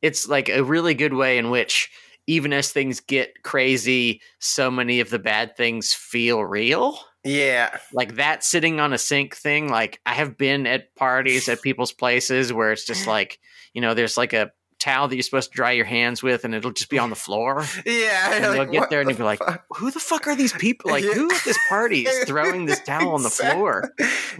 It's 0.00 0.26
like 0.28 0.48
a 0.48 0.62
really 0.62 0.94
good 0.94 1.12
way 1.12 1.36
in 1.38 1.50
which, 1.50 1.90
even 2.26 2.52
as 2.52 2.72
things 2.72 3.00
get 3.00 3.42
crazy, 3.42 4.20
so 4.38 4.70
many 4.70 5.00
of 5.00 5.10
the 5.10 5.18
bad 5.18 5.56
things 5.56 5.92
feel 5.92 6.44
real. 6.44 6.98
Yeah. 7.24 7.76
Like 7.92 8.16
that 8.16 8.44
sitting 8.44 8.80
on 8.80 8.92
a 8.92 8.98
sink 8.98 9.34
thing. 9.36 9.68
Like 9.68 10.00
I 10.04 10.12
have 10.12 10.36
been 10.36 10.66
at 10.66 10.94
parties 10.94 11.48
at 11.48 11.62
people's 11.62 11.92
places 11.92 12.52
where 12.52 12.72
it's 12.72 12.86
just 12.86 13.06
like 13.08 13.38
you 13.72 13.80
know, 13.80 13.94
there's 13.94 14.16
like 14.16 14.32
a 14.32 14.52
towel 14.84 15.08
that 15.08 15.16
you're 15.16 15.22
supposed 15.22 15.50
to 15.50 15.56
dry 15.56 15.72
your 15.72 15.84
hands 15.86 16.22
with, 16.22 16.44
and 16.44 16.54
it'll 16.54 16.70
just 16.72 16.90
be 16.90 16.98
on 16.98 17.10
the 17.10 17.16
floor. 17.16 17.64
Yeah, 17.86 18.32
and 18.34 18.58
like, 18.58 18.72
you'll 18.72 18.80
get 18.82 18.90
there 18.90 19.00
and 19.00 19.08
you'll 19.10 19.16
be 19.18 19.24
like, 19.24 19.38
fuck? 19.38 19.64
"Who 19.76 19.90
the 19.90 20.00
fuck 20.00 20.26
are 20.26 20.36
these 20.36 20.52
people? 20.52 20.90
Like, 20.90 21.04
Yeah. 21.04 21.14
who 21.14 21.30
at 21.30 21.42
this 21.44 21.58
party 21.68 22.02
is 22.06 22.24
throwing 22.26 22.66
this 22.66 22.80
towel 22.80 23.14
on 23.14 23.22
the 23.22 23.30
floor?" 23.30 23.92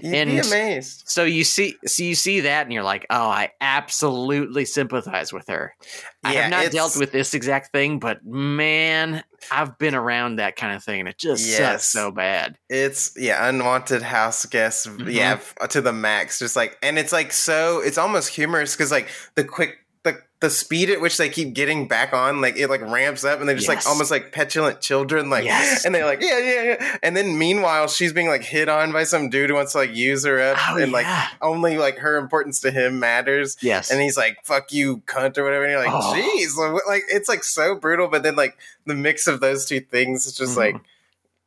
You'd 0.03 0.27
be 0.27 0.39
amazed. 0.39 1.05
So 1.07 1.25
you 1.25 1.45
see, 1.45 1.77
so 1.87 2.03
you 2.03 2.15
see 2.15 2.41
that, 2.41 2.65
and 2.67 2.73
you're 2.73 2.83
like, 2.83 3.07
"Oh, 3.11 3.29
I 3.29 3.51
absolutely 3.61 4.65
sympathize 4.65 5.33
with 5.33 5.49
her." 5.49 5.75
I 6.23 6.33
have 6.35 6.51
not 6.51 6.71
dealt 6.73 6.97
with 6.97 7.13
this 7.13 7.35
exact 7.35 7.71
thing, 7.73 7.99
but 7.99 8.25
man, 8.25 9.23
I've 9.53 9.77
been 9.79 9.95
around 9.95 10.37
that 10.37 10.57
kind 10.57 10.75
of 10.75 10.83
thing, 10.83 11.01
and 11.01 11.09
it 11.09 11.19
just 11.19 11.47
Yes. 11.47 11.59
sucks 11.59 11.85
so 11.85 12.11
bad. 12.11 12.57
It's 12.71 13.13
yeah, 13.17 13.47
unwanted 13.49 14.03
house 14.03 14.47
guests. 14.47 14.87
Mhm. 14.87 15.13
Yeah, 15.13 15.39
to 15.69 15.81
the 15.81 15.93
max. 15.93 16.39
Just 16.39 16.57
like, 16.57 16.79
and 16.83 16.99
it's 16.99 17.13
like 17.13 17.33
so. 17.33 17.81
It's 17.81 17.99
almost 17.99 18.31
humorous 18.31 18.75
because 18.75 18.91
like 18.91 19.09
the 19.35 19.45
quick. 19.45 19.79
The, 20.05 20.21
the 20.41 20.51
speed 20.51 20.91
at 20.91 21.01
which 21.01 21.17
they 21.17 21.31
keep 21.31 21.55
getting 21.55 21.89
back 21.89 22.13
on, 22.13 22.43
like 22.43 22.59
it 22.59 22.69
like 22.69 22.83
ramps 22.83 23.25
up, 23.25 23.41
and 23.41 23.49
they're 23.49 23.57
just 23.57 23.67
Yes. 23.69 23.87
like 23.87 23.91
almost 23.91 24.11
like 24.11 24.33
petulant 24.33 24.83
children, 24.83 25.31
like, 25.31 25.45
Yes. 25.45 25.87
and 25.87 25.95
they're 25.95 26.05
like, 26.05 26.21
yeah, 26.21 26.39
yeah, 26.39 26.63
yeah. 26.63 26.97
And 27.03 27.17
then 27.17 27.39
meanwhile, 27.39 27.89
she's 27.89 28.13
being 28.13 28.29
like 28.29 28.43
hit 28.43 28.69
on 28.69 28.93
by 28.93 29.05
some 29.05 29.31
dude 29.31 29.49
who 29.49 29.57
wants 29.57 29.73
to 29.73 29.79
like 29.79 29.95
use 29.95 30.23
her 30.27 30.39
up, 30.43 30.59
Oh 30.69 30.77
and 30.77 30.93
like 30.93 31.07
only 31.41 31.79
like 31.79 31.97
her 32.01 32.19
importance 32.19 32.61
to 32.61 32.71
him 32.71 33.01
matters. 33.01 33.57
yes, 33.63 33.91
And 33.91 34.03
he's 34.03 34.19
like, 34.19 34.37
"Fuck 34.45 34.73
you, 34.73 34.99
cunt," 35.07 35.39
or 35.39 35.45
whatever. 35.45 35.65
And 35.65 35.73
you're 35.73 35.83
like, 35.83 35.91
Oh. 35.95 36.13
"Jeez," 36.15 36.55
like, 36.57 36.87
like 36.87 37.03
it's 37.11 37.29
like 37.31 37.43
so 37.43 37.75
brutal. 37.75 38.09
But 38.09 38.23
then 38.23 38.37
like 38.37 38.59
the 38.85 38.95
mix 38.95 39.27
of 39.27 39.41
those 39.41 39.65
two 39.65 39.81
things 39.81 40.27
is 40.27 40.35
just 40.37 40.53
Mhm. 40.53 40.57
like, 40.59 40.77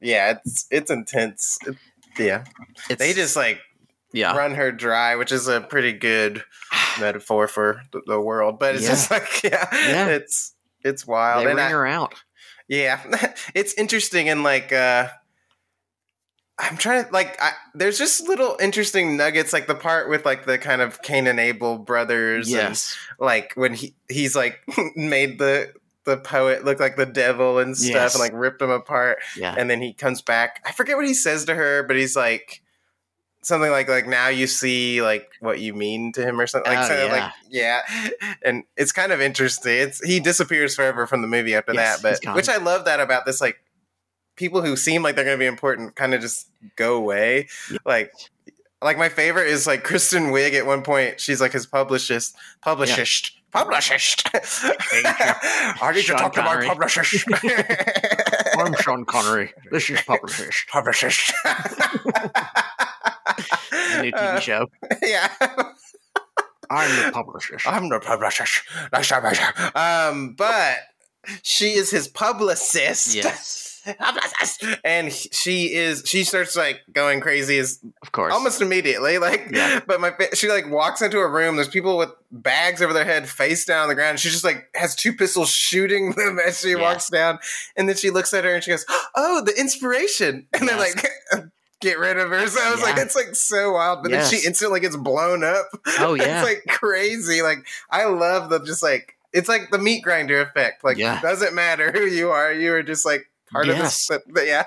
yeah, 0.02 0.32
it's 0.44 0.66
it's 0.72 0.90
intense. 0.90 1.60
It- 1.68 1.76
yeah, 2.18 2.46
it's, 2.90 2.98
they 2.98 3.14
just 3.14 3.36
like 3.36 3.60
yeah, 4.14 4.36
run 4.36 4.56
her 4.56 4.72
dry, 4.72 5.16
which 5.16 5.32
is 5.32 5.48
a 5.48 5.62
pretty 5.62 5.94
good 5.94 6.44
metaphor 7.00 7.48
for 7.48 7.82
the, 7.92 8.02
the 8.08 8.20
world. 8.20 8.60
But 8.60 8.76
it's 8.76 8.84
Yeah. 8.84 8.90
just 8.90 9.12
like, 9.12 9.44
yeah, 9.44 9.68
Yeah. 9.72 10.08
it's 10.08 10.54
it's 10.84 11.06
wild. 11.08 11.46
they 11.46 11.50
And 11.52 11.58
ring 11.58 11.66
I- 11.66 11.70
her 11.72 11.86
out. 11.88 12.16
yeah, 12.68 13.02
it's 13.56 13.74
interesting 13.76 14.30
and 14.30 14.44
like 14.44 14.72
uh 14.74 15.08
I'm 16.60 16.76
trying 16.78 17.06
to 17.06 17.12
like 17.12 17.40
I, 17.42 17.52
there's 17.76 18.00
just 18.00 18.28
little 18.28 18.58
interesting 18.60 19.16
nuggets 19.16 19.54
like 19.54 19.68
the 19.68 19.76
part 19.76 20.10
with 20.10 20.26
like 20.26 20.46
the 20.46 20.58
kind 20.58 20.82
of 20.82 21.02
Cain 21.04 21.28
and 21.28 21.40
Abel 21.40 21.78
brothers 21.78 22.48
and 22.48 22.56
Yes, 22.70 22.98
like 23.20 23.54
when 23.56 23.74
he 23.74 23.96
he's 24.10 24.36
like 24.36 24.60
made 24.96 25.38
the 25.38 25.72
the 26.06 26.18
poet 26.18 26.64
look 26.66 26.80
like 26.80 26.96
the 26.96 27.06
devil 27.06 27.60
and 27.60 27.78
stuff 27.78 27.94
Yes. 27.94 28.16
and 28.16 28.22
like 28.22 28.32
ripped 28.34 28.62
him 28.62 28.72
apart 28.72 29.20
yeah, 29.36 29.54
and 29.58 29.70
then 29.70 29.82
he 29.82 29.94
comes 29.94 30.22
back 30.24 30.64
I 30.66 30.72
forget 30.72 30.96
what 30.96 31.06
he 31.06 31.14
says 31.14 31.46
to 31.46 31.54
her 31.54 31.84
but 31.84 31.96
he's 31.96 32.16
like 32.16 32.64
something 33.48 33.72
like 33.72 33.88
like 33.88 34.08
now 34.08 34.28
you 34.28 34.46
see 34.46 35.02
like 35.02 35.30
what 35.40 35.60
you 35.60 35.74
mean 35.74 36.12
to 36.12 36.22
him 36.22 36.40
or 36.40 36.46
something 36.46 36.72
like 36.72 36.92
Oh, 36.92 36.94
of 36.94 37.10
yeah. 37.10 37.12
like 37.12 37.32
yeah. 37.50 37.82
and 38.44 38.64
it's 38.76 38.92
kind 38.92 39.12
of 39.12 39.22
interesting. 39.22 39.74
It's 39.74 40.04
he 40.06 40.20
disappears 40.20 40.76
forever 40.76 41.08
from 41.08 41.22
the 41.22 41.28
movie 41.28 41.56
after 41.56 41.74
Yes, 41.74 42.02
that 42.02 42.20
but 42.24 42.36
which 42.36 42.50
I 42.50 42.58
love 42.58 42.86
that 42.86 43.00
about 43.00 43.26
this 43.26 43.40
like 43.40 43.58
people 44.36 44.62
who 44.62 44.76
seem 44.76 45.02
like 45.02 45.16
they're 45.16 45.24
going 45.26 45.38
to 45.38 45.42
be 45.42 45.48
important 45.48 45.96
kind 45.96 46.14
of 46.14 46.20
just 46.22 46.50
go 46.76 46.98
away. 46.98 47.48
Like 47.86 48.12
like 48.82 48.98
my 48.98 49.08
favorite 49.10 49.48
is 49.48 49.66
like 49.66 49.84
Kristen 49.84 50.26
Wiig 50.26 50.54
at 50.54 50.66
one 50.66 50.84
point 50.84 51.20
she's 51.20 51.40
like 51.40 51.54
his 51.54 51.66
publicist 51.66 52.36
publicist 52.62 53.32
publicist. 53.52 54.28
I 54.34 55.92
need 55.96 56.06
to 56.06 56.14
talk 56.14 56.34
to 56.34 56.44
my 56.44 56.66
publicist. 56.68 57.26
I'm 58.58 58.74
Sean 58.82 59.06
Connery. 59.06 59.54
This 59.72 59.90
is 59.90 60.02
publicist. 60.02 60.66
The 61.44 62.78
new 64.02 64.12
TV 64.12 64.42
show. 64.42 64.68
yeah 65.04 65.30
I'm 66.70 67.06
the 67.06 67.12
publisher. 67.14 67.58
I'm 67.66 67.88
the 67.90 68.00
publisher. 68.00 69.44
Um 69.76 70.34
but 70.38 70.78
she 71.44 71.72
is 71.74 71.90
his 71.92 72.08
publicist 72.08 73.14
Yes, 73.16 73.82
Publicist. 74.00 74.64
and 74.84 75.12
she 75.12 75.74
is 75.74 76.04
she 76.06 76.24
starts 76.24 76.56
like 76.58 76.82
going 76.92 77.20
crazy 77.22 77.58
as 77.58 77.80
of 78.02 78.12
course. 78.12 78.34
almost 78.34 78.62
immediately 78.62 79.18
like 79.18 79.48
Yeah. 79.52 79.80
but 79.88 80.00
my 80.02 80.14
she 80.34 80.50
like 80.50 80.70
walks 80.70 81.02
into 81.02 81.20
a 81.20 81.28
room 81.30 81.56
there's 81.56 81.68
people 81.70 81.98
with 81.98 82.10
bags 82.32 82.82
over 82.82 82.92
their 82.94 83.06
head 83.06 83.28
face 83.30 83.64
down 83.66 83.84
on 83.84 83.88
the 83.90 83.96
ground 83.96 84.20
she 84.20 84.30
just 84.30 84.44
like 84.44 84.68
has 84.76 84.94
two 84.96 85.14
pistols 85.14 85.50
shooting 85.50 86.12
them 86.14 86.38
as 86.46 86.60
she 86.62 86.72
Yeah. 86.72 86.82
walks 86.82 87.10
down 87.10 87.40
and 87.78 87.88
then 87.90 87.96
she 87.96 88.10
looks 88.10 88.34
at 88.34 88.44
her 88.46 88.56
and 88.56 88.64
she 88.64 88.72
goes 88.72 88.86
oh 89.16 89.42
the 89.46 89.58
inspiration 89.58 90.48
and 90.54 90.68
they're 90.68 90.78
like 90.78 91.06
get 91.82 92.00
rid 92.00 92.18
of 92.18 92.30
her. 92.30 92.48
So 92.48 92.60
i 92.64 92.72
was 92.72 92.82
like 92.82 92.98
it's 92.98 93.16
like 93.16 93.36
so 93.36 93.74
wild. 93.74 94.04
But 94.04 94.12
then 94.12 94.26
she 94.30 94.46
instantly 94.46 94.80
gets 94.80 94.96
blown 94.96 95.44
up. 95.44 95.68
Oh, 96.00 96.14
yeah. 96.14 96.42
it's 96.42 96.48
like 96.48 96.78
crazy. 96.78 97.42
Like 97.42 97.60
i 97.90 98.06
love 98.06 98.50
the 98.50 98.60
just 98.64 98.84
like 98.84 99.16
it's 99.34 99.50
like 99.50 99.70
the 99.72 99.78
meat 99.78 100.04
grinder 100.04 100.42
effect. 100.42 100.84
Like 100.84 100.98
Yeah. 100.98 101.22
doesn't 101.22 101.54
matter 101.54 101.92
who 101.92 102.06
you 102.06 102.30
are 102.30 102.54
you 102.54 102.74
are 102.74 102.84
just 102.84 103.06
like 103.06 103.30
part 103.52 103.70
of 103.70 103.78
this 103.78 104.08
but, 104.08 104.22
but 104.28 104.46
yeah. 104.46 104.66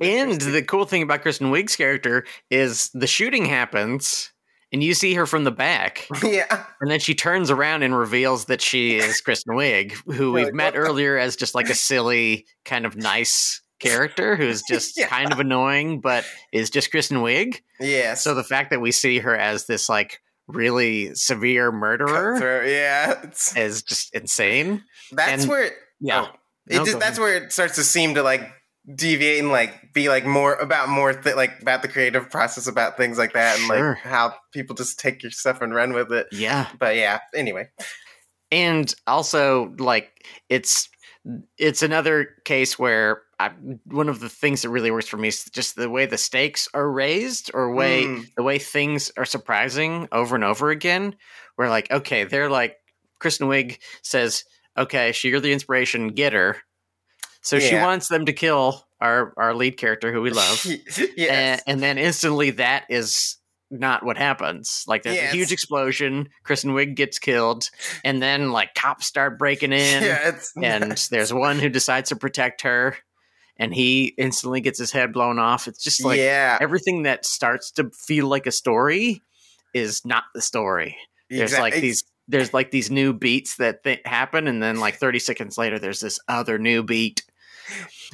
And 0.00 0.40
the 0.40 0.62
cool 0.62 0.84
thing 0.84 1.02
about 1.02 1.22
Kristen 1.22 1.50
Wiig's 1.50 1.74
character 1.74 2.24
is 2.48 2.90
the 2.94 3.08
shooting 3.08 3.44
happens, 3.44 4.30
and 4.72 4.84
you 4.84 4.94
see 4.94 5.14
her 5.14 5.26
from 5.26 5.42
the 5.42 5.50
back, 5.50 6.06
yeah. 6.22 6.64
And 6.80 6.88
then 6.88 7.00
she 7.00 7.12
turns 7.14 7.50
around 7.50 7.82
and 7.82 7.96
reveals 7.98 8.44
that 8.44 8.60
she 8.62 8.98
is 8.98 9.20
Kristen 9.20 9.56
Wiig, 9.56 9.92
who 10.06 10.12
You're 10.26 10.32
we've 10.32 10.44
like, 10.46 10.54
met 10.54 10.76
earlier 10.76 11.18
as 11.18 11.34
just 11.34 11.56
like 11.56 11.68
a 11.68 11.74
silly, 11.74 12.46
kind 12.64 12.86
of 12.86 12.96
nice 12.96 13.59
character 13.80 14.36
who's 14.36 14.62
just 14.62 14.94
Yeah. 14.98 15.08
kind 15.08 15.32
of 15.32 15.40
annoying, 15.40 16.00
but 16.00 16.24
is 16.52 16.70
just 16.70 16.90
Kristen 16.90 17.18
Wiig. 17.18 17.60
Yeah. 17.80 18.14
So 18.14 18.34
the 18.34 18.44
fact 18.44 18.70
that 18.70 18.80
we 18.80 18.92
see 18.92 19.18
her 19.18 19.36
as 19.36 19.66
this 19.66 19.88
like 19.88 20.20
really 20.46 21.14
severe 21.14 21.70
murderer 21.70 22.64
yeah 22.66 23.20
it's, 23.22 23.56
is 23.56 23.82
just 23.84 24.12
insane. 24.14 24.82
that's 25.12 25.42
And- 25.42 25.50
where 25.50 25.64
it, 25.64 25.72
Yeah. 26.00 26.26
oh, 26.28 26.34
it 26.68 26.76
No, 26.78 26.84
just, 26.84 26.98
that's 27.00 27.18
where 27.18 27.36
it 27.36 27.52
starts 27.52 27.76
to 27.76 27.84
seem 27.84 28.14
to 28.16 28.22
like 28.22 28.48
deviate 28.96 29.38
and 29.38 29.50
like 29.52 29.92
be 29.92 30.08
like 30.08 30.24
more 30.26 30.54
about 30.54 30.88
more 30.88 31.12
th- 31.12 31.36
like 31.36 31.60
about 31.62 31.82
the 31.82 31.88
creative 31.88 32.30
process 32.30 32.66
about 32.66 32.96
things 32.96 33.16
like 33.18 33.34
that 33.34 33.58
and 33.58 33.66
Sure. 33.68 33.90
like 33.90 33.98
how 33.98 34.34
people 34.52 34.74
just 34.74 34.98
take 34.98 35.22
your 35.22 35.30
stuff 35.30 35.60
and 35.62 35.72
run 35.74 35.92
with 35.92 36.10
it 36.12 36.26
Yeah. 36.32 36.66
but 36.80 36.96
yeah 36.96 37.20
anyway 37.34 37.68
and 38.50 38.92
also 39.06 39.72
like 39.78 40.10
it's 40.48 40.88
it's 41.58 41.82
another 41.82 42.28
case 42.44 42.78
where 42.78 43.22
I, 43.40 43.50
one 43.84 44.08
of 44.10 44.20
the 44.20 44.28
things 44.28 44.62
that 44.62 44.68
really 44.68 44.90
works 44.90 45.08
for 45.08 45.16
me 45.16 45.28
is 45.28 45.44
just 45.46 45.74
the 45.76 45.88
way 45.88 46.04
the 46.06 46.18
stakes 46.18 46.68
are 46.74 46.90
raised 46.90 47.50
or 47.54 47.72
way 47.74 48.04
Mm. 48.04 48.26
the 48.36 48.42
way 48.42 48.58
things 48.58 49.10
are 49.16 49.24
surprising 49.24 50.06
over 50.12 50.34
and 50.34 50.44
over 50.44 50.70
again 50.70 51.16
where 51.56 51.68
like 51.70 51.90
okay 51.90 52.24
they're 52.24 52.50
like 52.50 52.76
kristen 53.18 53.48
wiig 53.48 53.78
says 54.02 54.44
okay 54.76 55.12
she, 55.12 55.28
you're 55.30 55.40
the 55.40 55.52
inspiration 55.52 56.08
get 56.08 56.32
her 56.34 56.56
so 57.42 57.58
she 57.58 57.74
wants 57.76 58.08
them 58.08 58.26
to 58.26 58.32
kill 58.32 58.86
our 59.00 59.32
our 59.38 59.54
lead 59.54 59.76
character 59.78 60.12
who 60.12 60.20
we 60.20 60.30
love 60.42 60.64
yes. 60.66 60.98
and, 61.18 61.62
and 61.66 61.80
then 61.82 61.96
instantly 61.98 62.50
that 62.50 62.84
is 62.90 63.36
not 63.72 64.04
what 64.04 64.18
happens. 64.18 64.84
Like 64.88 65.04
there's 65.04 65.14
Yes. 65.14 65.32
a 65.32 65.36
huge 65.36 65.52
explosion, 65.52 66.28
Kristen 66.42 66.72
Wiig 66.72 66.96
gets 66.96 67.20
killed, 67.20 67.70
and 68.02 68.20
then 68.20 68.50
like 68.50 68.74
cops 68.74 69.06
start 69.06 69.38
breaking 69.38 69.72
in, 69.72 70.02
yeah, 70.02 70.28
it's 70.30 70.52
and 70.60 70.90
there's 71.12 71.32
one 71.32 71.60
who 71.60 71.68
decides 71.68 72.08
to 72.08 72.16
protect 72.16 72.62
her, 72.62 72.96
and 73.60 73.72
he 73.72 74.06
instantly 74.18 74.60
gets 74.60 74.78
his 74.78 74.90
head 74.90 75.12
blown 75.12 75.38
off. 75.38 75.68
It's 75.68 75.84
just 75.84 76.02
like 76.04 76.18
yeah, 76.18 76.58
everything 76.60 77.04
that 77.04 77.24
starts 77.24 77.70
to 77.72 77.90
feel 77.90 78.26
like 78.26 78.46
a 78.48 78.52
story 78.52 79.22
is 79.72 80.04
not 80.04 80.24
the 80.34 80.40
story. 80.42 80.96
There's 81.28 81.56
like 81.56 81.74
these 81.74 82.02
there's 82.26 82.52
like 82.52 82.70
these 82.72 82.90
new 82.90 83.12
beats 83.12 83.56
that 83.56 83.84
th- 83.84 84.00
happen, 84.04 84.48
and 84.48 84.62
then 84.62 84.80
like 84.80 84.96
30 84.96 85.18
seconds 85.20 85.58
later, 85.58 85.78
there's 85.78 86.00
this 86.00 86.18
other 86.26 86.58
new 86.58 86.82
beat 86.82 87.22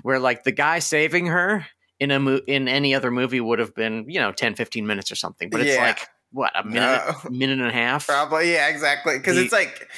where 0.02 0.18
like 0.18 0.44
the 0.44 0.52
guy 0.52 0.80
saving 0.80 1.26
her 1.26 1.64
in 1.98 2.10
a 2.10 2.18
mo- 2.20 2.40
in 2.46 2.68
any 2.68 2.94
other 2.94 3.10
movie 3.10 3.40
would 3.40 3.58
have 3.58 3.74
been 3.74 4.04
you 4.08 4.20
know 4.20 4.30
10 4.32 4.54
15 4.54 4.86
minutes 4.86 5.10
or 5.10 5.14
something 5.14 5.48
but 5.48 5.62
it's 5.62 5.74
Yeah. 5.74 5.82
like 5.82 6.00
what 6.30 6.52
a 6.54 6.62
minute 6.62 7.02
No. 7.24 7.30
minute 7.30 7.58
and 7.60 7.68
a 7.68 7.72
half 7.72 8.06
Probably, 8.06 8.52
yeah, 8.52 8.68
exactly. 8.68 9.16
Because 9.16 9.38
it's 9.38 9.52
like, 9.52 9.88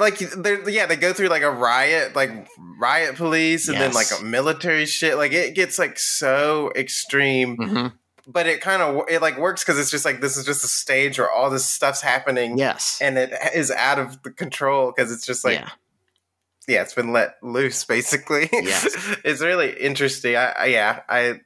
like 0.00 0.20
yeah, 0.20 0.86
they 0.86 0.96
go 0.96 1.12
through 1.12 1.28
like 1.28 1.42
a 1.42 1.50
riot, 1.50 2.14
like 2.16 2.30
riot 2.80 3.16
police, 3.16 3.68
and 3.68 3.78
then 3.80 3.92
like 3.92 4.08
a 4.18 4.22
military 4.24 4.86
shit. 4.86 5.16
Like 5.16 5.32
it 5.32 5.54
gets 5.54 5.78
like 5.78 5.98
so 5.98 6.72
extreme, 6.76 7.56
Mhm. 7.56 7.92
but 8.26 8.46
it 8.46 8.60
kind 8.60 8.82
of 8.82 9.04
it 9.08 9.20
like 9.22 9.38
works 9.38 9.62
because 9.64 9.78
it's 9.78 9.90
just 9.90 10.04
like 10.04 10.20
this 10.20 10.36
is 10.36 10.44
just 10.44 10.64
a 10.64 10.68
stage 10.68 11.18
where 11.18 11.30
all 11.30 11.50
this 11.50 11.64
stuff's 11.66 12.00
happening, 12.00 12.58
yes 12.58 12.98
and 13.02 13.18
it 13.18 13.32
is 13.54 13.70
out 13.70 13.98
of 13.98 14.22
the 14.22 14.30
control 14.30 14.92
because 14.94 15.12
it's 15.12 15.26
just 15.26 15.44
like 15.44 15.58
yeah 15.60 15.70
yeah, 16.66 16.80
it's 16.80 16.94
been 16.94 17.12
let 17.12 17.34
loose 17.42 17.84
basically. 17.84 18.48
Yes. 18.50 18.86
it's 19.24 19.42
really 19.42 19.78
interesting. 19.78 20.34
I, 20.34 20.52
I 20.58 20.64
yeah, 20.66 21.00
I 21.10 21.40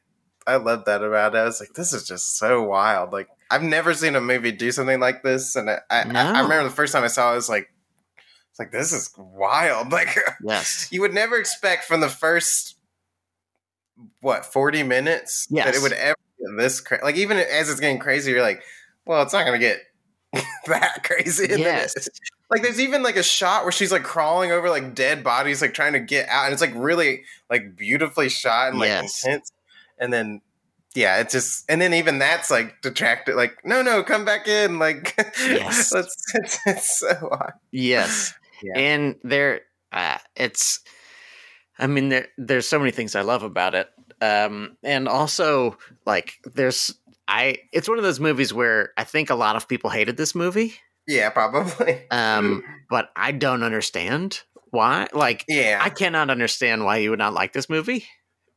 I 0.46 0.56
love 0.56 0.84
that 0.84 1.02
about 1.02 1.34
it. 1.34 1.38
I 1.38 1.44
was 1.44 1.58
like, 1.60 1.72
this 1.74 1.92
is 1.92 2.06
just 2.06 2.36
so 2.38 2.62
wild. 2.62 3.12
Like 3.12 3.28
I've 3.50 3.64
never 3.64 3.94
seen 3.94 4.14
a 4.14 4.20
movie 4.20 4.52
do 4.52 4.70
something 4.70 5.00
like 5.00 5.22
this, 5.24 5.56
and 5.56 5.68
I 5.70 5.80
I, 5.90 6.04
No. 6.04 6.20
I, 6.20 6.22
I 6.22 6.40
remember 6.42 6.62
the 6.64 6.74
first 6.74 6.92
time 6.92 7.02
I 7.02 7.08
saw 7.08 7.30
it, 7.30 7.32
I 7.32 7.34
was 7.34 7.48
like, 7.48 7.68
it's 8.58 8.72
like 8.72 8.72
this 8.72 8.92
is 8.92 9.12
wild. 9.16 9.92
Like 9.98 10.16
yes 10.42 10.88
you 10.90 11.00
would 11.00 11.14
never 11.14 11.38
expect 11.38 11.84
from 11.84 12.00
the 12.00 12.08
first 12.08 12.76
what 14.20 14.44
forty 14.44 14.82
minutes 14.82 15.46
that 15.46 15.74
it 15.74 15.82
would 15.82 15.92
ever 15.92 16.16
get 16.38 16.56
this 16.56 16.80
cra- 16.80 17.00
like 17.02 17.16
even 17.16 17.36
as 17.38 17.70
it's 17.70 17.80
getting 17.80 17.98
crazy, 17.98 18.30
you're 18.30 18.42
like, 18.42 18.62
well, 19.04 19.22
it's 19.22 19.32
not 19.32 19.44
gonna 19.44 19.58
get 19.58 19.80
that 20.66 21.02
crazy. 21.04 21.46
Yes 21.48 22.08
like 22.50 22.62
there's 22.62 22.80
even 22.80 23.02
like 23.02 23.16
a 23.16 23.22
shot 23.22 23.64
where 23.64 23.72
she's 23.72 23.92
like 23.92 24.02
crawling 24.02 24.52
over 24.52 24.70
like 24.70 24.94
dead 24.94 25.22
bodies, 25.22 25.60
like 25.60 25.74
trying 25.74 25.92
to 25.92 26.00
get 26.00 26.28
out, 26.28 26.44
and 26.44 26.52
it's 26.52 26.62
like 26.62 26.72
really 26.74 27.22
like 27.50 27.76
beautifully 27.76 28.28
shot 28.28 28.70
and 28.70 28.78
like 28.78 28.88
yes. 28.88 29.24
intense. 29.24 29.52
And 29.98 30.12
then 30.12 30.40
yeah, 30.94 31.18
it's 31.18 31.32
just 31.32 31.70
and 31.70 31.80
then 31.80 31.92
even 31.94 32.18
that's 32.18 32.50
like 32.50 32.80
detracted. 32.80 33.34
Like 33.34 33.64
no, 33.64 33.82
no, 33.82 34.02
come 34.02 34.24
back 34.24 34.48
in. 34.48 34.78
Like 34.78 35.14
yes, 35.40 35.92
it's, 35.94 36.60
it's 36.66 36.98
so 36.98 37.28
odd. 37.30 37.52
Yes, 37.70 38.32
yeah. 38.62 38.78
and 38.78 39.16
there, 39.22 39.62
uh, 39.92 40.18
it's. 40.36 40.80
I 41.78 41.86
mean, 41.86 42.08
there 42.08 42.26
there's 42.36 42.66
so 42.66 42.78
many 42.78 42.90
things 42.90 43.14
I 43.14 43.20
love 43.20 43.42
about 43.42 43.74
it, 43.74 43.88
um, 44.20 44.76
and 44.82 45.08
also 45.08 45.78
like 46.06 46.34
there's 46.44 46.94
I. 47.26 47.58
It's 47.72 47.88
one 47.88 47.98
of 47.98 48.04
those 48.04 48.20
movies 48.20 48.52
where 48.52 48.92
I 48.96 49.04
think 49.04 49.30
a 49.30 49.34
lot 49.34 49.56
of 49.56 49.68
people 49.68 49.90
hated 49.90 50.16
this 50.16 50.34
movie. 50.34 50.74
Yeah, 51.06 51.30
probably. 51.30 52.02
Um, 52.10 52.62
but 52.90 53.10
I 53.16 53.32
don't 53.32 53.62
understand 53.62 54.40
why. 54.70 55.08
Like, 55.12 55.44
yeah, 55.48 55.78
I 55.80 55.90
cannot 55.90 56.30
understand 56.30 56.84
why 56.84 56.98
you 56.98 57.10
would 57.10 57.18
not 57.18 57.34
like 57.34 57.52
this 57.52 57.68
movie. 57.68 58.06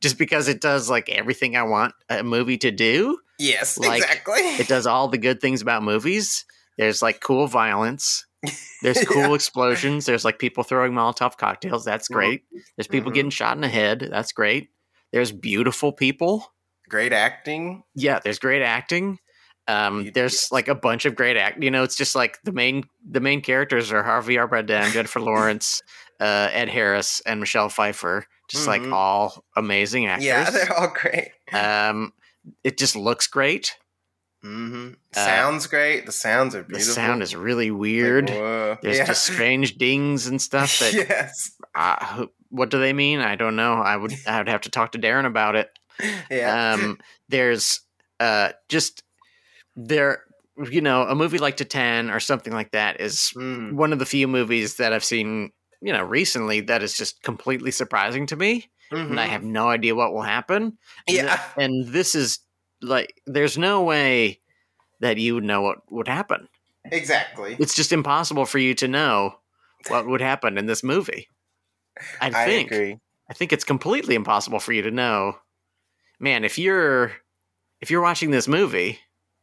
Just 0.00 0.18
because 0.18 0.48
it 0.48 0.60
does 0.60 0.90
like 0.90 1.08
everything 1.08 1.56
I 1.56 1.62
want 1.62 1.94
a 2.08 2.22
movie 2.22 2.58
to 2.58 2.70
do. 2.70 3.18
Yes, 3.38 3.78
like, 3.78 4.02
exactly. 4.02 4.40
It 4.40 4.68
does 4.68 4.86
all 4.86 5.08
the 5.08 5.18
good 5.18 5.40
things 5.40 5.62
about 5.62 5.82
movies. 5.82 6.44
There's 6.76 7.02
like 7.02 7.20
cool 7.20 7.46
violence. 7.46 8.26
There's 8.82 9.04
cool 9.06 9.28
yeah. 9.28 9.34
explosions. 9.34 10.06
There's 10.06 10.24
like 10.24 10.38
people 10.38 10.64
throwing 10.64 10.92
Molotov 10.92 11.36
cocktails. 11.36 11.84
That's 11.84 12.06
mm-hmm. 12.06 12.14
great. 12.14 12.42
There's 12.76 12.86
people 12.86 13.10
mm-hmm. 13.10 13.14
getting 13.14 13.30
shot 13.30 13.56
in 13.56 13.60
the 13.60 13.68
head. 13.68 14.08
That's 14.10 14.32
great. 14.32 14.70
There's 15.12 15.32
beautiful 15.32 15.92
people. 15.92 16.46
Great 16.88 17.12
acting. 17.12 17.84
Yeah, 17.94 18.20
there's 18.22 18.38
great 18.38 18.62
acting. 18.62 19.18
Um, 19.68 20.10
there's 20.12 20.50
like 20.50 20.68
a 20.68 20.74
bunch 20.74 21.04
of 21.04 21.14
great 21.14 21.36
act. 21.36 21.62
You 21.62 21.70
know, 21.70 21.84
it's 21.84 21.96
just 21.96 22.14
like 22.14 22.38
the 22.42 22.52
main 22.52 22.84
the 23.08 23.20
main 23.20 23.40
characters 23.40 23.92
are 23.92 24.02
Javier 24.02 24.48
Bardem, 24.48 24.92
Jennifer 24.92 25.20
Lawrence, 25.20 25.82
uh, 26.20 26.48
Ed 26.52 26.68
Harris, 26.68 27.22
and 27.24 27.40
Michelle 27.40 27.68
Pfeiffer. 27.68 28.26
Just 28.50 28.68
mm-hmm. 28.68 28.90
like 28.90 28.92
all 28.92 29.44
amazing 29.56 30.06
actors. 30.08 30.26
Yeah, 30.26 30.50
they're 30.50 30.72
all 30.72 30.92
great. 30.92 31.30
Um, 31.52 32.12
it 32.64 32.76
just 32.76 32.96
looks 32.96 33.26
great. 33.28 33.76
Mm-hmm. 34.44 34.94
Uh, 35.14 35.24
Sounds 35.24 35.66
uh, 35.66 35.68
great. 35.68 36.06
The 36.06 36.12
sounds 36.12 36.54
are 36.54 36.64
beautiful. 36.64 36.88
The 36.88 36.92
sound 36.94 37.22
is 37.22 37.36
really 37.36 37.70
weird. 37.70 38.28
Like, 38.28 38.80
There's 38.80 38.98
yeah. 38.98 39.04
just 39.04 39.24
strange 39.24 39.76
dings 39.76 40.26
and 40.26 40.42
stuff. 40.42 40.80
That, 40.80 40.92
yes. 40.94 41.52
Uh, 41.74 42.26
what 42.48 42.70
do 42.70 42.80
they 42.80 42.92
mean? 42.92 43.20
I 43.20 43.36
don't 43.36 43.54
know. 43.54 43.74
I 43.74 43.96
would 43.96 44.12
I 44.26 44.38
would 44.38 44.48
have 44.48 44.62
to 44.62 44.70
talk 44.70 44.92
to 44.92 44.98
Darren 44.98 45.26
about 45.26 45.56
it. 45.56 45.70
Yeah. 46.30 46.72
Um, 46.72 46.98
there's 47.28 47.80
uh, 48.18 48.52
just 48.68 49.04
there 49.76 50.24
you 50.70 50.80
know 50.80 51.02
a 51.02 51.14
movie 51.14 51.38
like 51.38 51.56
Titane 51.56 52.12
or 52.12 52.18
something 52.18 52.52
like 52.52 52.72
that 52.72 53.00
is 53.00 53.32
mm. 53.36 53.72
one 53.72 53.92
of 53.92 53.98
the 53.98 54.06
few 54.06 54.26
movies 54.26 54.76
that 54.76 54.92
I've 54.92 55.04
seen 55.04 55.52
you 55.80 55.92
know 55.92 56.02
recently 56.02 56.60
that 56.62 56.82
is 56.82 56.96
just 56.96 57.22
completely 57.22 57.70
surprising 57.70 58.26
to 58.26 58.36
me 58.36 58.70
mm-hmm. 58.92 59.10
and 59.10 59.20
I 59.20 59.24
mm-hmm. 59.24 59.32
have 59.32 59.44
no 59.44 59.68
idea 59.68 59.94
what 59.94 60.12
will 60.12 60.22
happen. 60.22 60.78
Yeah, 61.08 61.40
and, 61.56 61.64
and 61.64 61.92
this 61.92 62.14
is 62.14 62.40
like 62.82 63.20
there's 63.26 63.56
no 63.56 63.82
way 63.82 64.40
that 65.00 65.18
you 65.18 65.34
would 65.34 65.44
know 65.44 65.62
what 65.62 65.78
would 65.90 66.08
happen. 66.08 66.48
Exactly, 66.84 67.56
it's 67.58 67.74
just 67.74 67.92
impossible 67.92 68.44
for 68.44 68.58
you 68.58 68.74
to 68.74 68.88
know 68.88 69.36
what 69.88 70.06
would 70.06 70.20
happen 70.20 70.58
in 70.58 70.66
this 70.66 70.82
movie. 70.82 71.28
I 72.20 72.30
think. 72.30 72.72
I, 72.72 72.98
I 73.30 73.34
think 73.34 73.52
it's 73.52 73.64
completely 73.64 74.14
impossible 74.14 74.58
for 74.58 74.72
you 74.72 74.82
to 74.82 74.90
know. 74.90 75.38
Man, 76.18 76.44
if 76.44 76.58
you're 76.58 77.12
if 77.80 77.90
you're 77.90 78.02
watching 78.02 78.30
this 78.30 78.48
movie 78.48 78.98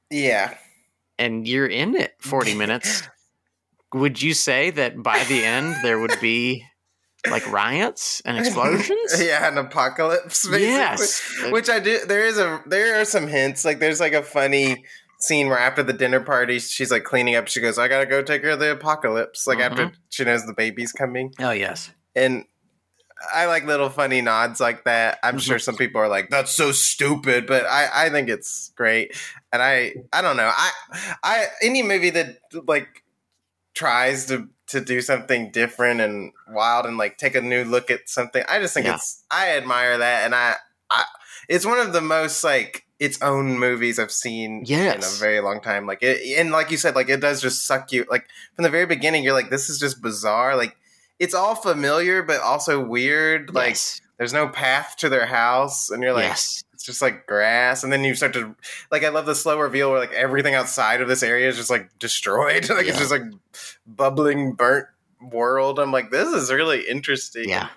yeah. 0.09 0.55
And 1.17 1.47
you're 1.47 1.67
in 1.67 1.95
it 1.95 2.15
40 2.19 2.55
minutes. 2.55 3.03
would 3.93 4.21
you 4.21 4.33
say 4.33 4.69
that 4.69 5.01
by 5.01 5.23
the 5.23 5.43
end 5.43 5.75
there 5.83 5.99
would 5.99 6.19
be 6.21 6.63
like 7.29 7.49
riots 7.51 8.21
and 8.25 8.37
explosions? 8.45 9.21
yeah, 9.21 9.47
an 9.47 9.57
apocalypse 9.57 10.47
basically. 10.47 10.67
Yes. 10.67 11.21
Which 11.51 11.69
I 11.69 11.79
do 11.79 11.99
there 12.05 12.25
is 12.25 12.37
a 12.37 12.61
there 12.65 12.99
are 12.99 13.05
some 13.05 13.27
hints. 13.27 13.65
Like 13.65 13.79
there's 13.79 13.99
like 13.99 14.13
a 14.13 14.23
funny 14.23 14.83
scene 15.19 15.49
where 15.49 15.59
after 15.59 15.83
the 15.83 15.93
dinner 15.93 16.21
party 16.21 16.59
she's 16.59 16.91
like 16.91 17.03
cleaning 17.03 17.35
up, 17.35 17.47
she 17.47 17.61
goes, 17.61 17.77
I 17.77 17.87
gotta 17.87 18.05
go 18.05 18.21
take 18.21 18.41
care 18.41 18.51
of 18.51 18.59
the 18.59 18.71
apocalypse. 18.71 19.47
Like 19.47 19.59
mm-hmm. 19.59 19.79
after 19.79 19.91
she 20.09 20.23
knows 20.23 20.45
the 20.45 20.53
baby's 20.53 20.91
coming. 20.91 21.33
Oh 21.39 21.51
yes. 21.51 21.91
And 22.15 22.45
I 23.33 23.45
like 23.45 23.65
little 23.65 23.89
funny 23.89 24.21
nods 24.21 24.59
like 24.59 24.85
that. 24.85 25.19
I'm 25.23 25.39
sure 25.39 25.59
some 25.59 25.75
people 25.75 25.99
are 26.01 26.07
like, 26.07 26.29
"That's 26.29 26.51
so 26.51 26.71
stupid," 26.71 27.47
but 27.47 27.65
I, 27.65 28.05
I 28.05 28.09
think 28.09 28.29
it's 28.29 28.71
great. 28.75 29.15
And 29.51 29.61
I 29.61 29.93
I 30.13 30.21
don't 30.21 30.37
know. 30.37 30.49
I 30.55 30.71
I 31.23 31.47
any 31.61 31.83
movie 31.83 32.11
that 32.11 32.39
like 32.65 33.03
tries 33.73 34.27
to 34.27 34.47
to 34.69 34.81
do 34.81 35.01
something 35.01 35.51
different 35.51 36.01
and 36.01 36.31
wild 36.47 36.85
and 36.85 36.97
like 36.97 37.17
take 37.17 37.35
a 37.35 37.41
new 37.41 37.63
look 37.63 37.91
at 37.91 38.09
something. 38.09 38.43
I 38.47 38.59
just 38.59 38.73
think 38.73 38.85
yeah. 38.85 38.95
it's 38.95 39.23
I 39.29 39.57
admire 39.57 39.97
that 39.97 40.25
and 40.25 40.33
I, 40.33 40.55
I 40.89 41.03
it's 41.47 41.65
one 41.65 41.79
of 41.79 41.93
the 41.93 42.01
most 42.01 42.43
like 42.43 42.85
its 42.99 43.21
own 43.21 43.57
movies 43.57 43.97
I've 43.97 44.11
seen 44.11 44.63
yes. 44.65 44.95
in 44.95 45.03
a 45.03 45.19
very 45.19 45.39
long 45.39 45.61
time. 45.61 45.87
Like 45.87 46.03
it, 46.03 46.37
and 46.37 46.51
like 46.51 46.69
you 46.69 46.77
said, 46.77 46.95
like 46.95 47.09
it 47.09 47.21
does 47.21 47.41
just 47.41 47.65
suck 47.65 47.91
you. 47.91 48.05
Like 48.09 48.27
from 48.55 48.63
the 48.63 48.69
very 48.69 48.85
beginning, 48.85 49.23
you're 49.23 49.33
like, 49.33 49.49
this 49.49 49.69
is 49.69 49.79
just 49.79 50.01
bizarre. 50.01 50.55
Like 50.55 50.75
it's 51.17 51.33
all 51.33 51.55
familiar 51.55 52.23
but 52.23 52.41
also 52.41 52.83
weird. 52.83 53.53
Like 53.53 53.77
there's 54.17 54.33
no 54.33 54.49
path 54.49 54.95
to 54.97 55.09
their 55.09 55.25
house, 55.25 55.89
and 55.89 56.03
you're 56.03 56.13
like, 56.13 56.25
yes. 56.25 56.63
it's 56.73 56.83
just 56.83 57.01
like 57.01 57.25
grass. 57.25 57.83
And 57.83 57.91
then 57.91 58.03
you 58.03 58.15
start 58.15 58.33
to 58.33 58.53
like, 58.91 59.03
I 59.03 59.09
love 59.09 59.25
the 59.25 59.33
slow 59.35 59.57
reveal 59.59 59.89
where 59.89 59.99
like 59.99 60.11
everything 60.11 60.55
outside 60.55 61.01
of 61.01 61.07
this 61.07 61.23
area 61.23 61.47
is 61.47 61.55
just 61.55 61.69
like 61.69 61.97
destroyed. 61.99 62.69
like 62.69 62.85
yeah. 62.85 62.91
it's 62.91 62.99
just 62.99 63.11
like 63.11 63.23
bubbling, 63.95 64.53
burnt 64.53 64.87
world. 65.21 65.79
I'm 65.79 65.91
like, 65.91 66.11
this 66.11 66.29
is 66.29 66.51
really 66.51 66.87
interesting. 66.87 67.49
Yeah, 67.49 67.69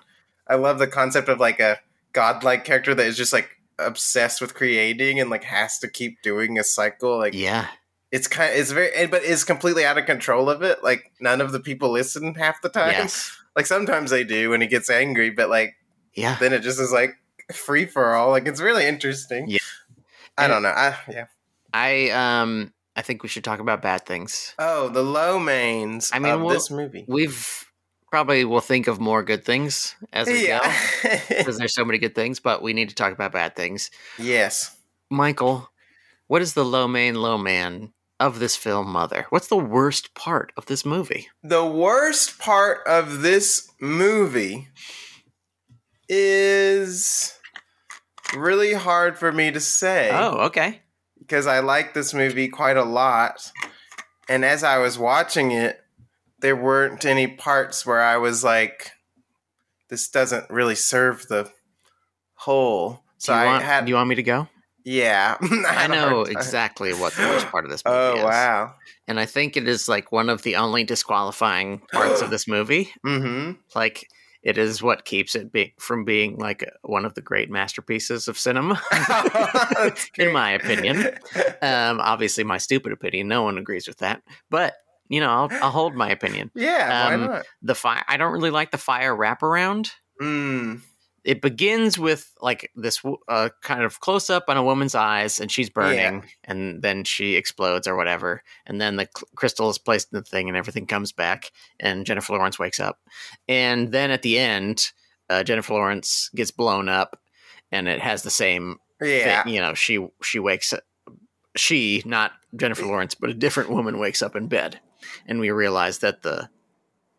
I 0.47 0.55
love 0.55 0.79
the 0.79 0.87
concept 0.87 1.29
of 1.29 1.39
like 1.39 1.59
a 1.59 1.79
godlike 2.13 2.63
character 2.63 2.93
that 2.93 3.05
is 3.05 3.17
just 3.17 3.33
like 3.33 3.49
obsessed 3.79 4.39
with 4.39 4.53
creating 4.53 5.19
and 5.19 5.29
like 5.29 5.43
has 5.43 5.79
to 5.79 5.87
keep 5.87 6.21
doing 6.21 6.59
a 6.59 6.63
cycle. 6.63 7.17
Like, 7.17 7.33
yeah, 7.33 7.67
it's 8.11 8.27
kind 8.27 8.53
of, 8.53 8.59
it's 8.59 8.71
very 8.71 9.07
but 9.07 9.23
is 9.23 9.43
completely 9.43 9.85
out 9.85 9.97
of 9.97 10.05
control 10.05 10.49
of 10.49 10.61
it. 10.61 10.83
Like 10.83 11.11
none 11.19 11.41
of 11.41 11.51
the 11.51 11.59
people 11.59 11.89
listen 11.89 12.35
half 12.35 12.61
the 12.61 12.69
time. 12.69 12.91
Yes. 12.91 13.35
like 13.55 13.65
sometimes 13.65 14.11
they 14.11 14.23
do 14.23 14.49
when 14.49 14.61
he 14.61 14.67
gets 14.67 14.89
angry 14.89 15.29
but 15.29 15.47
like 15.49 15.75
yeah. 16.15 16.37
then 16.39 16.53
it 16.53 16.61
just 16.61 16.79
is 16.79 16.91
like 16.91 17.15
free 17.51 17.85
for 17.85 18.13
all. 18.13 18.29
Like 18.29 18.47
it's 18.47 18.61
really 18.61 18.85
interesting. 18.85 19.47
Yeah. 19.47 19.59
I 20.37 20.47
don't 20.47 20.63
know. 20.63 20.69
I 20.69 20.97
yeah. 21.09 21.25
I 21.73 22.09
um 22.09 22.72
i 22.95 23.01
think 23.01 23.23
we 23.23 23.29
should 23.29 23.43
talk 23.43 23.59
about 23.59 23.81
bad 23.81 24.05
things 24.05 24.53
oh 24.59 24.89
the 24.89 25.03
low 25.03 25.39
mains 25.39 26.11
i 26.13 26.19
mean 26.19 26.41
we'll, 26.41 26.53
this 26.53 26.71
movie 26.71 27.05
we've 27.07 27.65
probably 28.11 28.45
will 28.45 28.61
think 28.61 28.87
of 28.87 28.99
more 28.99 29.23
good 29.23 29.43
things 29.43 29.95
as 30.13 30.27
we 30.27 30.47
yeah. 30.47 30.59
go 31.03 31.09
because 31.29 31.57
there's 31.57 31.73
so 31.73 31.83
many 31.83 31.97
good 31.97 32.13
things 32.13 32.39
but 32.39 32.61
we 32.61 32.73
need 32.73 32.89
to 32.89 32.95
talk 32.95 33.11
about 33.11 33.31
bad 33.31 33.55
things 33.55 33.89
yes 34.19 34.77
michael 35.09 35.69
what 36.27 36.41
is 36.41 36.53
the 36.53 36.65
low 36.65 36.87
main 36.87 37.15
low 37.15 37.37
man 37.37 37.93
of 38.19 38.39
this 38.39 38.55
film, 38.55 38.87
Mother? 38.87 39.25
What's 39.29 39.47
the 39.47 39.57
worst 39.57 40.13
part 40.15 40.53
of 40.55 40.65
this 40.67 40.85
movie? 40.85 41.27
The 41.43 41.65
worst 41.65 42.39
part 42.39 42.79
of 42.87 43.21
this 43.21 43.69
movie 43.81 44.69
is 46.07 47.37
really 48.35 48.73
hard 48.73 49.17
for 49.17 49.31
me 49.31 49.51
to 49.51 49.59
say. 49.59 50.09
Oh, 50.11 50.45
okay. 50.45 50.82
Because 51.23 51.47
I 51.47 51.59
like 51.59 51.93
this 51.93 52.13
movie 52.13 52.49
quite 52.49 52.77
a 52.77 52.83
lot. 52.83 53.51
And 54.27 54.43
as 54.43 54.63
I 54.63 54.77
was 54.77 54.97
watching 54.97 55.51
it, 55.51 55.79
there 56.39 56.55
weren't 56.55 57.05
any 57.05 57.27
parts 57.27 57.85
where 57.85 58.01
I 58.01 58.17
was 58.17 58.43
like, 58.43 58.91
this 59.89 60.09
doesn't 60.09 60.49
really 60.49 60.75
serve 60.75 61.25
the 61.27 61.49
whole. 62.35 62.99
So 63.17 63.33
I 63.33 63.45
want, 63.45 63.63
had. 63.63 63.85
Do 63.85 63.89
you 63.89 63.95
want 63.95 64.09
me 64.09 64.15
to 64.15 64.23
go? 64.23 64.49
Yeah, 64.83 65.37
I, 65.41 65.85
I 65.85 65.87
know 65.87 66.23
exactly 66.23 66.93
what 66.93 67.13
the 67.13 67.21
worst 67.21 67.47
part 67.47 67.63
of 67.63 67.71
this 67.71 67.83
movie 67.85 67.97
oh, 67.97 68.15
is. 68.15 68.21
Oh 68.21 68.25
wow! 68.25 68.75
And 69.07 69.19
I 69.19 69.25
think 69.25 69.55
it 69.55 69.67
is 69.67 69.87
like 69.87 70.11
one 70.11 70.29
of 70.29 70.41
the 70.41 70.57
only 70.57 70.83
disqualifying 70.83 71.81
parts 71.93 72.21
of 72.21 72.29
this 72.29 72.47
movie. 72.47 72.91
Mm-hmm. 73.05 73.53
Like 73.75 74.09
it 74.43 74.57
is 74.57 74.83
what 74.83 75.05
keeps 75.05 75.35
it 75.35 75.51
be- 75.51 75.73
from 75.79 76.05
being 76.05 76.37
like 76.37 76.69
one 76.81 77.05
of 77.05 77.13
the 77.15 77.21
great 77.21 77.49
masterpieces 77.49 78.27
of 78.27 78.37
cinema, 78.37 78.81
in 80.17 80.31
my 80.31 80.51
opinion. 80.51 81.07
Um, 81.61 81.99
obviously, 81.99 82.43
my 82.43 82.57
stupid 82.57 82.91
opinion. 82.91 83.27
No 83.27 83.43
one 83.43 83.57
agrees 83.57 83.87
with 83.87 83.97
that, 83.99 84.21
but 84.49 84.75
you 85.09 85.19
know, 85.19 85.29
I'll, 85.29 85.49
I'll 85.63 85.71
hold 85.71 85.95
my 85.95 86.09
opinion. 86.09 86.51
Yeah, 86.55 87.07
um, 87.07 87.21
why 87.21 87.27
not? 87.27 87.45
The 87.61 87.75
fire. 87.75 88.03
I 88.07 88.17
don't 88.17 88.33
really 88.33 88.51
like 88.51 88.71
the 88.71 88.77
fire 88.77 89.15
wraparound. 89.15 89.91
Mm 90.21 90.81
it 91.23 91.41
begins 91.41 91.97
with 91.97 92.33
like 92.41 92.71
this 92.75 93.01
uh, 93.27 93.49
kind 93.61 93.83
of 93.83 93.99
close 93.99 94.29
up 94.29 94.45
on 94.47 94.57
a 94.57 94.63
woman's 94.63 94.95
eyes 94.95 95.39
and 95.39 95.51
she's 95.51 95.69
burning 95.69 95.97
yeah. 95.97 96.21
and 96.43 96.81
then 96.81 97.03
she 97.03 97.35
explodes 97.35 97.87
or 97.87 97.95
whatever 97.95 98.43
and 98.65 98.79
then 98.81 98.97
the 98.97 99.07
cl- 99.15 99.27
crystal 99.35 99.69
is 99.69 99.77
placed 99.77 100.11
in 100.11 100.17
the 100.17 100.23
thing 100.23 100.47
and 100.47 100.57
everything 100.57 100.85
comes 100.85 101.11
back 101.11 101.51
and 101.79 102.05
jennifer 102.05 102.33
lawrence 102.33 102.59
wakes 102.59 102.79
up 102.79 102.99
and 103.47 103.91
then 103.91 104.11
at 104.11 104.21
the 104.21 104.37
end 104.37 104.91
uh, 105.29 105.43
jennifer 105.43 105.73
lawrence 105.73 106.29
gets 106.35 106.51
blown 106.51 106.89
up 106.89 107.19
and 107.71 107.87
it 107.87 108.01
has 108.01 108.23
the 108.23 108.29
same 108.29 108.77
yeah 109.01 109.43
thing. 109.43 109.53
you 109.53 109.61
know 109.61 109.73
she 109.73 110.05
she 110.21 110.39
wakes 110.39 110.73
up 110.73 110.83
she 111.55 112.01
not 112.05 112.31
jennifer 112.55 112.85
lawrence 112.85 113.15
but 113.15 113.29
a 113.29 113.33
different 113.33 113.69
woman 113.69 113.99
wakes 113.99 114.21
up 114.21 114.35
in 114.35 114.47
bed 114.47 114.79
and 115.27 115.39
we 115.39 115.51
realize 115.51 115.99
that 115.99 116.23
the 116.23 116.49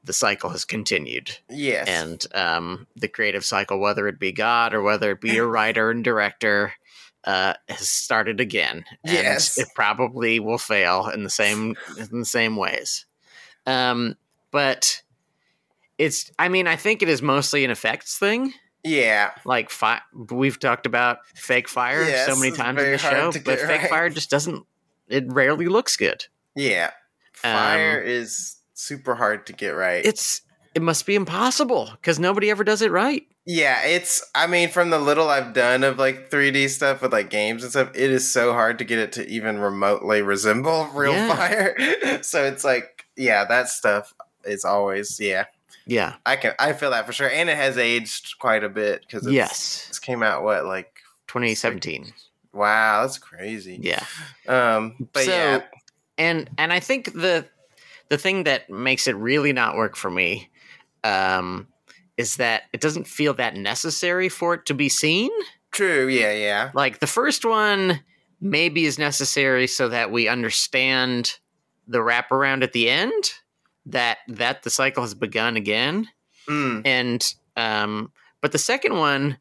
the 0.05 0.13
cycle 0.13 0.51
has 0.51 0.65
continued. 0.65 1.39
Yes. 1.51 1.89
And 1.89 2.25
um, 2.35 2.87
the 2.95 3.09
creative 3.09 3.45
cycle, 3.45 3.79
whether 3.81 4.07
it 4.07 4.19
be 4.19 4.33
God 4.33 4.75
or 4.75 4.83
whether 4.83 5.11
it 5.11 5.21
be 5.21 5.39
a 5.39 5.45
writer 5.47 5.91
and 5.91 6.05
director, 6.05 6.75
uh, 7.25 7.55
has 7.69 7.89
started 7.89 8.39
again. 8.41 8.85
And 9.03 9.13
Yes. 9.15 9.57
It 9.59 9.69
probably 9.75 10.39
will 10.41 10.59
fail 10.59 11.09
in 11.09 11.25
the 11.25 11.31
same 11.31 11.75
in 11.99 12.21
the 12.21 12.25
same 12.27 12.57
ways. 12.57 13.07
Um, 13.67 14.17
but 14.51 15.03
it's 15.99 16.31
I 16.39 16.49
mean, 16.49 16.67
I 16.67 16.77
think 16.77 17.03
it 17.03 17.09
is 17.09 17.23
mostly 17.23 17.65
an 17.65 17.71
effects 17.71 18.19
thing. 18.19 18.53
yeah. 18.83 19.31
Like 19.47 19.71
fi- 19.71 20.03
we've 20.31 20.59
talked 20.61 20.85
about 20.87 21.19
fake 21.35 21.69
fire 21.69 22.03
Yes, 22.05 22.27
so 22.27 22.37
many 22.37 22.55
times 22.55 22.83
in 22.83 22.93
the 22.93 22.99
show, 22.99 23.33
but 23.33 23.59
fake 23.59 23.81
right. 23.83 23.89
fire 23.91 24.11
just 24.11 24.29
doesn't 24.31 24.67
it 25.09 25.25
rarely 25.33 25.67
looks 25.67 25.97
good. 25.97 26.27
Yeah. 26.55 26.91
Fire 27.33 28.01
Um, 28.03 28.07
is 28.07 28.57
super 28.75 29.15
hard 29.15 29.47
to 29.47 29.53
get 29.53 29.71
right. 29.71 30.05
It's 30.05 30.43
it 30.75 30.83
must 30.83 31.07
be 31.07 31.15
impossible 31.15 31.91
because 31.93 32.19
nobody 32.19 32.51
ever 32.51 32.65
does 32.65 32.83
it 32.83 32.91
right. 32.91 33.25
Yeah, 33.47 33.85
it's. 33.85 34.25
I 34.35 34.47
mean, 34.47 34.71
from 34.71 34.91
the 34.91 34.99
little 34.99 35.29
I've 35.29 35.53
done 35.53 35.85
of 35.85 35.99
like 35.99 36.31
3D 36.31 36.69
stuff 36.71 37.03
with 37.03 37.13
like 37.13 37.31
games 37.31 37.63
and 37.63 37.71
stuff, 37.71 37.91
it 37.95 38.11
is 38.11 38.29
so 38.31 38.53
hard 38.55 38.79
to 38.79 38.85
get 38.85 38.99
it 38.99 39.13
to 39.13 39.29
even 39.29 39.59
remotely 39.59 40.23
resemble 40.23 40.87
real 40.95 41.13
Yeah. 41.13 41.35
fire. 41.35 41.77
so 42.23 42.45
it's 42.45 42.65
like, 42.65 43.05
yeah, 43.17 43.45
that 43.45 43.69
stuff 43.69 44.15
is 44.45 44.65
always, 44.65 45.21
yeah. 45.21 45.45
Yeah. 45.87 46.15
I 46.25 46.37
can, 46.37 46.55
I 46.59 46.73
feel 46.73 46.91
that 46.93 47.05
for 47.07 47.13
sure, 47.13 47.29
and 47.31 47.51
it 47.51 47.57
has 47.57 47.77
aged 47.77 48.39
quite 48.39 48.65
a 48.65 48.71
bit 48.71 49.03
because 49.03 49.29
Yes. 49.31 49.87
it's 49.91 49.99
came 49.99 50.23
out 50.23 50.43
what 50.43 50.65
like 50.65 50.97
2017. 51.29 52.13
wow, 52.55 53.03
that's 53.03 53.19
crazy. 53.19 53.79
Yeah. 53.83 54.03
Um, 54.49 55.09
but 55.13 55.25
So- 55.25 55.31
yeah, 55.31 55.63
and 56.17 56.49
and 56.57 56.73
I 56.73 56.81
think 56.81 57.13
the 57.13 57.45
the 58.09 58.19
thing 58.19 58.45
that 58.45 58.69
makes 58.71 59.07
it 59.07 59.17
really 59.17 59.53
not 59.53 59.77
work 59.77 59.97
for 59.97 60.11
me 60.11 60.51
um, 61.03 61.69
is 62.17 62.37
that 62.37 62.63
it 62.73 62.81
doesn't 62.81 63.07
feel 63.07 63.35
that 63.35 63.57
necessary 63.57 64.29
for 64.29 64.55
it 64.55 64.67
to 64.67 64.75
be 64.75 64.89
seen. 64.89 65.31
true. 65.73 66.07
Yeah, 66.09 66.33
yeah, 66.33 66.71
Like 66.75 67.01
the 67.01 67.07
first 67.07 67.45
one 67.45 68.01
maybe 68.41 68.85
is 68.85 68.99
necessary 68.99 69.67
so 69.67 69.89
that 69.89 70.11
we 70.13 70.29
understand 70.29 71.39
the 71.87 71.99
wraparound 71.99 72.63
at 72.63 72.73
the 72.73 72.89
end 72.89 73.25
that 73.87 74.19
that 74.29 74.63
the 74.63 74.71
cycle 74.71 75.03
has 75.03 75.15
begun 75.15 75.57
again. 75.57 76.09
mm, 76.49 76.83
And 76.85 77.35
um, 77.57 78.13
but 78.41 78.53
the 78.53 78.59
second 78.59 78.97
one, 78.97 79.39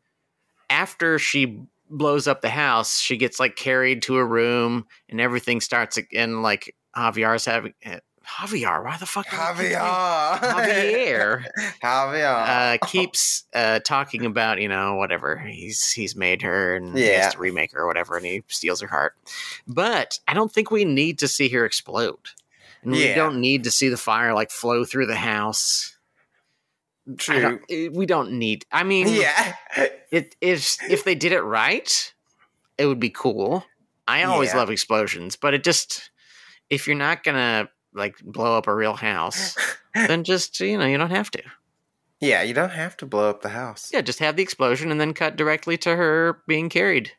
after 0.70 1.20
she 1.20 1.59
blows 1.89 2.28
up 2.28 2.41
the 2.41 2.49
house, 2.49 2.99
she 2.99 3.18
gets 3.18 3.39
like 3.39 3.55
carried 3.55 4.01
to 4.03 4.18
a 4.18 4.26
room, 4.26 4.86
and 5.09 5.22
everything 5.22 5.61
starts 5.61 5.97
again. 5.97 6.41
Like 6.41 6.76
Javier's 6.95 7.45
having 7.45 7.74
uh, 7.86 7.99
Javier. 8.28 8.84
Why 8.84 8.97
the 8.97 9.05
fuck? 9.05 9.30
do 9.30 9.36
I 9.38 9.49
keep 9.51 9.57
saying- 9.57 9.76
Javier, 9.76 10.39
Javier 10.41 11.45
Javier. 11.84 12.74
uh, 12.82 12.86
keeps 12.88 13.43
uh, 13.53 13.80
talking 13.80 14.26
about 14.26 14.59
you 14.61 14.67
know 14.69 14.95
whatever 14.95 15.38
he's 15.38 15.91
he's 15.91 16.15
made 16.15 16.41
her 16.41 16.76
and 16.76 16.97
he 16.97 17.05
has 17.07 17.34
to 17.34 17.39
remake 17.39 17.74
her 17.74 17.82
or 17.82 17.88
whatever, 17.88 18.15
and 18.17 18.26
he 18.26 18.43
steals 18.47 18.82
her 18.82 18.88
heart. 18.88 19.15
But 19.67 20.19
I 20.28 20.34
don't 20.34 20.51
think 20.51 20.71
we 20.71 20.86
need 20.86 21.19
to 21.19 21.28
see 21.28 21.49
her 21.49 21.65
explode, 21.65 22.30
and 22.82 22.91
we 22.93 23.13
don't 23.13 23.41
need 23.41 23.65
to 23.65 23.71
see 23.71 23.89
the 23.89 23.97
fire 23.97 24.34
like 24.34 24.51
flow 24.51 24.86
through 24.86 25.07
the 25.07 25.15
house. 25.15 25.97
True. 27.17 27.41
don't- 27.41 27.61
eh, 27.69 27.89
we 27.91 28.05
don't 28.05 28.32
need. 28.32 28.65
I 28.71 28.84
mean, 28.84 29.07
Yeah. 29.09 29.55
it 30.11 30.36
if 30.39 30.78
if 30.89 31.03
they 31.03 31.15
did 31.15 31.34
it 31.34 31.41
right, 31.41 32.13
it 32.78 32.86
would 32.86 32.99
be 33.01 33.09
cool. 33.09 33.65
I 34.07 34.24
always 34.24 34.51
Yeah. 34.51 34.57
love 34.59 34.69
explosions, 34.69 35.36
but 35.36 35.53
it 35.53 35.63
just 35.63 36.09
if 36.69 36.88
you're 36.88 36.95
not 36.95 37.24
gonna 37.24 37.69
like 37.94 38.16
blow 38.24 38.58
up 38.58 38.68
a 38.68 38.74
real 38.76 38.96
house, 38.96 39.56
then 39.96 40.24
just 40.24 40.60
you 40.60 40.78
know 40.78 40.86
you 40.86 40.98
don't 40.98 41.12
have 41.12 41.32
to. 41.32 41.44
Yeah, 42.20 42.41
you 42.41 42.54
don't 42.54 42.72
have 42.72 42.96
to 42.98 43.06
blow 43.06 43.30
up 43.30 43.41
the 43.41 43.50
house. 43.50 43.89
Yeah, 43.94 44.02
just 44.02 44.20
have 44.20 44.38
the 44.38 44.44
explosion 44.44 44.91
and 44.91 45.02
then 45.02 45.14
cut 45.14 45.36
directly 45.36 45.78
to 45.80 45.96
her 45.96 46.39
being 46.48 46.70
carried. 46.70 47.12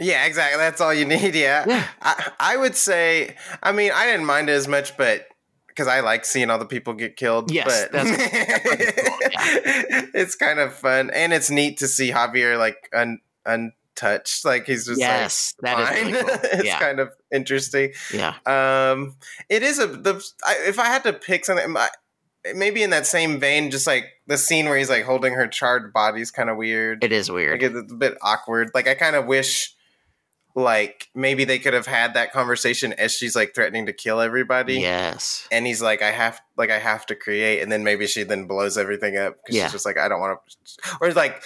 Yeah, 0.00 0.24
exactly. 0.26 0.58
That's 0.58 0.80
all 0.80 0.92
you 0.92 1.04
need. 1.14 1.34
Yeah. 1.36 1.64
Yeah. 1.66 1.86
I, 2.02 2.32
I 2.40 2.56
would 2.56 2.74
say, 2.74 3.36
I 3.62 3.70
mean, 3.72 3.92
I 3.94 4.06
didn't 4.06 4.26
mind 4.26 4.48
it 4.48 4.54
as 4.54 4.66
much, 4.66 4.96
but 4.96 5.26
because 5.68 5.86
I 5.86 6.00
like 6.00 6.24
seeing 6.24 6.50
all 6.50 6.58
the 6.58 6.64
people 6.66 6.92
get 6.94 7.14
killed. 7.16 7.52
Yes, 7.52 7.66
but 7.84 7.92
that's- 7.92 8.16
that's 8.16 8.94
cool, 10.02 10.10
it's 10.14 10.34
kind 10.34 10.58
of 10.58 10.74
fun. 10.74 11.10
And 11.10 11.32
it's 11.32 11.50
neat 11.50 11.78
to 11.78 11.86
see 11.86 12.10
Javier 12.10 12.58
like 12.58 12.88
un, 12.92 13.20
untouched. 14.02 14.44
Like 14.44 14.66
he's 14.66 14.86
just 14.86 15.00
yes, 15.00 15.54
that 15.60 15.78
like, 15.78 15.96
is 15.96 16.04
really 16.12 16.24
cool. 16.24 16.38
it's 16.52 16.64
Yeah, 16.64 16.78
kind 16.78 17.00
of 17.00 17.10
interesting. 17.32 17.92
yeah, 18.12 18.34
Um, 18.46 19.16
it 19.48 19.62
is 19.62 19.78
a 19.78 19.86
the 19.86 20.22
I, 20.46 20.56
if 20.66 20.78
I 20.78 20.86
had 20.86 21.02
to 21.04 21.12
pick 21.12 21.44
something, 21.44 21.70
my, 21.72 21.88
maybe 22.54 22.82
in 22.82 22.90
that 22.90 23.06
same 23.06 23.40
vein, 23.40 23.70
just 23.70 23.86
like 23.86 24.04
the 24.26 24.38
scene 24.38 24.66
where 24.66 24.78
he's 24.78 24.90
like 24.90 25.04
holding 25.04 25.34
her 25.34 25.46
charred 25.46 25.92
body 25.92 26.20
is 26.20 26.30
kind 26.30 26.50
of 26.50 26.56
weird. 26.56 27.02
it 27.04 27.12
is 27.12 27.30
weird. 27.30 27.60
Like 27.62 27.70
it's 27.72 27.92
a 27.92 27.94
bit 27.96 28.16
awkward. 28.22 28.70
Like 28.74 28.88
I 28.88 28.94
kind 28.94 29.16
of 29.16 29.26
wish, 29.26 29.74
like 30.54 31.08
maybe 31.14 31.44
they 31.44 31.58
could 31.58 31.74
have 31.74 31.86
had 31.86 32.14
that 32.14 32.32
conversation 32.32 32.92
as 32.94 33.12
she's 33.12 33.36
like 33.36 33.54
threatening 33.54 33.86
to 33.86 33.92
kill 33.92 34.20
everybody. 34.20 34.80
yes, 34.80 35.46
And 35.52 35.66
he's 35.66 35.80
like, 35.82 36.02
I 36.02 36.10
have, 36.10 36.40
like, 36.56 36.70
I 36.70 36.78
have 36.78 37.06
to 37.06 37.14
create, 37.14 37.60
and 37.62 37.70
then 37.70 37.84
maybe 37.84 38.06
she 38.08 38.24
then 38.24 38.46
blows 38.46 38.76
everything 38.76 39.16
up 39.16 39.36
because 39.36 39.54
Yeah. 39.56 39.64
she's 39.64 39.72
just 39.72 39.86
like, 39.86 39.98
I 39.98 40.08
don't 40.08 40.18
want 40.20 40.38
to, 40.48 40.96
or 41.00 41.12
like, 41.12 41.40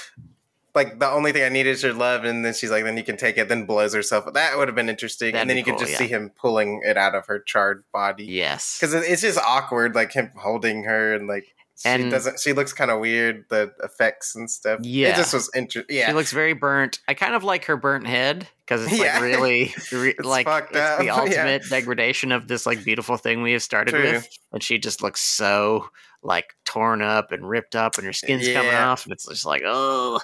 like 0.75 0.99
the 0.99 1.09
only 1.11 1.33
thing 1.33 1.43
I 1.45 1.49
need 1.49 1.67
is 1.67 1.83
your 1.83 1.93
love, 1.93 2.25
and 2.25 2.45
then 2.45 2.55
she's 2.55 2.71
like, 2.71 2.85
then 2.85 2.97
you 2.97 3.05
can 3.05 3.17
take 3.17 3.37
it, 3.39 3.49
then 3.49 3.67
blows 3.67 3.95
herself. 3.95 4.33
That 4.33 4.57
would 4.57 4.69
have 4.69 4.75
been 4.75 4.89
interesting, 4.89 5.33
That'd 5.33 5.43
and 5.43 5.51
then 5.51 5.57
you 5.59 5.65
could 5.65 5.79
just 5.79 5.93
yeah. 5.93 5.99
see 5.99 6.07
him 6.09 6.31
pulling 6.41 6.81
it 6.85 6.97
out 6.97 7.15
of 7.15 7.27
her 7.27 7.39
charred 7.41 7.85
body 7.93 8.25
yes, 8.25 8.79
because 8.81 8.95
it's 8.95 9.23
just 9.23 9.39
awkward, 9.39 9.95
like 9.95 10.13
him 10.13 10.31
holding 10.37 10.85
her 10.85 11.15
and 11.15 11.29
like. 11.29 11.47
She 11.75 11.89
And- 11.89 12.11
doesn't. 12.13 12.39
She 12.39 12.53
looks 12.53 12.73
kind 12.73 12.91
of 12.93 13.01
weird. 13.01 13.47
The 13.49 13.73
effects 13.83 14.37
and 14.37 14.49
stuff. 14.49 14.81
Yeah. 14.83 15.09
it 15.09 15.17
just 15.17 15.33
was 15.35 15.51
interesting. 15.57 15.97
Yeah, 15.97 16.09
She 16.09 16.13
looks 16.13 16.31
very 16.31 16.53
burnt. 16.53 17.01
I 17.09 17.15
kind 17.15 17.35
of 17.35 17.43
like 17.45 17.65
her 17.65 17.77
burnt 17.77 18.07
head 18.07 18.47
because 18.65 18.85
it's 18.85 18.99
Yeah. 18.99 19.15
like 19.15 19.23
really, 19.23 19.75
re- 19.93 20.11
It's 20.17 20.25
like 20.25 20.47
it's 20.47 20.77
up, 20.79 20.99
the 20.99 21.05
yeah. 21.07 21.17
ultimate 21.17 21.63
degradation 21.71 22.31
of 22.31 22.47
this 22.47 22.67
like 22.67 22.85
beautiful 22.85 23.17
thing 23.17 23.43
we 23.43 23.53
have 23.53 23.63
started 23.63 23.93
True. 23.93 24.03
with, 24.03 24.29
and 24.53 24.63
she 24.63 24.79
just 24.79 25.03
looks 25.03 25.23
so 25.23 25.89
like 26.23 26.55
torn 26.65 27.03
up 27.03 27.33
and 27.33 27.49
ripped 27.49 27.75
up, 27.77 27.97
and 27.99 28.07
her 28.07 28.13
skin's 28.13 28.49
coming 28.49 28.75
off, 28.75 29.05
and 29.05 29.13
it's 29.13 29.27
just 29.27 29.45
like 29.47 29.63
oh. 29.65 30.21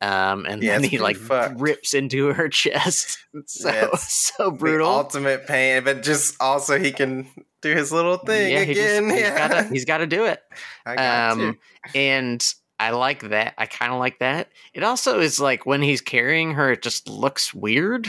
Um, 0.00 0.46
and 0.46 0.60
Yeah, 0.64 0.78
then 0.80 0.90
he 0.90 0.98
like 0.98 1.16
fucked. 1.16 1.60
rips 1.60 1.94
into 1.94 2.32
her 2.32 2.48
chest. 2.50 3.18
So 3.46 3.68
Yeah, 3.70 3.88
so 3.96 4.50
brutal. 4.50 4.88
ultimate 4.88 5.46
pain, 5.46 5.84
but 5.84 6.02
just 6.02 6.34
also 6.40 6.76
he 6.76 6.90
can 6.90 7.28
do 7.60 7.72
his 7.72 7.92
little 7.92 8.16
thing 8.16 8.50
yeah, 8.52 8.64
he 8.64 8.74
just- 8.74 8.98
again. 8.98 9.10
he's 9.10 9.82
yeah, 9.82 9.84
got 9.86 9.98
to 9.98 10.06
do 10.08 10.24
it. 10.24 10.42
I 10.84 10.96
got 10.96 11.30
um, 11.38 11.58
and 11.94 12.54
I 12.80 12.90
like 12.90 13.20
that. 13.28 13.54
I 13.58 13.66
kind 13.66 13.92
of 13.92 14.00
like 14.00 14.18
that. 14.18 14.48
It 14.74 14.82
also 14.82 15.20
is 15.20 15.38
like 15.38 15.66
when 15.66 15.82
he's 15.82 16.00
carrying 16.00 16.54
her, 16.54 16.72
it 16.72 16.82
just 16.82 17.08
looks 17.08 17.54
weird. 17.54 18.08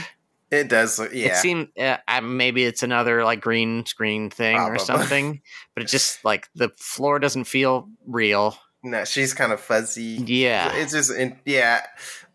It 0.53 0.69
does. 0.69 0.99
It 0.99 1.13
Yeah, 1.13 1.35
seemed 1.35 1.69
uh, 1.79 1.97
uh, 2.07 2.21
maybe 2.21 2.63
it's 2.63 2.83
another 2.83 3.23
like 3.23 3.41
green 3.41 3.85
screen 3.85 4.29
thing 4.29 4.57
or 4.57 4.77
something, 4.77 5.41
but 5.73 5.83
it 5.83 5.87
just 5.89 6.23
like 6.23 6.47
the 6.55 6.69
floor 6.77 7.19
doesn't 7.19 7.45
feel 7.45 7.89
real. 8.05 8.57
no, 8.83 9.03
she's 9.05 9.33
kind 9.33 9.51
of 9.51 9.59
fuzzy. 9.61 10.21
Yeah, 10.25 10.71
It's 10.75 10.91
just, 10.91 11.11
in, 11.11 11.39
yeah, 11.45 11.81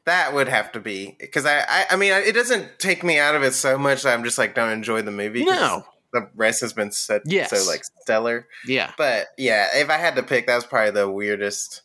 that 0.06 0.32
would 0.34 0.48
have 0.48 0.72
to 0.72 0.80
be 0.80 1.14
because 1.20 1.44
I, 1.46 1.58
I, 1.60 1.86
I 1.90 1.96
mean, 1.96 2.12
it 2.12 2.34
doesn't 2.34 2.78
take 2.78 3.04
me 3.04 3.18
out 3.18 3.34
of 3.34 3.42
it 3.42 3.52
so 3.52 3.76
much 3.78 4.02
that 4.02 4.14
I'm 4.14 4.24
just 4.24 4.38
like 4.38 4.54
don't 4.54 4.70
enjoy 4.72 5.02
the 5.02 5.10
movie. 5.10 5.44
no, 5.44 5.84
the 6.14 6.28
rest 6.34 6.62
has 6.62 6.72
been 6.72 6.90
so, 6.90 7.20
Yes. 7.26 7.50
so 7.50 7.70
like 7.70 7.82
stellar. 8.00 8.48
yeah, 8.66 8.92
But 8.96 9.26
yeah, 9.36 9.68
if 9.74 9.90
I 9.90 9.98
had 9.98 10.16
to 10.16 10.22
pick, 10.22 10.46
that 10.46 10.56
was 10.56 10.64
probably 10.64 10.90
the 10.92 11.10
weirdest. 11.10 11.82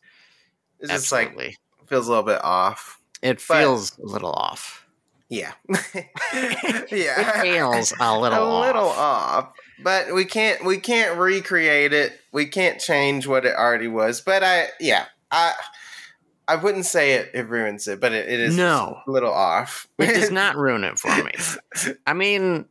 It's 0.79 0.89
just 0.91 1.11
like 1.11 1.27
absolutely. 1.27 1.57
feels 1.87 2.07
a 2.07 2.09
little 2.09 2.23
bit 2.25 2.43
off. 2.43 2.99
it 3.21 3.41
but- 3.47 3.57
feels 3.59 3.97
a 3.99 4.05
little 4.05 4.31
off. 4.31 4.82
Yeah, 5.39 5.53
It 6.33 6.91
yeah, 6.91 7.41
feels 7.41 7.93
a 7.99 8.17
little 8.19 8.59
a 8.59 8.61
little 8.61 8.89
off. 8.89 9.45
off. 9.45 9.53
But 9.83 10.13
we 10.13 10.25
can't 10.25 10.63
we 10.63 10.77
can't 10.77 11.17
recreate 11.17 11.91
it. 11.93 12.19
We 12.31 12.45
can't 12.45 12.79
change 12.79 13.25
what 13.27 13.45
it 13.45 13.55
already 13.55 13.87
was. 13.87 14.21
But 14.21 14.43
I 14.43 14.67
yeah 14.79 15.05
I 15.31 15.53
I 16.47 16.57
wouldn't 16.57 16.85
say 16.85 17.13
it, 17.13 17.31
it 17.33 17.47
ruins 17.47 17.87
it, 17.87 17.99
but 18.01 18.11
it, 18.11 18.27
it 18.29 18.39
is 18.39 18.57
No. 18.57 18.99
a 19.07 19.11
little 19.11 19.31
off. 19.33 19.87
It 19.97 20.13
does 20.13 20.29
not 20.29 20.55
ruin 20.57 20.83
it 20.83 20.99
for 20.99 21.07
me. 21.23 21.31
I 22.05 22.11
mean, 22.13 22.65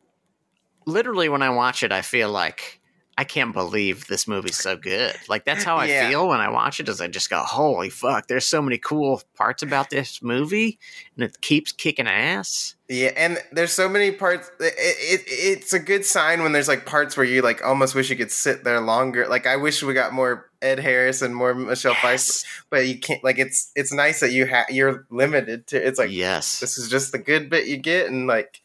literally, 0.86 1.30
when 1.30 1.40
I 1.42 1.48
watch 1.50 1.82
it, 1.82 1.90
I 1.90 2.02
feel 2.02 2.30
like 2.30 2.80
I 3.18 3.24
can't 3.24 3.52
believe 3.52 4.06
this 4.06 4.26
movie's 4.26 4.56
so 4.56 4.74
good. 4.76 5.14
Like 5.28 5.44
that's 5.44 5.64
how 5.64 5.76
I 5.76 5.84
Yeah. 5.86 6.08
feel 6.08 6.28
when 6.28 6.40
I 6.40 6.48
watch 6.48 6.80
it. 6.80 6.88
Is 6.88 7.00
I 7.00 7.08
just 7.08 7.28
go, 7.28 7.40
"Holy 7.40 7.90
fuck!" 7.90 8.26
There's 8.26 8.46
so 8.46 8.62
many 8.62 8.78
cool 8.78 9.22
parts 9.36 9.62
about 9.62 9.90
this 9.90 10.22
movie, 10.22 10.78
and 11.16 11.24
it 11.24 11.40
keeps 11.42 11.72
kicking 11.72 12.06
ass. 12.08 12.74
Yeah, 12.88 13.12
and 13.16 13.38
there's 13.52 13.72
so 13.72 13.88
many 13.88 14.12
parts. 14.12 14.50
It, 14.60 14.74
it 14.78 15.22
it's 15.26 15.72
a 15.74 15.78
good 15.78 16.04
sign 16.06 16.42
when 16.42 16.52
there's 16.52 16.68
like 16.68 16.86
parts 16.86 17.16
where 17.16 17.26
you 17.26 17.42
like 17.42 17.62
almost 17.64 17.94
wish 17.94 18.08
you 18.08 18.16
could 18.16 18.32
sit 18.32 18.64
there 18.64 18.80
longer. 18.80 19.28
Like 19.28 19.46
I 19.46 19.56
wish 19.56 19.82
we 19.82 19.92
got 19.94 20.12
more 20.14 20.50
Ed 20.62 20.78
Harris 20.78 21.20
and 21.22 21.34
more 21.36 21.54
Michelle 21.54 21.94
Pfeiffer, 21.94 22.12
Yes, 22.12 22.44
but 22.70 22.86
you 22.86 22.98
can't. 22.98 23.22
Like 23.22 23.38
it's 23.38 23.72
it's 23.76 23.92
nice 23.92 24.20
that 24.20 24.32
you 24.32 24.46
have 24.46 24.70
you're 24.70 25.06
limited 25.10 25.66
to. 25.68 25.86
It's 25.86 25.98
like 25.98 26.10
yes, 26.10 26.60
this 26.60 26.78
is 26.78 26.88
just 26.88 27.12
the 27.12 27.18
good 27.18 27.50
bit 27.50 27.66
you 27.66 27.76
get, 27.76 28.06
and 28.10 28.26
like 28.26 28.61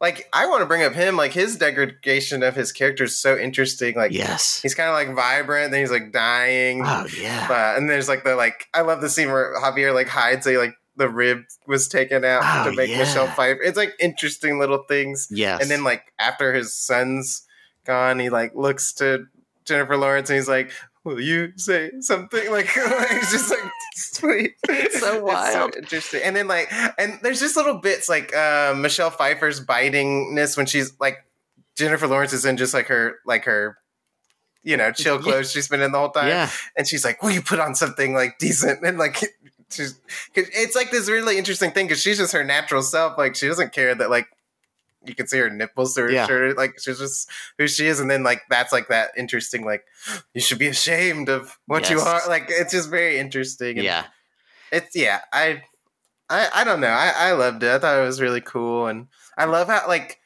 like 0.00 0.28
I 0.32 0.46
want 0.46 0.60
to 0.60 0.66
bring 0.66 0.82
up 0.82 0.94
him. 0.94 1.16
Like 1.16 1.32
his 1.32 1.56
degradation 1.56 2.42
of 2.42 2.54
his 2.54 2.72
character 2.72 3.04
is 3.04 3.18
so 3.18 3.36
interesting. 3.36 3.96
Like 3.96 4.12
yes, 4.12 4.60
he's 4.62 4.74
kind 4.74 4.88
of 4.88 4.94
like 4.94 5.14
vibrant, 5.16 5.70
then 5.72 5.80
he's 5.80 5.90
like 5.90 6.12
dying. 6.12 6.82
Oh 6.84 7.06
yeah. 7.20 7.46
But, 7.48 7.76
and 7.78 7.88
there's 7.88 8.08
like 8.08 8.24
the 8.24 8.36
like 8.36 8.68
I 8.74 8.82
love 8.82 9.00
the 9.00 9.08
scene 9.08 9.30
where 9.30 9.54
Javier 9.60 9.94
like 9.94 10.08
hides 10.08 10.46
a 10.46 10.56
like 10.58 10.74
the 10.96 11.08
rib 11.08 11.44
was 11.66 11.88
taken 11.88 12.24
out 12.24 12.42
Oh, 12.44 12.70
to 12.70 12.76
make 12.76 12.90
yeah. 12.90 12.98
Michelle 12.98 13.28
Pfeiffer. 13.28 13.62
It's 13.62 13.76
like 13.76 13.94
interesting 14.00 14.58
little 14.58 14.84
things. 14.88 15.28
Yes. 15.30 15.62
And 15.62 15.70
then 15.70 15.84
like 15.84 16.12
after 16.18 16.52
his 16.52 16.74
son's 16.74 17.42
gone, 17.84 18.18
he 18.18 18.30
like 18.30 18.54
looks 18.54 18.92
to 18.94 19.26
Jennifer 19.64 19.96
Lawrence 19.96 20.30
and 20.30 20.36
he's 20.36 20.48
like, 20.48 20.72
"Will 21.04 21.20
you 21.20 21.52
say 21.56 21.90
something?" 22.00 22.50
Like 22.50 22.66
he's 23.10 23.30
just 23.30 23.50
like 23.50 23.70
sweet. 23.94 24.54
It's 24.68 25.00
so 25.00 25.22
wild. 25.22 25.74
so 25.74 25.78
interesting. 25.78 26.22
And 26.24 26.34
then 26.34 26.48
like, 26.48 26.72
and 26.98 27.18
there's 27.22 27.40
just 27.40 27.56
little 27.56 27.78
bits 27.78 28.08
like 28.08 28.34
uh, 28.34 28.74
Michelle 28.76 29.10
Pfeiffer's 29.10 29.64
bitingness 29.64 30.56
when 30.56 30.66
she's 30.66 30.92
like 30.98 31.18
Jennifer 31.76 32.06
Lawrence 32.06 32.32
is 32.32 32.44
in 32.44 32.56
just 32.56 32.74
like 32.74 32.86
her 32.86 33.16
like 33.26 33.44
her. 33.44 33.78
You 34.64 34.76
know, 34.76 34.92
chill 34.92 35.18
clothes 35.18 35.52
she's 35.52 35.68
been 35.68 35.80
in 35.80 35.92
the 35.92 35.98
whole 35.98 36.10
time 36.10 36.28
yeah. 36.28 36.50
and 36.76 36.86
she's 36.86 37.04
like, 37.04 37.22
"Will 37.22 37.30
you 37.30 37.40
put 37.40 37.60
on 37.60 37.74
something 37.74 38.12
like 38.12 38.38
decent?" 38.38 38.84
And 38.84 38.98
like, 38.98 39.16
she's 39.70 39.92
cause 40.34 40.46
it's 40.52 40.74
like 40.74 40.90
this 40.90 41.08
really 41.08 41.38
interesting 41.38 41.70
thing 41.70 41.86
because 41.86 42.02
she's 42.02 42.18
just 42.18 42.32
her 42.32 42.44
natural 42.44 42.82
self. 42.82 43.16
Like, 43.16 43.34
she 43.36 43.46
doesn't 43.46 43.72
care 43.72 43.94
that 43.94 44.10
like 44.10 44.26
you 45.04 45.14
can 45.14 45.26
see 45.26 45.38
her 45.38 45.50
nipples 45.50 45.94
through 45.94 46.04
her 46.06 46.12
Yeah. 46.12 46.26
shirt. 46.26 46.56
Like, 46.56 46.74
she's 46.80 46.98
just 46.98 47.30
who 47.56 47.66
she 47.68 47.86
is. 47.86 48.00
And 48.00 48.10
then 48.10 48.22
like 48.22 48.42
that's 48.50 48.72
like 48.72 48.88
that 48.88 49.10
interesting. 49.16 49.64
Like, 49.64 49.84
you 50.34 50.40
should 50.40 50.58
be 50.58 50.68
ashamed 50.68 51.28
of 51.28 51.58
what 51.66 51.88
you 51.90 52.00
are. 52.00 52.20
Like, 52.28 52.46
it's 52.48 52.72
just 52.72 52.90
very 52.90 53.18
interesting. 53.18 53.76
And 53.78 53.84
Yeah. 53.84 54.04
it's 54.72 54.94
yeah. 54.96 55.20
I 55.32 55.62
I 56.28 56.48
I 56.54 56.64
don't 56.64 56.80
know. 56.80 56.88
I 56.88 57.12
I 57.16 57.32
loved 57.32 57.62
it. 57.62 57.70
I 57.70 57.78
thought 57.78 57.98
it 57.98 58.04
was 58.04 58.20
really 58.20 58.40
cool, 58.42 58.86
and 58.86 59.08
I 59.36 59.44
love 59.46 59.68
how 59.68 59.86
like. 59.88 60.17